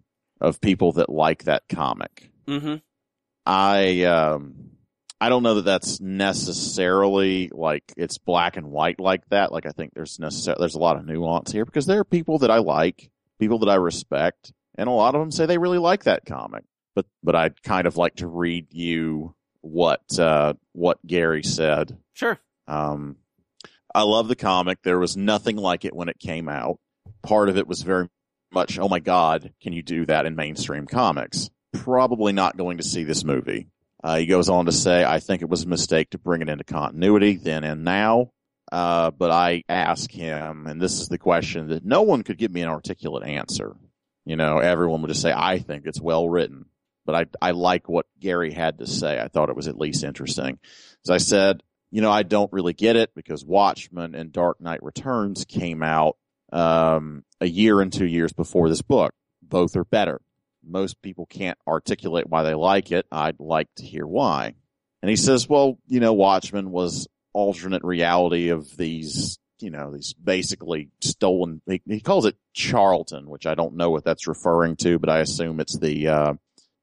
[0.41, 2.31] of people that like that comic.
[2.49, 2.77] Mm-hmm.
[3.47, 4.71] I um
[5.21, 9.53] I don't know that that's necessarily like it's black and white like that.
[9.53, 12.39] Like I think there's necessar- there's a lot of nuance here because there are people
[12.39, 15.79] that I like, people that I respect, and a lot of them say they really
[15.79, 16.65] like that comic.
[16.95, 21.99] But but I'd kind of like to read you what uh what Gary said.
[22.15, 22.39] Sure.
[22.67, 23.17] Um
[23.95, 24.79] I love the comic.
[24.83, 26.79] There was nothing like it when it came out.
[27.23, 28.09] Part of it was very
[28.53, 31.51] much, oh my god, can you do that in mainstream comics?
[31.73, 33.67] Probably not going to see this movie.
[34.03, 36.49] Uh, he goes on to say, I think it was a mistake to bring it
[36.49, 38.33] into continuity then and now.
[38.73, 42.53] Uh, but I ask him, and this is the question that no one could give
[42.53, 43.75] me an articulate answer.
[44.25, 46.67] You know, everyone would just say, I think it's well written.
[47.05, 49.19] But I, I like what Gary had to say.
[49.19, 50.59] I thought it was at least interesting.
[51.05, 54.83] As I said, you know, I don't really get it because Watchmen and Dark Knight
[54.83, 56.17] Returns came out,
[56.53, 59.13] um, a year and two years before this book.
[59.43, 60.21] Both are better
[60.65, 63.07] most people can't articulate why they like it.
[63.11, 64.55] I'd like to hear why.
[65.03, 70.13] And he says, well, you know, Watchmen was alternate reality of these, you know, these
[70.13, 74.99] basically stolen, he, he calls it Charlton, which I don't know what that's referring to,
[74.99, 76.35] but I assume it's the, uh,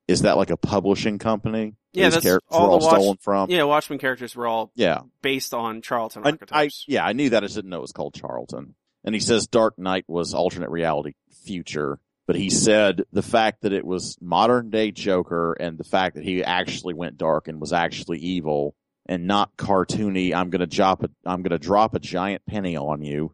[0.08, 1.76] is that like a publishing company?
[1.94, 3.50] Yeah, that's characters all were all the Watch- stolen from?
[3.52, 5.02] Yeah, Watchmen characters were all Yeah.
[5.22, 6.86] based on Charlton I, I, archetypes.
[6.88, 7.44] yeah, I knew that.
[7.44, 8.76] I just didn't know it was called Charlton.
[9.04, 11.14] and he says Dark Knight was alternate reality
[11.44, 16.16] future, but he said the fact that it was modern day Joker and the fact
[16.16, 18.76] that he actually went dark and was actually evil
[19.08, 20.36] and not cartoony.
[20.36, 23.34] I'm gonna drop a I'm gonna drop a giant penny on you.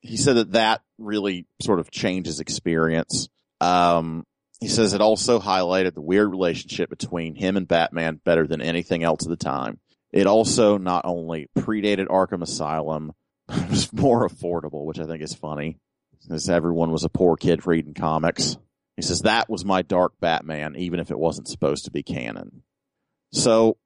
[0.00, 3.28] He said that that really sort of changed his experience.
[3.60, 4.24] Um,
[4.60, 9.02] he says it also highlighted the weird relationship between him and Batman better than anything
[9.04, 9.80] else at the time.
[10.12, 13.12] It also not only predated Arkham Asylum,
[13.48, 15.78] but was more affordable, which I think is funny,
[16.26, 18.56] since everyone was a poor kid reading comics.
[18.96, 22.62] He says that was my dark Batman, even if it wasn't supposed to be canon.
[23.32, 23.76] So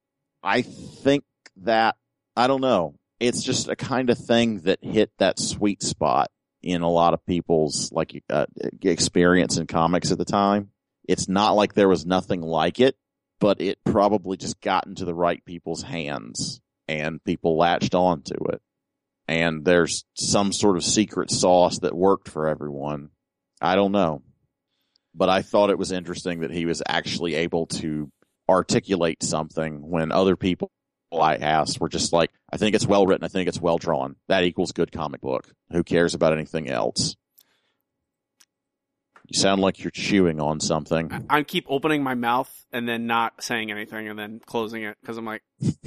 [0.43, 1.23] I think
[1.57, 1.95] that,
[2.35, 6.29] I don't know, it's just a kind of thing that hit that sweet spot
[6.61, 8.45] in a lot of people's like uh,
[8.81, 10.69] experience in comics at the time.
[11.07, 12.95] It's not like there was nothing like it,
[13.39, 18.61] but it probably just got into the right people's hands and people latched onto it.
[19.27, 23.09] And there's some sort of secret sauce that worked for everyone.
[23.61, 24.21] I don't know.
[25.13, 28.11] But I thought it was interesting that he was actually able to
[28.47, 30.71] articulate something when other people
[31.11, 33.25] I asked were just like, I think it's well written.
[33.25, 34.15] I think it's well drawn.
[34.27, 35.47] That equals good comic book.
[35.71, 37.15] Who cares about anything else?
[39.27, 41.25] You sound like you're chewing on something.
[41.29, 45.17] I keep opening my mouth and then not saying anything and then closing it because
[45.17, 45.43] I'm like,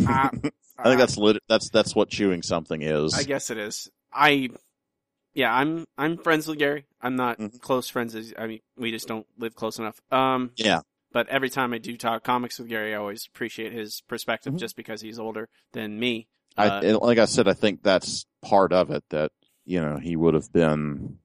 [0.07, 0.31] ah,
[0.79, 3.15] I think that's lit- that's that's what chewing something is.
[3.15, 3.91] I guess it is.
[4.13, 4.51] I,
[5.35, 6.85] yeah, I'm I'm friends with Gary.
[7.01, 7.61] I'm not Mhm.
[7.61, 8.15] close friends.
[8.15, 10.01] As I mean, we just don't live close enough.
[10.11, 10.81] Um, Yeah.
[11.13, 14.59] But every time I do talk comics with Gary, I always appreciate his perspective, Mhm.
[14.59, 16.29] just because he's older than me.
[16.57, 19.03] Uh, and like I said, I think that's part of it.
[19.11, 19.33] That
[19.65, 21.19] you know he would have been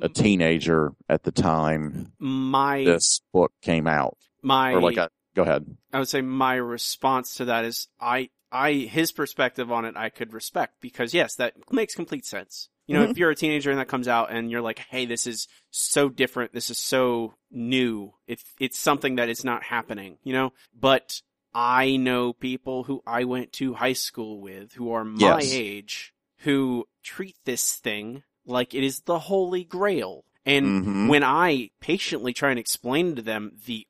[0.00, 5.42] a teenager at the time my this book came out, my or like a, go
[5.42, 5.66] ahead.
[5.92, 10.08] I would say my response to that is I I his perspective on it I
[10.08, 12.68] could respect because yes, that makes complete sense.
[12.86, 13.10] You know, Mhm.
[13.10, 16.08] if you're a teenager and that comes out and you're like, "Hey, this is so
[16.08, 16.52] different.
[16.52, 18.14] This is so new.
[18.26, 21.22] It's it's something that is not happening." You know, but
[21.54, 25.52] I know people who I went to high school with who are my Yes.
[25.52, 30.24] age who treat this thing like it is the holy grail.
[30.44, 31.08] And Mhm.
[31.08, 33.86] when I patiently try and explain to them the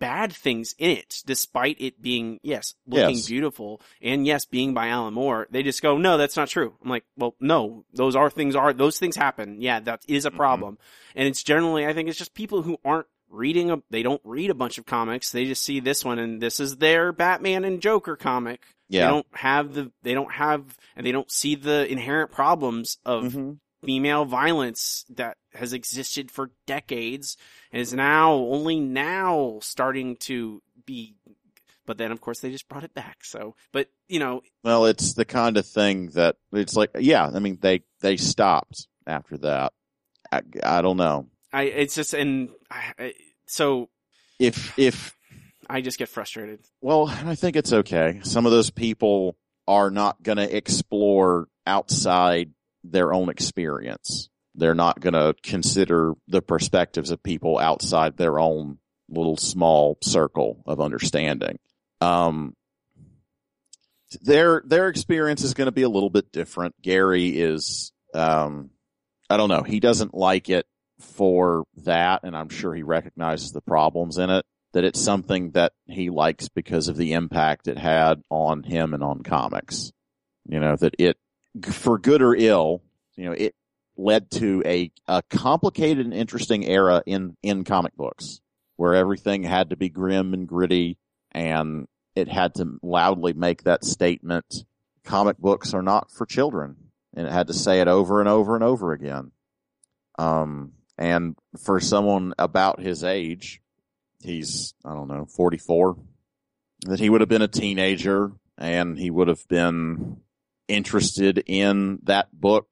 [0.00, 3.28] bad things in it, despite it being, yes, looking Yes.
[3.28, 6.74] beautiful and yes, being by Alan Moore, they just go, no, that's not true.
[6.82, 9.60] I'm like, well, no, those are things are, those things happen.
[9.60, 10.36] Yeah, that is a Mhm.
[10.36, 10.78] problem.
[11.14, 14.50] And it's generally, I think it's just people who aren't reading a, they don't read
[14.50, 15.30] a bunch of comics.
[15.30, 18.62] They just see this one and this is their Batman and Joker comic.
[18.88, 19.06] They yeah.
[19.08, 23.58] don't have the, they don't have, and they don't see the inherent problems of Mhm.
[23.82, 27.36] Female violence that has existed for decades
[27.72, 31.14] and is now only now starting to be
[31.86, 35.14] but then of course they just brought it back so but you know Well, it's
[35.14, 37.30] the kind of thing that it's like, yeah.
[37.32, 39.72] I mean, they they stopped after that.
[40.30, 43.14] I, I don't know i it's just and I, I,
[43.46, 43.88] so
[44.38, 45.16] if if
[45.68, 48.20] i just get frustrated Well, I think it's okay.
[48.22, 52.50] Some of those people are not going to explore outside
[52.84, 54.28] their own experience.
[54.54, 58.78] They're not going to consider the perspectives of people outside their own
[59.08, 61.58] little small circle of understanding.
[62.00, 62.54] Um,
[64.22, 66.74] their their experience is going to be a little bit different.
[66.82, 68.70] Gary is, um,
[69.28, 69.62] I don't know.
[69.62, 70.66] He doesn't like it
[70.98, 75.72] for that, and I'm sure he recognizes the problems in it that it's something that
[75.86, 79.92] he likes because of the impact it had on him and on comics.
[80.48, 81.16] You know, that it,
[81.70, 82.82] for good or ill,
[83.16, 83.54] you know, it
[83.96, 88.40] led to a, a complicated and interesting era in, in comic books
[88.76, 90.96] where everything had to be grim and gritty
[91.32, 94.64] and it had to loudly make that statement.
[95.04, 96.76] Comic books are not for children
[97.14, 99.32] and it had to say it over and over and over again.
[100.18, 103.60] Um, and for someone about his age,
[104.22, 105.96] he's I don't know 44
[106.86, 110.18] that he would have been a teenager and he would have been
[110.70, 112.66] interested in that book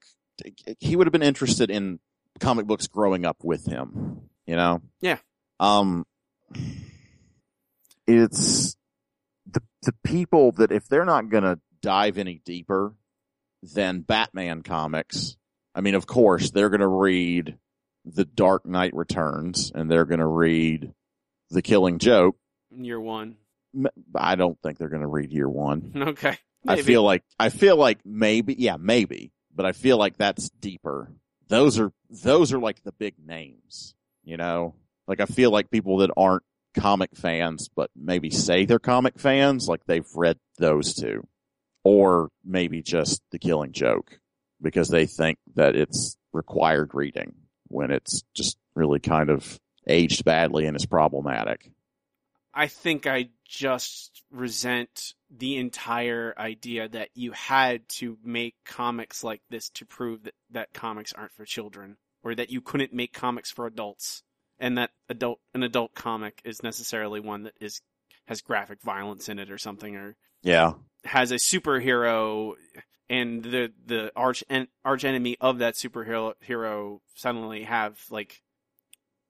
[0.78, 1.98] he would have been interested in
[2.40, 5.18] comic books growing up with him you know Yeah.
[5.60, 6.04] um
[8.06, 8.76] it's
[9.50, 12.94] the the people that if they're not going to dive any deeper
[13.74, 15.36] than Batman comics
[15.74, 17.56] I mean of course they're going to read
[18.04, 20.92] The Dark Knight Returns and they're going to read
[21.50, 22.36] the Killing Joke.
[22.70, 23.36] year one
[24.14, 25.92] I don't think they're going to read year one.
[26.08, 30.50] okay I feel like I feel like maybe, yeah, maybe, but I feel like that's
[30.50, 31.12] deeper.
[31.48, 33.94] Those are those are like the big names,
[34.24, 34.74] you know.
[35.06, 36.42] Like I feel like people that aren't
[36.76, 41.26] comic fans, but maybe say they're comic fans, like they've read those two,
[41.84, 44.18] or maybe just the Killing Joke.
[44.60, 47.34] because they think that it's required reading
[47.68, 51.70] when it's just really kind of aged badly and is problematic.
[52.52, 59.40] I think I just resent the entire idea that you had to make comics like
[59.50, 63.50] this to prove that, that comics aren't for children, or that you couldn't make comics
[63.50, 64.22] for adults,
[64.58, 67.80] and that adult an adult comic is necessarily one that is
[68.26, 70.74] has graphic violence in it or something, or Yeah.
[71.04, 72.54] has a superhero
[73.08, 78.42] and the the arch en- arch enemy of that superhero hero suddenly have like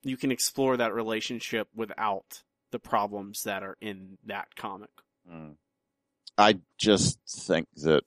[0.02, 4.90] you can explore that relationship without the problems that are in that comic.
[5.30, 5.54] Mm.
[6.36, 8.02] I just think that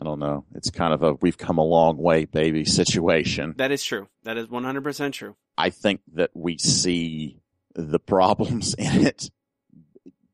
[0.00, 0.44] I don't know.
[0.54, 3.54] It's kind of a we've come a long way, baby situation.
[3.58, 4.08] That is true.
[4.24, 5.36] That is 100% true.
[5.56, 7.38] I think that we see
[7.74, 9.30] the problems in it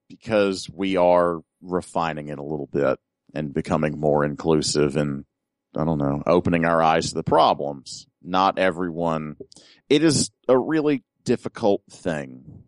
[0.08, 2.98] because we are refining it a little bit
[3.34, 5.24] and becoming more inclusive and
[5.76, 8.06] I don't know, opening our eyes to the problems.
[8.22, 9.36] Not everyone,
[9.88, 12.64] it is a really difficult thing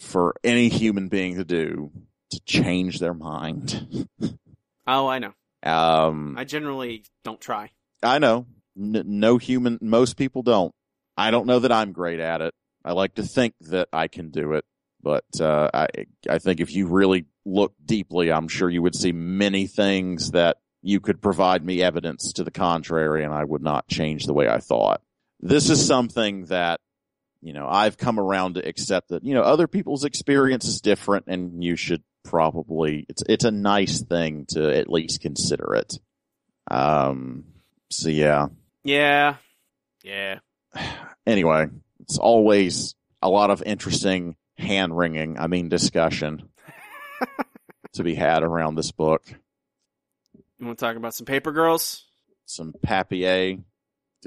[0.00, 1.92] for any human being to do
[2.30, 4.08] to change their mind.
[4.86, 5.32] Oh, I know.
[5.62, 7.70] Um, I generally don't try.
[8.02, 8.46] I know.
[8.76, 10.74] N- no human, most people don't.
[11.16, 12.54] I don't know that I'm great at it.
[12.84, 14.64] I like to think that I can do it,
[15.00, 15.86] but uh, I
[16.28, 20.56] I think if you really look deeply, I'm sure you would see many things that
[20.82, 24.48] you could provide me evidence to the contrary, and I would not change the way
[24.48, 25.02] I thought.
[25.38, 26.80] This is something that
[27.42, 31.26] you know I've come around to accept that you know other people's experience is different,
[31.28, 35.98] and you should probably it's it's a nice thing to at least consider it.
[36.70, 37.44] Um.
[37.90, 38.48] So yeah.
[38.84, 39.36] Yeah.
[40.02, 40.38] Yeah.
[41.26, 41.66] Anyway,
[42.00, 45.38] it's always a lot of interesting hand wringing.
[45.38, 46.48] I mean, discussion
[47.94, 49.22] to be had around this book.
[50.58, 52.04] You want to talk about some paper girls?
[52.46, 53.58] Some papier.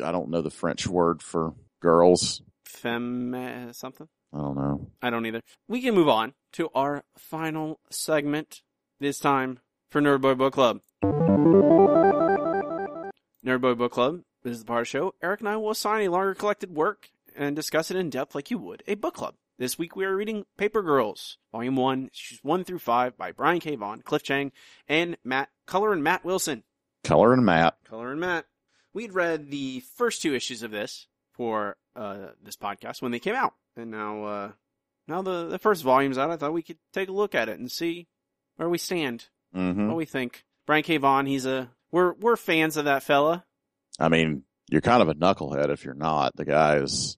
[0.04, 2.42] I don't know the French word for girls.
[2.74, 4.08] Femme uh, something?
[4.34, 4.92] I don't know.
[5.02, 5.42] I don't either.
[5.68, 8.62] We can move on to our final segment
[9.00, 9.60] this time
[9.90, 10.82] for Nerdboy Book Club.
[13.46, 15.16] Nerdboy Book Club this is the part of the show.
[15.22, 18.52] Eric and I will assign a longer collected work and discuss it in depth like
[18.52, 19.36] you would a book club.
[19.58, 23.60] This week we are reading Paper Girls, Volume 1, issues 1 through 5 by Brian
[23.60, 23.76] K.
[23.76, 24.52] Vaughan, Cliff Chiang,
[24.88, 26.64] and Matt Color and Matt Wilson.
[27.04, 27.78] Color and Matt.
[27.86, 28.46] Color and Matt.
[28.94, 33.36] We'd read the first two issues of this for uh, this podcast when they came
[33.36, 34.52] out, and now uh,
[35.08, 36.32] now the the first volume's out.
[36.32, 38.08] I thought we could take a look at it and see
[38.58, 40.44] where we stand, hmm what we think.
[40.66, 40.98] Brian K.
[40.98, 43.46] Vaughan, he's a we're we're fans of that fella.
[44.00, 46.36] I mean, you're kind of a knucklehead if you're not.
[46.36, 47.18] The guy is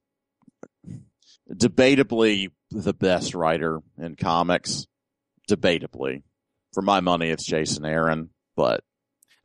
[1.51, 4.87] debatably the best writer in comics.
[5.49, 6.23] Debatably.
[6.73, 8.83] For my money, it's Jason Aaron, but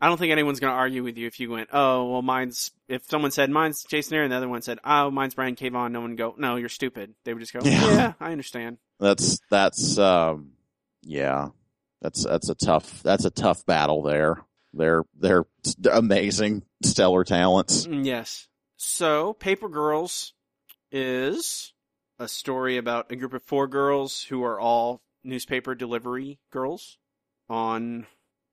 [0.01, 2.71] I don't think anyone's going to argue with you if you went, oh, well, mine's,
[2.89, 5.69] if someone said mine's Jason Aaron, the other one said, oh, mine's Brian K.
[5.69, 7.15] Vaughan, no one would go, no, you're stupid.
[7.25, 7.81] They would just go, Yeah.
[7.93, 8.79] yeah, I understand.
[8.99, 10.53] that's, that's, um,
[11.03, 11.49] yeah,
[12.01, 14.43] that's, that's a tough, that's a tough battle there.
[14.73, 15.45] They're, they're
[15.93, 17.87] amazing, stellar talents.
[17.87, 18.47] Mm, Yes.
[18.83, 20.33] So, Paper Girls
[20.91, 21.75] is
[22.19, 26.97] a story about a group of four girls who are all newspaper delivery girls
[27.51, 28.07] on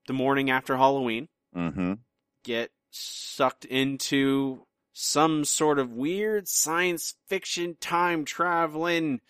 [0.06, 1.28] the morning after Halloween.
[1.54, 1.94] Hmm
[2.44, 9.20] get sucked into some sort of weird science fiction time traveling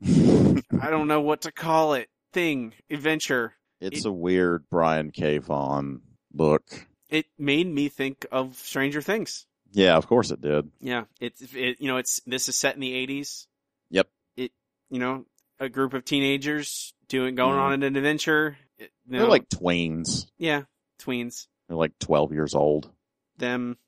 [0.04, 3.54] I don't know what to call it thing adventure.
[3.80, 5.38] It's a weird Brian K.
[5.38, 6.02] Vaughan
[6.32, 6.62] book.
[7.10, 9.46] It made me think of Stranger Things.
[9.72, 10.70] Yeah, of course it did.
[10.80, 13.46] Yeah, it's it you know it's this is set in the 80s.
[13.90, 14.08] Yep.
[14.36, 14.52] It
[14.90, 15.26] you know
[15.60, 17.60] a group of teenagers doing going Mhm.
[17.62, 18.56] on an adventure.
[18.78, 20.26] It- you They're like tweens.
[20.38, 20.62] yeah,
[20.98, 21.46] tweens.
[21.68, 22.90] They're like 12 years old.
[23.38, 23.78] Them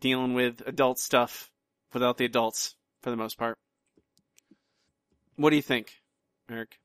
[0.00, 1.50] dealing with adult stuff
[1.92, 3.58] without the adults for the most part.
[5.36, 5.92] What do you think,
[6.50, 6.78] Eric?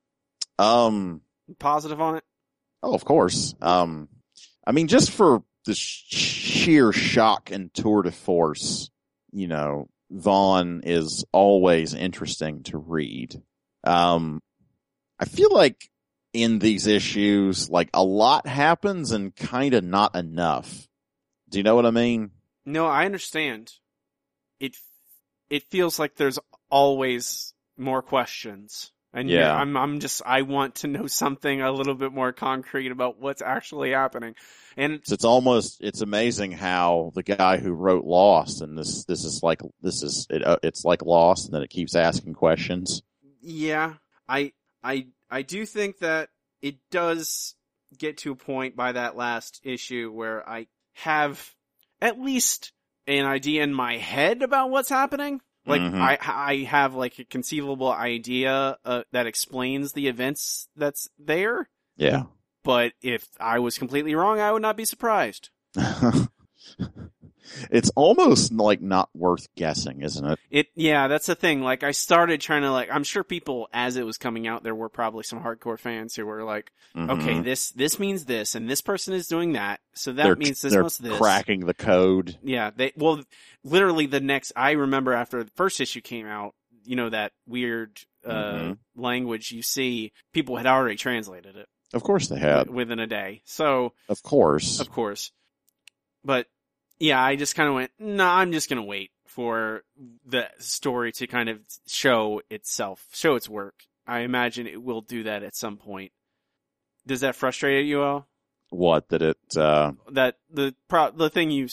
[0.58, 1.22] Um,
[1.60, 2.24] Positive on it?
[2.84, 3.56] oh, of course.
[3.62, 4.08] Um,
[4.66, 8.90] I mean, just for the sh- sheer shock and tour de force,
[9.32, 13.36] you know, Vaughan is always interesting to read.
[13.84, 14.42] Um,
[15.20, 15.90] I feel like
[16.34, 20.88] in these issues, like a lot happens and kind of not enough.
[21.50, 22.32] Do you know what I mean?
[22.66, 23.72] No, I understand.
[24.60, 24.76] It
[25.50, 28.92] it feels like there's always more questions.
[29.14, 29.56] And yeah, Yeah.
[29.56, 33.42] I'm I'm just I want to know something a little bit more concrete about what's
[33.42, 34.36] actually happening.
[34.76, 39.24] And So it's almost it's amazing how the guy who wrote Lost and this this
[39.24, 43.02] is like this is it, uh, it's like Lost and then it keeps asking questions.
[43.42, 43.94] yeah,
[44.28, 44.52] I
[44.84, 46.30] I I do think that
[46.62, 47.56] it does
[47.98, 51.54] get to a point by that last issue where I have
[52.02, 52.72] at least
[53.06, 55.42] an idea in my head about what's happening.
[55.66, 56.00] Like Mhm.
[56.00, 61.70] I I have like a conceivable idea uh, that explains the events that's there.
[61.98, 62.24] Yeah.
[62.64, 65.50] But if I was completely wrong, I would not be surprised.
[67.72, 70.40] it's almost like not worth guessing, isn't it?
[70.50, 71.62] It yeah, that's the thing.
[71.62, 74.76] Like I started trying to like I'm sure people as it was coming out there
[74.76, 77.44] were probably some hardcore fans who were like, okay, Mhm.
[77.44, 79.80] this this means this and this person is doing that.
[79.94, 81.18] So that they're, means this they're must this.
[81.18, 82.38] cracking the code.
[82.44, 83.24] Yeah, they well
[83.64, 88.00] literally the next I remember after the first issue came out, you know that weird
[88.26, 88.78] uh Mhm.
[88.96, 92.70] language you see, people had already translated it Of course they had.
[92.70, 93.42] within a day.
[93.46, 94.80] So, Of course.
[94.82, 95.32] of course.
[96.26, 96.48] But
[97.00, 99.84] yeah, I just kind of went, "No, I'm just going to wait for
[100.26, 105.24] the story to kind of show itself, show its work." I imagine it will do
[105.24, 106.12] that at some point.
[107.06, 108.28] Does that frustrate you all?
[108.70, 111.70] What that it uh that the pro- the thing you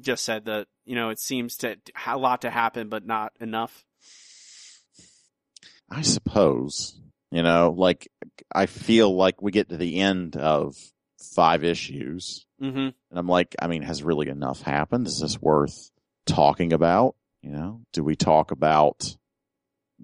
[0.00, 3.84] just said that you know it seems to a lot to happen but not enough.
[5.90, 7.00] I suppose.
[7.30, 8.08] You know, like
[8.52, 10.76] I feel like we get to the end of
[11.18, 12.76] five issues Mm-hmm.
[12.78, 15.06] and I'm like, I mean, has really enough happened?
[15.06, 15.92] Is this worth
[16.26, 17.14] talking about?
[17.40, 19.16] You know, do we talk about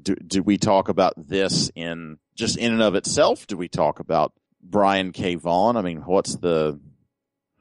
[0.00, 3.48] do do we talk about this in just in and of itself?
[3.48, 5.34] Do we talk about Brian K.
[5.34, 5.76] Vaughan?
[5.76, 6.78] I mean, what's the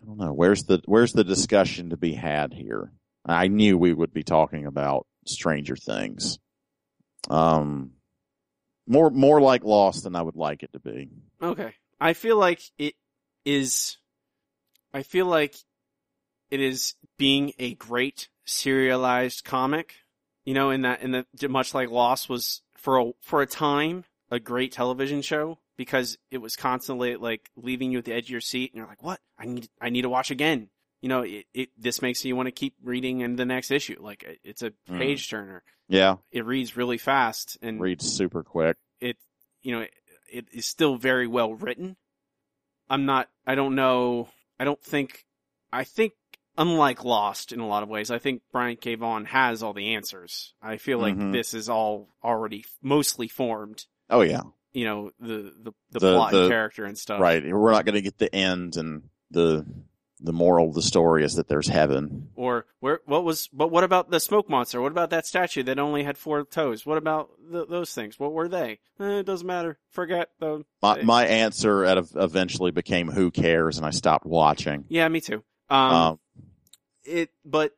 [0.02, 2.92] I don't know, where's the where's the discussion to be had here?
[3.26, 6.38] I knew we would be talking about Stranger Things.
[7.32, 7.94] Um
[8.86, 11.10] more more like Lost than I would like it to be.
[11.42, 12.94] Okay, I feel like it
[13.46, 13.98] is.
[14.94, 15.56] I feel like
[16.52, 19.96] it is being a great serialized comic.
[20.46, 24.04] You know, in that in the much like Lost was for a for a time
[24.30, 28.30] a great television show because it was constantly like leaving you at the edge of
[28.32, 29.20] your seat and you're like, what?
[29.38, 30.70] I need I need to watch again.
[31.02, 33.98] You know, it, it this makes you want to keep reading in the next issue.
[34.00, 34.98] Like it's a Mm.
[34.98, 35.64] page turner.
[35.88, 38.78] Yeah, It reads really fast and reads super quick.
[39.00, 39.18] it
[39.62, 39.94] you know it,
[40.32, 41.96] it is still very well written
[42.90, 44.28] i'm not i don't know
[44.60, 45.26] i don't think
[45.72, 46.14] i think
[46.58, 49.96] unlike lost in a lot of ways i think brian k Vaughan has all the
[49.96, 51.32] answers i feel like Mhm.
[51.34, 54.42] this is all already mostly formed Oh yeah.
[54.74, 57.44] you know the the, the, The- plot the- and character and stuff Right.
[57.44, 59.66] We're not going to get the end and the
[60.24, 62.30] the moral of the story is that there's heaven.
[62.36, 64.82] or where what was but what about the smoke monster?
[64.82, 66.86] What about that statue that only had four toes?
[66.86, 68.18] What about th- those things?
[68.20, 68.80] What were they?
[69.00, 69.78] Eh, it doesn't matter.
[69.90, 70.66] Forget them.
[70.82, 74.86] My my answer at eventually became who cares and I stopped watching.
[74.90, 75.44] yeah me too.
[75.70, 76.20] Um Um,
[77.06, 77.74] it but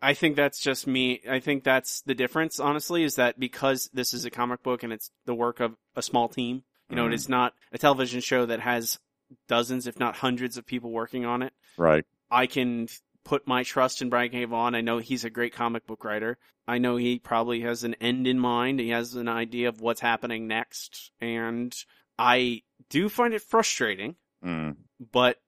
[0.00, 1.20] i think that's just me.
[1.28, 4.92] I think that's the difference honestly is that because this is a comic book and
[4.92, 7.08] it's the work of a small team you know Mhm.
[7.08, 8.98] it is not a television show that has
[9.48, 12.04] dozens if not hundreds of people working on it right.
[12.30, 12.88] i can
[13.24, 14.74] put my trust in brian k Vaughan.
[14.74, 18.26] i know he's a great comic book writer i know he probably has an end
[18.26, 21.74] in mind he has an idea of what's happening next and
[22.18, 24.76] i do find it frustrating Mm.
[25.12, 25.38] but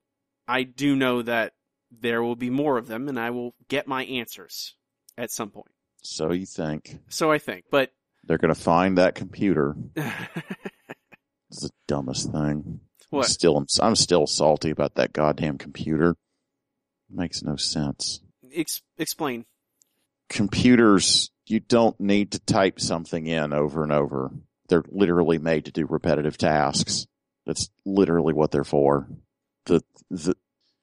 [0.48, 1.52] I do know that
[1.92, 4.74] there will be more of them and I will get my answers
[5.16, 5.70] at some point.
[6.02, 7.92] So you think So I think, but
[8.24, 9.76] they're going to find that computer?
[11.50, 12.80] It's the dumbest thing.
[13.11, 13.26] What?
[13.26, 16.16] I'm still I'm still salty about that goddamn computer.
[17.11, 18.20] Makes no sense.
[18.54, 19.44] Ex- explain.
[20.28, 24.30] computers, you don't need to type something in over and over.
[24.68, 27.06] They're literally made to do repetitive tasks.
[27.46, 29.08] That's literally what they're for.
[29.66, 30.36] The, the,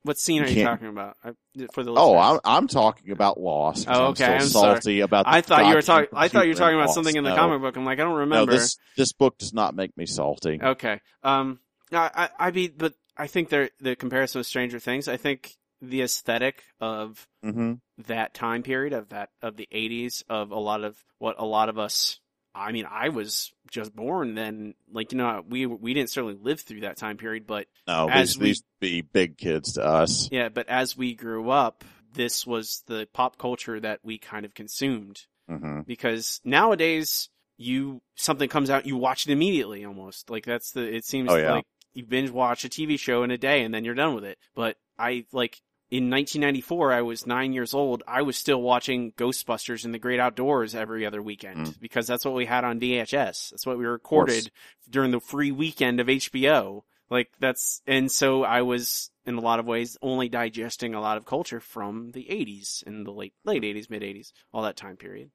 [0.03, 1.15] What scene are You you talking about?
[1.23, 1.31] I,
[1.71, 2.17] for the oh.
[2.17, 3.87] I'm, I'm talking about Lost.
[3.89, 4.75] Oh, I'm okay, I'm sorry.
[4.75, 6.09] salty about the I thought you were talking.
[6.13, 6.95] I thought you were talking about Lost.
[6.95, 7.35] something in the No.
[7.37, 7.77] comic book.
[7.77, 8.51] I'm like, I don't remember.
[8.51, 10.59] No, this, this book does not make me salty.
[10.61, 10.99] Okay.
[11.23, 11.59] Um.
[11.91, 12.09] I.
[12.15, 12.29] I.
[12.47, 12.67] I be.
[12.67, 13.69] But I think there.
[13.79, 15.07] The comparison with Stranger Things.
[15.07, 17.73] I think the aesthetic of hmm
[18.07, 21.67] that time period of that of the 80s of a lot of what a lot
[21.69, 22.19] of us
[22.53, 26.61] I mean I was just born then like you know we we didn't certainly live
[26.61, 30.29] through that time period but No, As these, we- be big kids to us.
[30.31, 31.83] yeah but as we grew up
[32.13, 38.49] this was the pop culture that we kind of consumed hmm because nowadays you something
[38.49, 41.53] comes out you watch it immediately almost like that's the it seems Oh, yeah.
[41.53, 41.65] like
[41.97, 44.37] you binge watch a TV show in a day and then you're done with it.
[44.55, 48.03] But I like in 1994 I was 9 years old.
[48.07, 51.79] I was still watching Ghostbusters in the Great Outdoors every other weekend Mm.
[51.79, 54.51] because that's what we had on VHS that's what we recorded
[54.89, 59.59] during the free weekend of HBO like that's and so I was in a lot
[59.59, 63.63] of ways only digesting a lot of culture from the 80s and the late late
[63.63, 65.31] 80s mid 80s all that time period.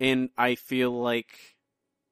[0.00, 1.36] And I feel like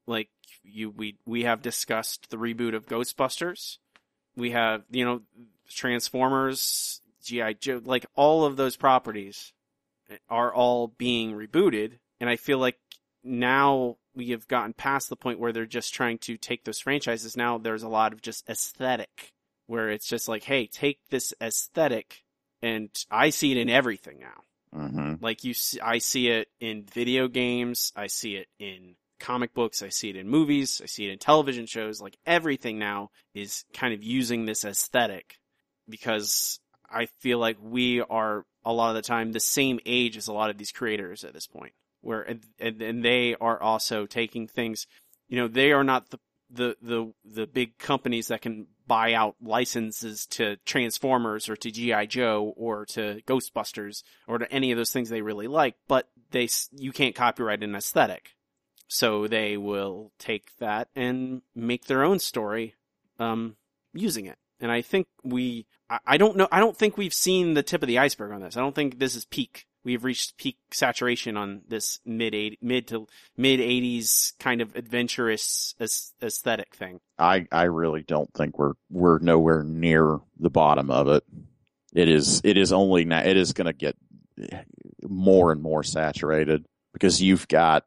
[0.07, 0.29] like
[0.63, 3.79] you we we have discussed the reboot of Ghostbusters.
[4.39, 5.21] We have you know
[5.69, 9.53] Transformers GI Joe, like all of those properties
[10.29, 12.79] are all being rebooted, and I feel like
[13.23, 17.37] now we have gotten past the point where they're just trying to take those franchises.
[17.37, 19.33] Now there's a lot of just aesthetic,
[19.67, 22.25] where it's just like, hey, take this aesthetic,
[22.63, 24.87] and I see it in everything now.
[24.87, 27.93] hmm Like you, see, I see it in video games.
[27.95, 29.83] I see it in comic books.
[29.83, 30.81] I see it in movies.
[30.83, 32.01] I see it in television shows.
[32.01, 35.39] Like everything now is kind of using this aesthetic
[35.89, 36.61] because
[36.91, 40.33] I feel like we are a lot of the time the same age as a
[40.33, 44.87] lot of these creators at this point where, and, and, they are also taking things,
[45.29, 46.19] you know, they are not the,
[46.51, 52.07] the, the, the big companies that can buy out licenses to Transformers or to G.I.
[52.07, 56.49] Joe or to Ghostbusters or to any of those things they really like, but they
[56.73, 58.35] you can't copyright an aesthetic.
[58.89, 62.75] So they will take that and make their own story
[63.19, 63.57] um
[63.93, 64.39] using it.
[64.61, 65.67] And I think we
[66.07, 68.57] I, don't know I don't think we've seen the tip of the iceberg on this.
[68.57, 69.67] I don't think this is peak.
[69.85, 75.75] We've reached peak saturation on this mid eight mid to mid 80s kind of adventurous
[75.81, 77.01] aesthetic thing.
[77.19, 81.25] I I really don't think we're we're nowhere near the bottom of it.
[81.95, 83.97] It is it is only now it is going to get
[85.03, 87.85] more and more saturated because you've got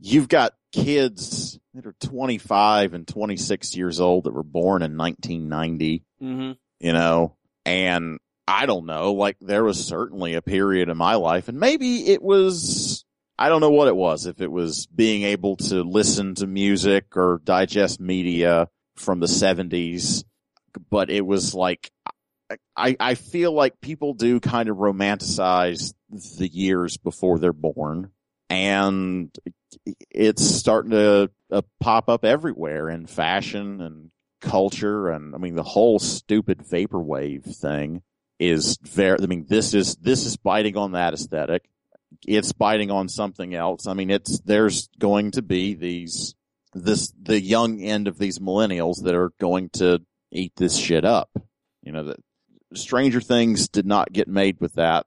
[0.00, 6.04] you've got kids that are 25 and 26 years old that were born in 1990
[6.22, 6.56] Mhm.
[6.80, 11.48] you know, and I don't know, like there was certainly a period in my life
[11.48, 13.04] and maybe it was,
[13.38, 17.16] I don't know what it was, if it was being able to listen to music
[17.16, 20.24] or digest media from the seventies,
[20.90, 21.90] but it was like,
[22.76, 25.92] I, I feel like people do kind of romanticize
[26.38, 28.10] the years before they're born
[28.50, 29.36] and
[30.10, 35.62] it's starting to uh, pop up everywhere in fashion and culture and I mean the
[35.62, 38.02] whole stupid vaporwave thing
[38.38, 41.68] is very I mean this is this is biting on that aesthetic.
[42.26, 43.86] It's biting on something else.
[43.86, 46.34] I mean it's there's going to be these
[46.72, 51.30] this the young end of these millennials that are going to eat this shit up.
[51.82, 52.20] You know that
[52.74, 55.06] Stranger Things did not get made with that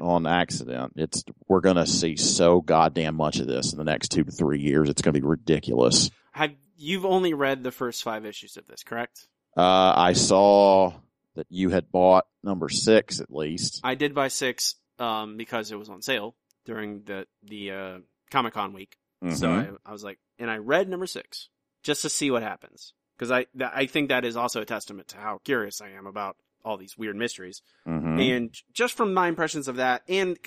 [0.00, 0.92] on accident.
[0.96, 4.30] It's we're going to see so goddamn much of this in the next 2 to
[4.30, 4.88] 3 years.
[4.88, 6.10] It's going to be ridiculous.
[6.32, 9.26] Have you've only read the first 5 issues of this, correct?
[9.56, 10.92] Uh, I saw
[11.34, 13.80] that you had bought number six at least.
[13.84, 16.34] I did buy 6 um because it was on sale
[16.66, 17.98] during the the uh
[18.30, 18.96] Comic Con week.
[19.22, 19.78] So Mhm.
[19.86, 21.48] I, I was like, and I read number six
[21.82, 25.08] just to see what happens because I that, I think that is also a testament
[25.08, 27.62] to how curious I am about all these weird mysteries.
[27.86, 28.20] Mhm.
[28.20, 30.38] And just from my impressions of that, and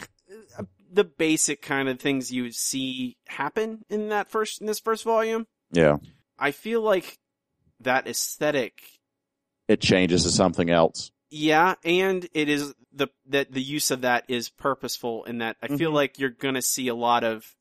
[0.58, 5.04] uh, the basic kind of things you see happen in that first in this first
[5.04, 5.98] volume, yeah,
[6.38, 7.20] I feel like
[7.82, 8.82] that aesthetic
[9.68, 11.12] it changes to something else.
[11.30, 15.68] Yeah, and it is the that the use of that is purposeful in that I
[15.68, 15.96] feel Mhm.
[15.96, 17.56] like you're gonna see a lot of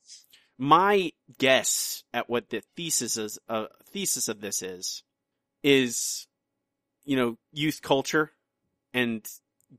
[0.58, 5.02] my guess at what the thesis is uh, thesis of this is
[5.62, 6.28] is
[7.04, 8.30] you know youth culture
[8.94, 9.22] and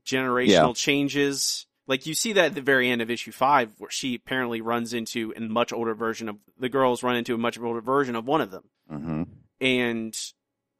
[0.04, 0.72] generational Yeah.
[0.72, 1.66] changes.
[1.88, 4.92] Like you see that at the very end of issue five, where she apparently runs
[4.92, 8.26] into a much older version of the girls run into a much older version of
[8.26, 9.22] one of them hmm
[9.60, 10.16] and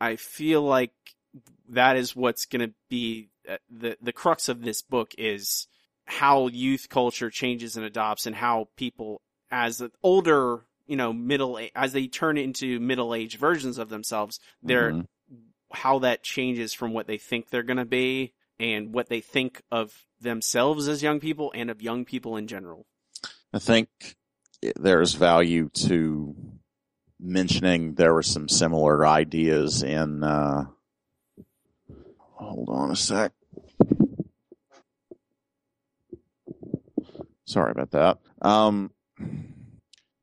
[0.01, 0.93] I feel like
[1.69, 5.67] that is what's going to be uh, the the crux of this book is
[6.05, 9.21] how youth culture changes and adopts, and how people
[9.51, 14.93] as older, you know, middle as they turn into middle aged versions of themselves, they're
[14.93, 15.07] Mhm.
[15.73, 19.63] How that changes from what they think they're going to be and what they think
[19.71, 22.87] of themselves as young people and of young people in general.
[23.53, 23.89] I think
[24.77, 26.35] there's value to
[27.21, 30.23] mentioning there were some similar ideas in.
[30.23, 30.67] Uh,
[32.19, 33.33] hold on a sec.
[37.45, 38.19] Sorry about that.
[38.43, 38.91] Um,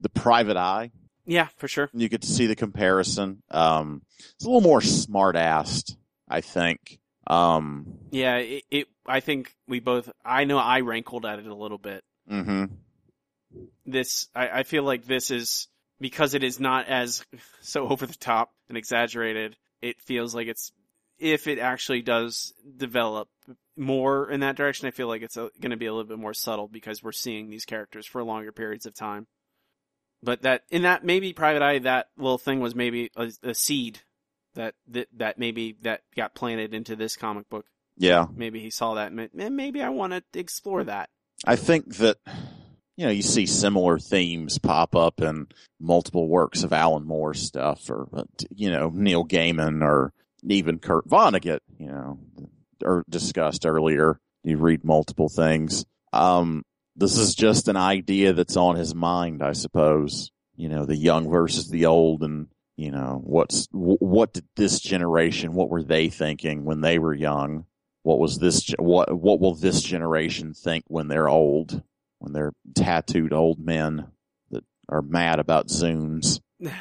[0.01, 0.91] the private eye.
[1.25, 1.89] Yeah, for sure.
[1.93, 3.41] You get to see the comparison.
[3.49, 4.01] Um,
[4.35, 5.95] it's a little more smart assed,
[6.27, 6.99] I think.
[7.27, 8.87] Um, Yeah, it, it.
[9.05, 10.09] I think we both.
[10.25, 12.03] I know I rankled at it a little bit.
[12.27, 12.65] hmm
[13.85, 15.67] this I, I feel like this is
[15.99, 17.25] because it is not as
[17.61, 20.71] so over the top and exaggerated it feels like it's
[21.19, 23.27] if it actually does develop
[23.77, 26.33] more in that direction i feel like it's going to be a little bit more
[26.33, 29.27] subtle because we're seeing these characters for longer periods of time
[30.23, 33.99] but that in that maybe private eye that little thing was maybe a, a seed
[34.55, 37.65] that, that that maybe that got planted into this comic book
[37.97, 38.25] Yeah.
[38.35, 41.09] maybe he saw that and "Eh, maybe i want to explore that
[41.45, 42.17] I think that
[42.95, 45.47] you know you see similar themes pop up in
[45.81, 48.07] multiple works of Alan Moore stuff, or
[48.55, 50.13] you know Neil Gaiman, or
[50.47, 51.59] even Kurt Vonnegut.
[51.77, 52.19] You know,
[52.85, 54.19] or discussed earlier.
[54.45, 55.85] You read multiple things.
[56.13, 56.63] Um,
[56.95, 60.31] this is just an idea that's on his mind, I suppose.
[60.55, 62.47] You know, the young versus the old, and
[62.77, 67.65] you know what's what did this generation, what were they thinking when they were young?
[68.03, 68.69] What was this?
[68.77, 71.81] What what will this generation think when they're old?
[72.19, 74.07] When they're tattooed old men
[74.51, 76.39] that are mad about zooms.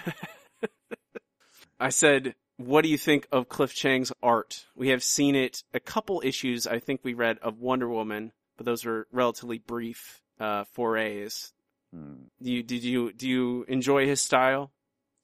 [1.81, 4.67] I said, what do you think of Cliff Chiang's art?
[4.77, 8.67] We have seen it a couple issues, I think we read of Wonder Woman, but
[8.67, 11.53] those were relatively brief uh, forays.
[11.95, 12.25] Hmm.
[12.43, 14.73] Do you did you do you enjoy his style?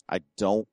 [0.08, 0.68] I don't.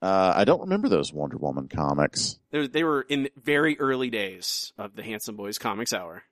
[0.00, 2.40] Uh, I don't remember those Wonder Woman comics.
[2.50, 6.24] They, they were in the very early days of the Handsome Boys Comics Hour.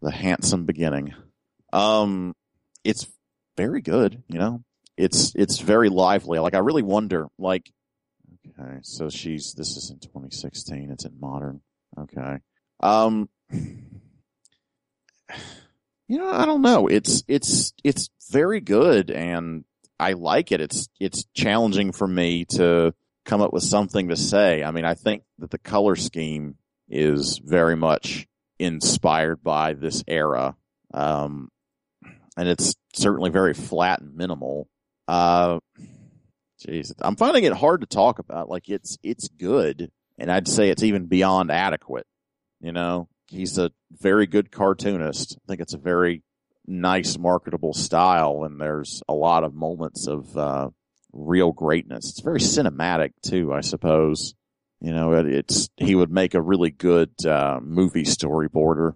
[0.00, 1.14] The handsome beginning.
[1.72, 2.34] Um,
[2.82, 3.06] it's
[3.56, 4.22] very good.
[4.28, 4.64] You know,
[4.96, 6.38] it's it's very lively.
[6.40, 7.28] Like I really wonder.
[7.38, 7.70] Like,
[8.48, 10.90] okay, so she's this is in 2016.
[10.90, 11.60] It's in modern.
[11.98, 12.38] Okay.
[12.80, 13.28] Um,
[16.08, 16.86] you know, I don't know.
[16.86, 19.64] It's it's it's very good, and
[19.98, 20.60] I like it.
[20.60, 22.94] It's it's challenging for me to
[23.24, 24.62] come up with something to say.
[24.62, 26.56] I mean, I think that the color scheme
[26.88, 28.26] is very much
[28.58, 30.56] inspired by this era.
[30.92, 31.50] Um,
[32.36, 34.68] and it's certainly very flat and minimal.
[35.06, 35.60] Uh,
[37.00, 38.48] I'm finding it hard to talk about.
[38.48, 39.90] Like it's, it's good.
[40.18, 42.06] And I'd say it's even beyond adequate.
[42.60, 45.36] You know, he's a very good cartoonist.
[45.36, 46.22] I think it's a very
[46.66, 48.44] nice, marketable style.
[48.44, 50.70] And there's a lot of moments of, uh,
[51.12, 52.10] real greatness.
[52.10, 54.34] It's very cinematic too, I suppose.
[54.80, 58.94] You know, it, it's, he would make a really good, uh, movie storyboarder.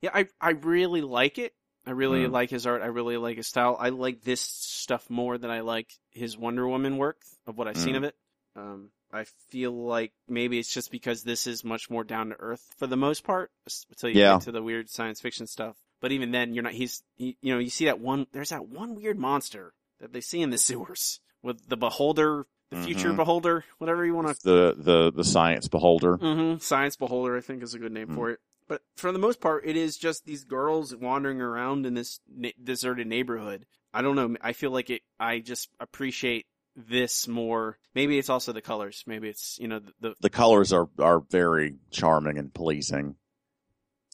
[0.00, 1.54] Yeah, I I really like it.
[1.86, 2.32] I really Mm.
[2.32, 2.82] like his art.
[2.82, 3.76] I really like his style.
[3.78, 7.76] I like this stuff more than I like his Wonder Woman work of what I've
[7.76, 7.98] seen Mm.
[7.98, 8.14] of it.
[8.56, 12.66] Um, I feel like maybe it's just because this is much more down to earth
[12.78, 13.50] for the most part,
[13.90, 14.34] until you Yeah.
[14.34, 15.76] get to the weird science fiction stuff.
[16.00, 16.72] But even then, you're not.
[16.72, 18.26] He's he, you know you see that one.
[18.32, 22.76] There's that one weird monster that they see in the sewers with the beholder, the
[22.82, 23.16] future Mhm.
[23.16, 26.16] beholder, whatever you want to The, the, the science beholder.
[26.16, 28.14] hmm Science Beholder, I think, is a good name Mm.
[28.14, 28.40] for it.
[28.68, 32.50] But for the most part, it is just these girls wandering around in this na-
[32.62, 33.66] deserted neighborhood.
[33.92, 34.34] I don't know.
[34.40, 35.02] I feel like it.
[35.20, 36.46] I just appreciate
[36.76, 37.78] this more.
[37.94, 39.04] Maybe it's also the colors.
[39.06, 43.16] Maybe it's you know the, the the colors are are very charming and pleasing,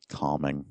[0.09, 0.67] calming.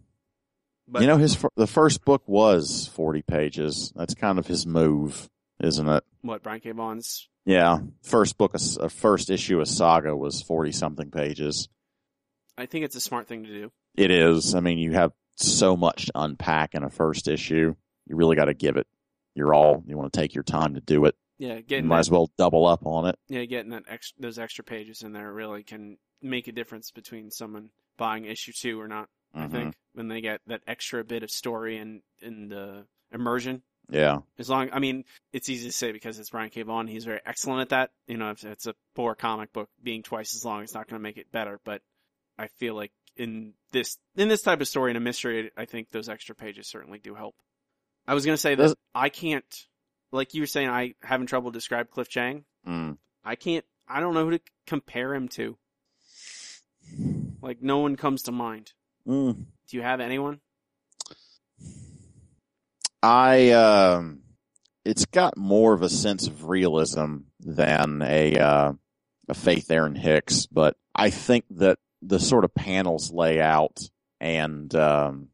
[0.87, 3.93] but you know, his the first book was forty pages.
[3.95, 5.29] That's kind of his move,
[5.61, 6.03] isn't it?
[6.21, 6.71] what Brian K.
[6.71, 7.27] Vaughan's.
[7.45, 11.69] Yeah, first book, a first issue of Saga was forty something pages.
[12.57, 13.71] I think it's a smart thing to do.
[13.95, 14.53] It is.
[14.53, 17.75] I mean, you have so much to unpack in a first issue.
[18.05, 18.87] You really got to give it
[19.35, 19.83] your all.
[19.85, 21.15] You want to take your time to do it.
[21.39, 23.17] Yeah, getting might that, as well double up on it.
[23.27, 27.29] yeah getting that ex- those extra pages in there really can make a difference between
[27.31, 29.09] someone buying issue two or not.
[29.33, 29.51] I Mhm.
[29.51, 32.81] think when they get that extra bit of story and and uh,
[33.11, 33.61] immersion.
[33.89, 34.19] Yeah.
[34.37, 36.61] As long, I mean, it's easy to say because it's Brian K.
[36.63, 36.87] Vaughan.
[36.87, 37.91] He's very excellent at that.
[38.07, 40.99] You know, if it's a poor comic book being twice as long, it's not going
[40.99, 41.61] to make it better.
[41.63, 41.81] But
[42.37, 45.91] I feel like in this in this type of story in a mystery, I think
[45.91, 47.35] those extra pages certainly do help.
[48.07, 49.45] I was going to say that I can't,
[50.11, 52.45] like you were saying, I having trouble describe Cliff Chiang.
[52.67, 52.97] Mm.
[53.23, 53.65] I can't.
[53.87, 55.57] I don't know who to compare him to.
[57.41, 58.73] Like no one comes to mind.
[59.07, 59.45] Mm.
[59.67, 60.39] Do you have anyone?
[63.03, 64.21] I um
[64.85, 68.73] it's got more of a sense of realism than a uh,
[69.27, 73.79] a Faith Erin Hicks, but I think that the sort of panels layout
[74.19, 75.29] and um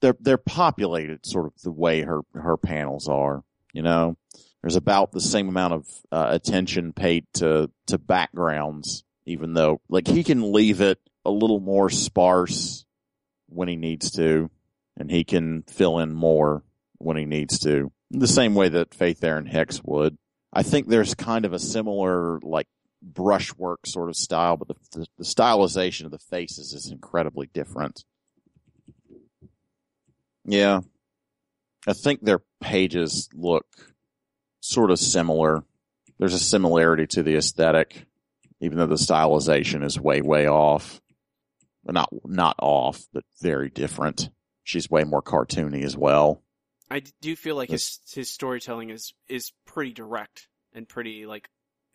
[0.00, 4.16] they're they're populated sort of the way her her panels are, you know.
[4.62, 10.08] There's about the same amount of uh, attention paid to to backgrounds even though like
[10.08, 12.84] he can leave it a little more sparse
[13.48, 14.50] when he needs to
[14.96, 16.64] and he can fill in more
[16.96, 17.92] when he needs to.
[18.10, 20.16] The same way that Faith Erin Hicks would.
[20.52, 22.66] I think there's kind of a similar like
[23.02, 28.04] brushwork sort of style, but the, the, the stylization of the faces is incredibly different.
[30.46, 30.80] Yeah.
[31.88, 33.66] I think their pages look
[34.60, 35.64] sort of similar.
[36.18, 38.06] There's a similarity to the aesthetic,
[38.60, 41.00] even though the stylization is way, way off.
[41.84, 44.28] Not, not off, but very different.
[44.62, 46.42] She's way more cartoony as well.
[46.90, 51.48] I do feel like his his storytelling is is pretty direct and pretty like,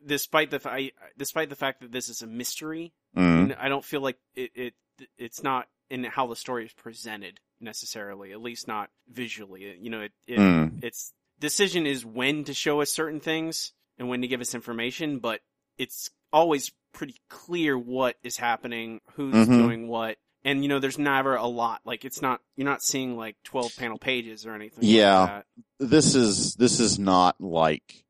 [0.06, 3.52] despite the I, despite the fact that this is a mystery, Mm.
[3.52, 4.74] n- I don't feel like it, it
[5.18, 8.32] it's not in how the story is presented necessarily.
[8.32, 9.78] At least not visually.
[9.80, 10.84] You know, it, it Mm.
[10.84, 15.20] its decision is when to show us certain things and when to give us information,
[15.20, 15.42] but
[15.78, 19.58] it's always pretty clear what is happening, who's Mhm.
[19.58, 20.18] doing what.
[20.46, 21.82] And you know, there's never a lot.
[21.86, 24.84] Like it's not you're not seeing like 12 panel pages or anything.
[24.84, 25.20] Yeah.
[25.20, 25.90] Like that.
[25.90, 28.04] this is this is not like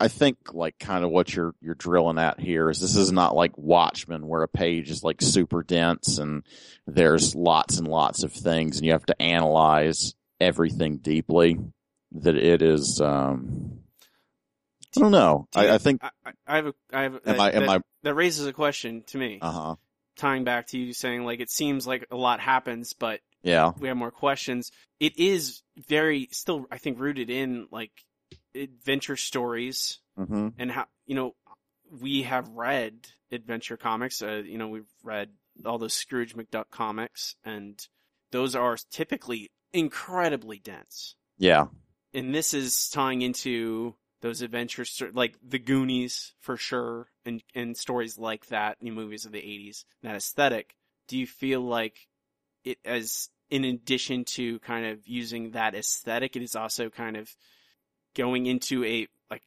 [0.00, 3.36] I think like kind of what you're you're drilling at here is this is not
[3.36, 6.42] like Watchmen where a page is like super dense and
[6.86, 11.58] there's lots and lots of things and you have to analyze everything deeply.
[12.12, 13.80] That it is um
[14.96, 15.46] I don't know.
[15.52, 16.10] Do you- I, I think I,
[16.46, 19.04] I- have a I have am that, I am that, I that raises a question
[19.08, 19.38] to me.
[19.42, 19.74] uh huh.
[20.16, 23.72] Tying back to you saying like it seems like a lot happens, but Yeah.
[23.78, 24.70] we have more questions.
[24.98, 27.92] It is very still I think rooted in like
[28.54, 31.34] adventure stories hmm and how you know
[32.00, 34.22] we have read adventure comics.
[34.22, 35.30] Uh, you know we've read
[35.64, 37.86] all those Scrooge McDuck comics, and
[38.32, 41.16] those are typically incredibly dense.
[41.38, 41.66] Yeah.
[42.12, 48.18] And this is tying into those adventures, like the Goonies for sure, and and stories
[48.18, 49.84] like that in movies of the '80s.
[50.02, 50.76] That aesthetic.
[51.08, 52.08] Do you feel like
[52.64, 57.34] it as in addition to kind of using that aesthetic, it is also kind of
[58.20, 59.42] going into a like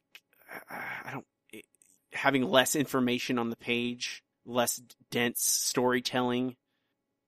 [0.68, 1.26] I don't
[2.12, 4.80] having less information on the page, less
[5.10, 6.56] dense storytelling,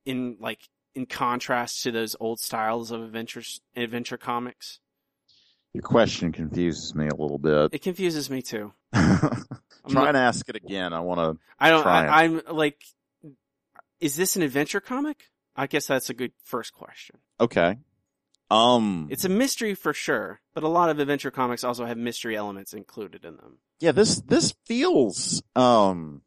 [0.04, 0.58] in like
[0.96, 4.80] in contrast to those old styles of adventures adventure comics.
[5.72, 7.74] Your question confuses me a little bit.
[7.74, 8.72] It confuses me too.
[8.94, 9.04] Try
[9.84, 10.92] I'm not- and ask it again.
[10.92, 11.38] I want to.
[11.60, 11.86] I don't.
[11.86, 12.82] I, I'm like,
[14.00, 15.30] is this an adventure comic?
[15.54, 17.18] I guess that's a good first question.
[17.40, 17.76] Okay.
[18.50, 19.08] Um.
[19.10, 22.72] It's a mystery for sure, but a lot of adventure comics also have mystery elements
[22.72, 23.58] included in them.
[23.80, 26.22] yeah this this feels um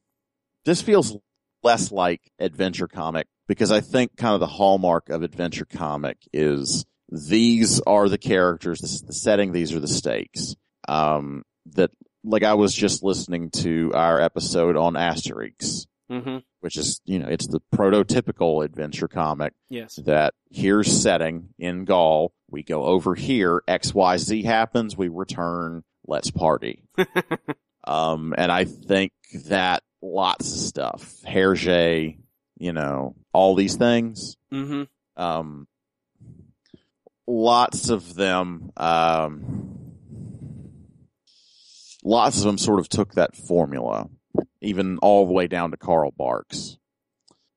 [0.65, 1.17] this feels
[1.63, 6.85] less like adventure comic because i think kind of the hallmark of adventure comic is
[7.11, 10.55] these are the characters this is the setting these are the stakes
[10.87, 11.91] um that
[12.23, 16.37] like i was just listening to our episode on asterix Mm-hmm.
[16.61, 19.95] which is you know it's the prototypical adventure comic Yes.
[20.05, 22.33] that here's setting in Gaul.
[22.49, 23.61] We go over here.
[23.67, 24.97] XYZ happens.
[24.97, 25.83] We return.
[26.07, 26.83] Let's party.
[27.87, 29.11] um, and I think
[29.45, 32.17] that lots of stuff, Hergé,
[32.57, 34.83] you know, all these things, mm-hmm.
[35.21, 35.67] um,
[37.27, 39.91] lots of them, um,
[42.03, 44.09] lots of them sort of took that formula,
[44.61, 46.77] even all the way down to Carl Barks.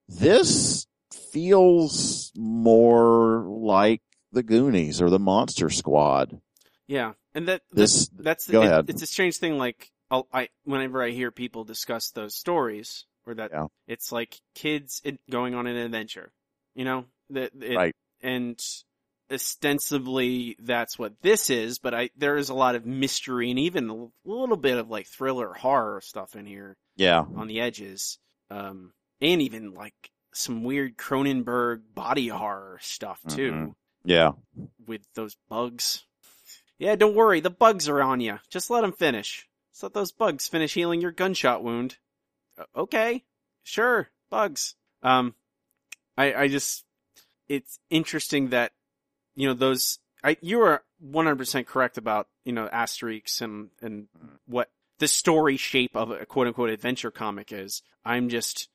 [0.08, 4.02] This feels more like
[4.32, 6.40] the Goonies or the Monster Squad.
[6.86, 8.90] Yeah, and that This, that's go it- ahead.
[8.90, 9.58] It's a strange thing.
[9.58, 13.66] Like I'll, I, whenever I hear people discuss those stories, or that Yeah.
[13.86, 15.00] it's like kids
[15.30, 16.32] going on an adventure,
[16.74, 17.96] you know, that it, Right.
[18.20, 18.60] and
[19.32, 21.78] ostensibly that's what this is.
[21.78, 25.06] But I there is a lot of mystery and even a little bit of like
[25.06, 28.18] thriller horror stuff in here yeah, on the edges,
[28.50, 29.94] um, and even like
[30.34, 33.74] some weird Cronenberg body horror stuff too Mhm.
[34.04, 34.32] yeah,
[34.86, 36.04] with those bugs.
[36.78, 38.38] Yeah, don't worry, the bugs are on you.
[38.50, 39.48] Just let them finish.
[39.72, 41.96] Just let those bugs finish healing your gunshot wound.
[42.76, 43.24] Okay,
[43.62, 44.74] sure, bugs.
[45.02, 45.34] Um,
[46.16, 46.84] I I just
[47.48, 48.72] it's interesting that
[49.34, 49.98] you know those.
[50.24, 54.08] I you are one hundred percent correct about you know Asterix and and
[54.46, 57.82] what the story shape of a quote unquote adventure comic is.
[58.04, 58.68] I'm just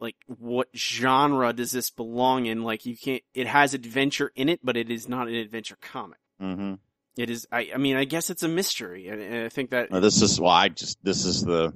[0.00, 2.62] like what genre does this belong in?
[2.62, 3.22] Like you can't.
[3.34, 6.18] It has adventure in it, but it is not an adventure comic.
[6.40, 6.74] hmm
[7.16, 7.46] It is.
[7.52, 7.70] I.
[7.74, 9.90] I mean, I guess it's a mystery, and, and I think that.
[9.90, 11.72] this is why I just this is the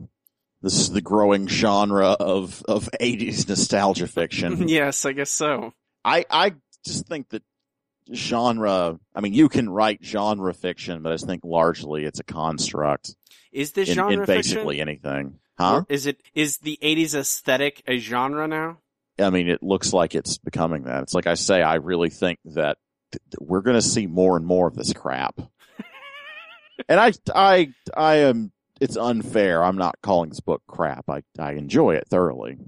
[0.62, 4.66] this is the growing genre of of eighties nostalgia fiction.
[4.68, 5.72] yes, I guess so.
[6.04, 7.42] I I just think that
[8.12, 8.98] genre.
[9.14, 13.14] I mean, you can write genre fiction, but I think largely it's a construct
[13.52, 14.88] Is this in, genre in basically fiction?
[14.88, 15.38] anything.
[15.58, 15.76] Huh?
[15.78, 18.78] Or is it is the '80s aesthetic a genre now?
[19.18, 21.02] I mean, it looks like it's becoming that.
[21.04, 22.76] It's like I say, I really think that
[23.12, 25.40] th- th- we're going to see more and more of this crap.
[26.88, 28.52] and I, I, I am.
[28.78, 29.64] It's unfair.
[29.64, 31.08] I'm not calling this book crap.
[31.08, 32.58] I, I enjoy it thoroughly.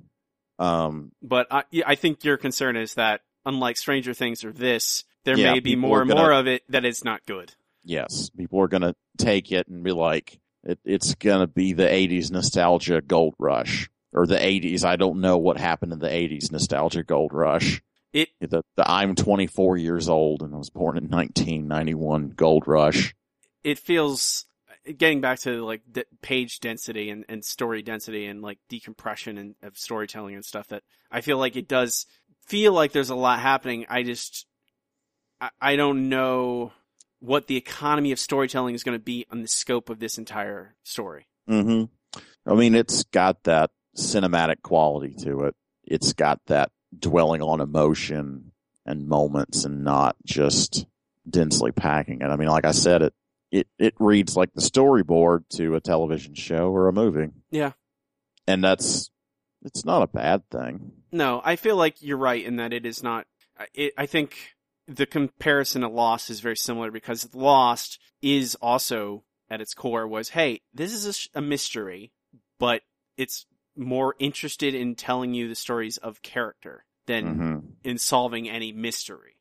[0.58, 5.38] Um, But I, I think your concern is that unlike Stranger Things or this, there
[5.38, 7.52] Yeah, may be more and gonna- more of it that it's not good.
[7.84, 11.72] yes, people are going to take it and be like, it, it's going to be
[11.74, 14.84] the '80s nostalgia gold rush or the '80s.
[14.84, 17.82] I don't know what happened in the '80s nostalgia gold rush.
[18.14, 23.14] It The, the I'm 24 years old and I was born in 1991 gold rush.
[23.62, 24.46] it feels
[24.96, 29.54] getting back to like d- page density and, and story density and like decompression and
[29.62, 32.06] of storytelling and stuff that I feel like it does
[32.46, 33.84] feel like there's a lot happening.
[33.90, 34.46] I just
[35.40, 36.72] I, I don't know
[37.20, 40.74] what the economy of storytelling is going to be on the scope of this entire
[40.84, 41.26] story.
[41.48, 41.84] Mm-hmm.
[42.50, 45.54] I mean, it's got that cinematic quality to it.
[45.84, 48.52] It's got that dwelling on emotion
[48.86, 50.86] and moments and not just
[51.28, 52.26] densely packing it.
[52.26, 53.14] I mean, like I said, it,
[53.50, 57.30] it, it reads like the storyboard to a television show or a movie.
[57.50, 57.72] Yeah.
[58.46, 59.10] And that's,
[59.62, 60.92] it's not a bad thing.
[61.10, 63.26] No, I feel like you're right in that it is not.
[63.74, 64.36] It, I think
[64.88, 70.30] the comparison to Lost is very similar because Lost is also at its core was,
[70.30, 72.12] hey, this is a, sh- a mystery,
[72.58, 72.82] but
[73.16, 73.46] it's
[73.76, 79.36] more interested in telling you the stories of character than hmm in solving any mystery,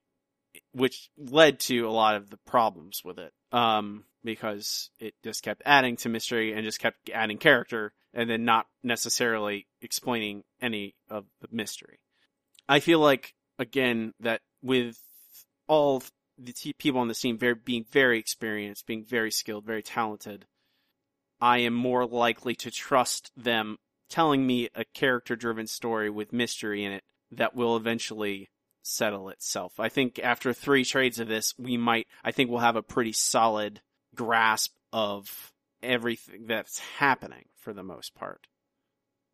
[0.72, 3.34] which led to a lot of the problems with it.
[3.52, 8.45] Um, because it just kept adding to mystery and just kept adding character and then
[8.45, 11.99] not necessarily explaining any of the mystery.
[12.69, 14.99] I feel like, again, that with
[15.68, 16.03] all
[16.38, 20.45] the t- people on the team very, being very experienced, being very skilled, very talented,
[21.39, 23.77] I am more likely to trust them
[24.10, 28.49] telling me a character driven story with mystery in it that will eventually
[28.81, 29.80] settle itself.
[29.80, 33.11] I think after three trades of this, we might, I think we'll have a pretty
[33.11, 33.81] solid
[34.15, 35.52] grasp of
[35.84, 38.48] everything that's happening for the most part.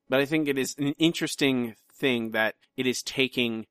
[0.10, 3.68] But I think it is an interesting thing that it is taking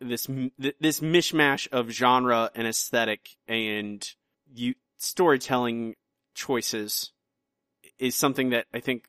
[0.00, 0.26] this
[0.58, 4.14] this mishmash of genre and aesthetic and
[4.52, 5.94] you storytelling
[6.34, 7.12] choices
[7.98, 9.04] is something that I think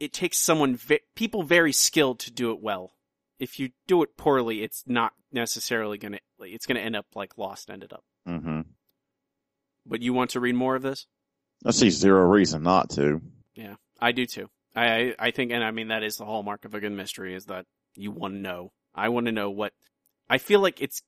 [0.00, 0.78] it takes someone
[1.14, 2.92] people very skilled to do it well.
[3.38, 7.70] If you do it poorly, it's not necessarily gonna it's gonna end up like Lost
[7.70, 8.04] ended up.
[8.28, 8.62] Mm-hmm.
[9.86, 11.06] But you want to read more of this?
[11.64, 13.20] I see zero reason not to.
[13.54, 14.48] Yeah, I do too.
[14.74, 17.34] I, I I think, and I mean that is the hallmark of a good mystery
[17.34, 18.72] is that you want to know.
[18.94, 19.72] I want to know what.
[20.28, 21.02] I feel like it's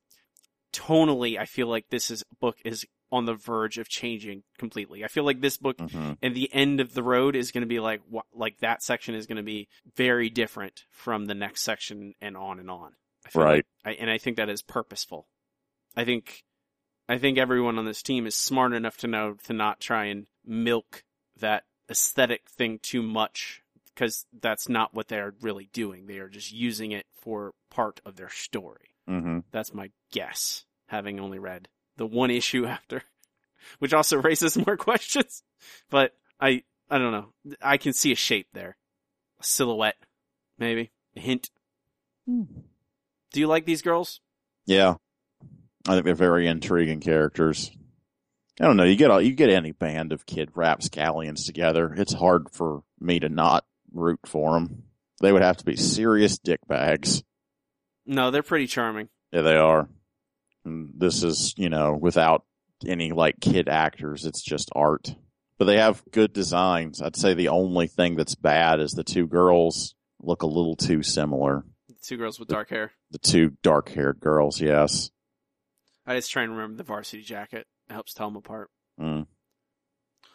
[0.73, 1.39] tonally.
[1.39, 5.05] I feel like this is book is on the verge of changing completely.
[5.05, 7.69] I feel like this book hmm and the end of the road is going to
[7.69, 8.01] be like
[8.35, 12.59] like that section is going to be very different from the next section and on
[12.59, 12.93] and on.
[13.35, 13.65] Right.
[13.85, 15.29] like- I, and I think that is purposeful.
[15.97, 16.45] I think
[17.09, 20.27] I think everyone on this team is smart enough to know to not try and
[20.45, 21.05] milk
[21.39, 23.63] that aesthetic thing too much
[23.97, 26.07] because that's not what they're really doing.
[26.07, 28.91] They are just using it for part of their story.
[29.09, 33.03] hmm That's my guess, having only read the one issue after,
[33.79, 35.43] which also raises more questions.
[35.91, 37.57] But I, I don't know.
[37.63, 38.77] I can see a shape there,
[39.41, 39.97] a silhouette,
[40.59, 41.51] maybe a hint.
[42.27, 44.21] Do you like these girls?
[44.67, 44.95] Yeah.
[45.89, 47.71] I think they're very intriguing characters.
[48.61, 48.85] I don't know.
[48.85, 51.95] You get all, you get any band of kid rapscallions together.
[51.97, 53.65] It's hard for me to not
[53.97, 54.85] root for them.
[55.21, 57.23] They would have to be serious dickbags.
[58.05, 59.09] No, they're pretty charming.
[59.33, 59.89] Yeah, they are.
[60.65, 62.45] And this is, you know, without
[62.85, 64.25] any like kid actors.
[64.27, 65.15] It's just art.
[65.59, 67.01] But they have good designs.
[67.01, 71.03] I'd say the only thing that's bad is the two girls look a little too
[71.03, 71.65] similar.
[71.89, 72.93] The Two girls with dark hair.
[73.11, 75.11] The two dark haired girls, yes.
[76.07, 77.67] I just try and remember the varsity jacket.
[77.89, 78.71] It helps tell them apart.
[79.01, 79.27] Mm.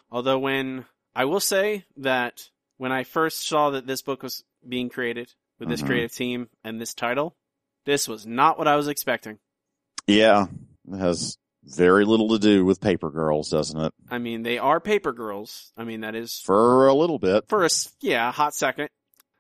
[0.09, 0.85] Although when
[1.15, 2.49] I will say that
[2.81, 5.85] when I first saw that this book was being created with this Mhm.
[5.85, 7.35] creative team and this title,
[7.85, 9.37] this was not what I was expecting.
[10.07, 10.47] Yeah.
[10.91, 13.93] It has very little to do with paper girls, doesn't it?
[14.09, 15.71] I mean, they are paper girls.
[15.77, 17.47] I mean, that is For a little bit.
[17.47, 18.89] for a yeah, a hot second.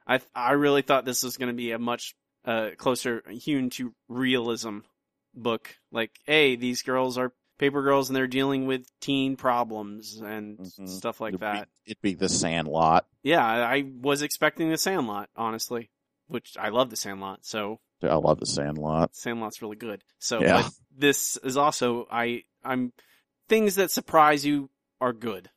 [0.05, 2.13] I I really thought this was going to be a much
[2.45, 4.81] uh closer hewn to realism
[5.33, 5.75] book.
[5.91, 10.89] Like, hey, these girls are paper girls and they're dealing with teen problems and Mhm.
[10.89, 11.69] stuff like it'd that.
[11.85, 13.07] Be, it'd be the Sandlot.
[13.23, 15.89] Yeah, I was expecting the Sandlot, honestly,
[16.27, 17.45] which I love the Sandlot.
[17.45, 19.15] So I love the Sandlot.
[19.15, 20.03] Sandlot's really good.
[20.19, 20.67] So Yeah.
[20.93, 22.91] this is also I I'm
[23.47, 24.69] things that surprise you
[24.99, 25.49] are good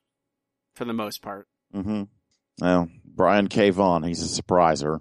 [0.77, 1.49] for the most part.
[1.75, 2.03] Mm-hmm.
[2.61, 3.71] Well, Brian K.
[3.71, 4.99] Vaughan, he's a surpriser.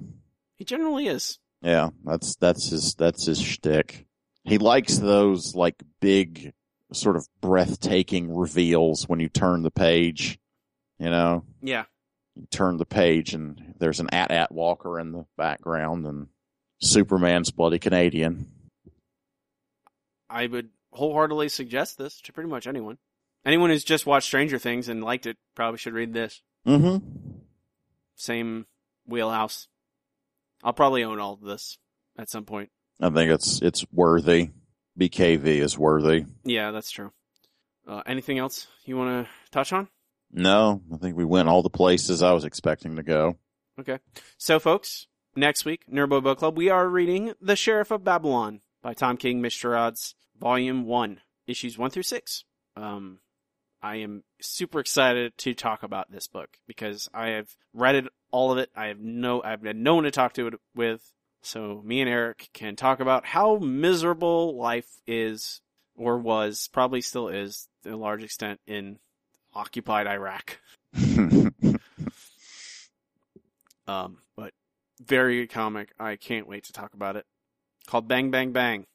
[0.55, 1.37] He generally is.
[1.61, 4.05] Yeah, that's that's his that's his shtick.
[4.45, 6.53] He likes those like big,
[6.93, 10.39] sort of breathtaking reveals when you turn the page.
[10.99, 11.85] You know, Yeah.
[12.35, 16.27] you turn the page and there's an AT-AT walker in the background and
[16.79, 18.51] Superman's bloody Canadian.
[20.29, 22.97] I would wholeheartedly suggest this to pretty much anyone.
[23.45, 26.41] Anyone who's just watched Stranger Things and liked it probably should read this.
[26.65, 27.05] Mm-hmm.
[28.15, 28.65] Same
[29.05, 29.67] wheelhouse.
[30.63, 31.77] I'll probably own all of this
[32.17, 32.69] at some point.
[33.01, 34.51] I think it's it's worthy.
[34.99, 36.25] BKV is worthy.
[36.43, 37.11] Yeah, that's true.
[37.87, 39.87] Uh, anything else you want to touch on?
[40.31, 43.37] No, I think we went all the places I was expecting to go.
[43.79, 43.99] Okay.
[44.37, 48.93] So, folks, next week, Nerbo Book Club, we are reading The Sheriff of Babylon by
[48.93, 52.45] Tom King, Mitch Gerads, Volume 1, issues 1 through 6.
[52.75, 53.19] Um,
[53.81, 58.51] I am super excited to talk about this book because I have read it all
[58.51, 58.69] of it.
[58.75, 61.01] I have no, I've had no one to talk to it with.
[61.43, 65.61] So me and Eric can talk about how miserable life is
[65.95, 68.97] or was, probably still is to a large extent in
[69.53, 70.57] occupied Iraq.
[73.87, 74.53] Um, but
[75.01, 75.93] very good comic.
[75.99, 77.25] I can't wait to talk about it.
[77.87, 78.85] Called Bang Bang Bang.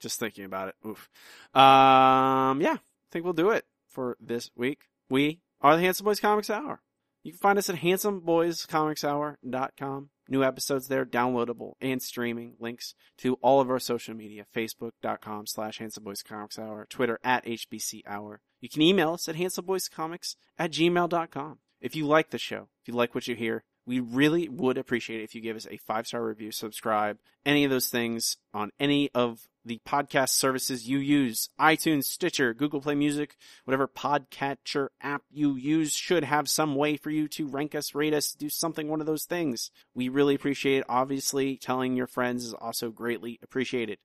[0.00, 0.74] Just thinking about it.
[0.86, 1.08] Oof.
[1.54, 4.82] Um, yeah, I think we'll do it for this week.
[5.08, 6.80] We are the Handsome Boys Comics Hour.
[7.22, 10.10] You can find us at handsomeboyscomicshour.com.
[10.28, 12.54] New episodes there, downloadable and streaming.
[12.58, 18.40] Links to all of our social media, facebook.com slash handsomeboyscomicshour, Twitter at HBC Hour.
[18.60, 21.58] You can email us at handsomeboyscomics at gmail.com.
[21.80, 25.20] If you like the show, if you like what you hear, we really would appreciate
[25.20, 28.70] it if you give us a five star review, subscribe, any of those things on
[28.80, 31.48] any of the podcast services you use.
[31.58, 37.10] iTunes, Stitcher, Google Play Music, whatever podcatcher app you use should have some way for
[37.10, 39.70] you to rank us, rate us, do something, one of those things.
[39.94, 40.86] We really appreciate it.
[40.88, 43.98] Obviously, telling your friends is also greatly appreciated.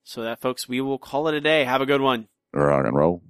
[0.03, 1.65] So that folks, we will call it a day.
[1.65, 2.29] Have a good one.
[2.53, 3.23] Rock and roll.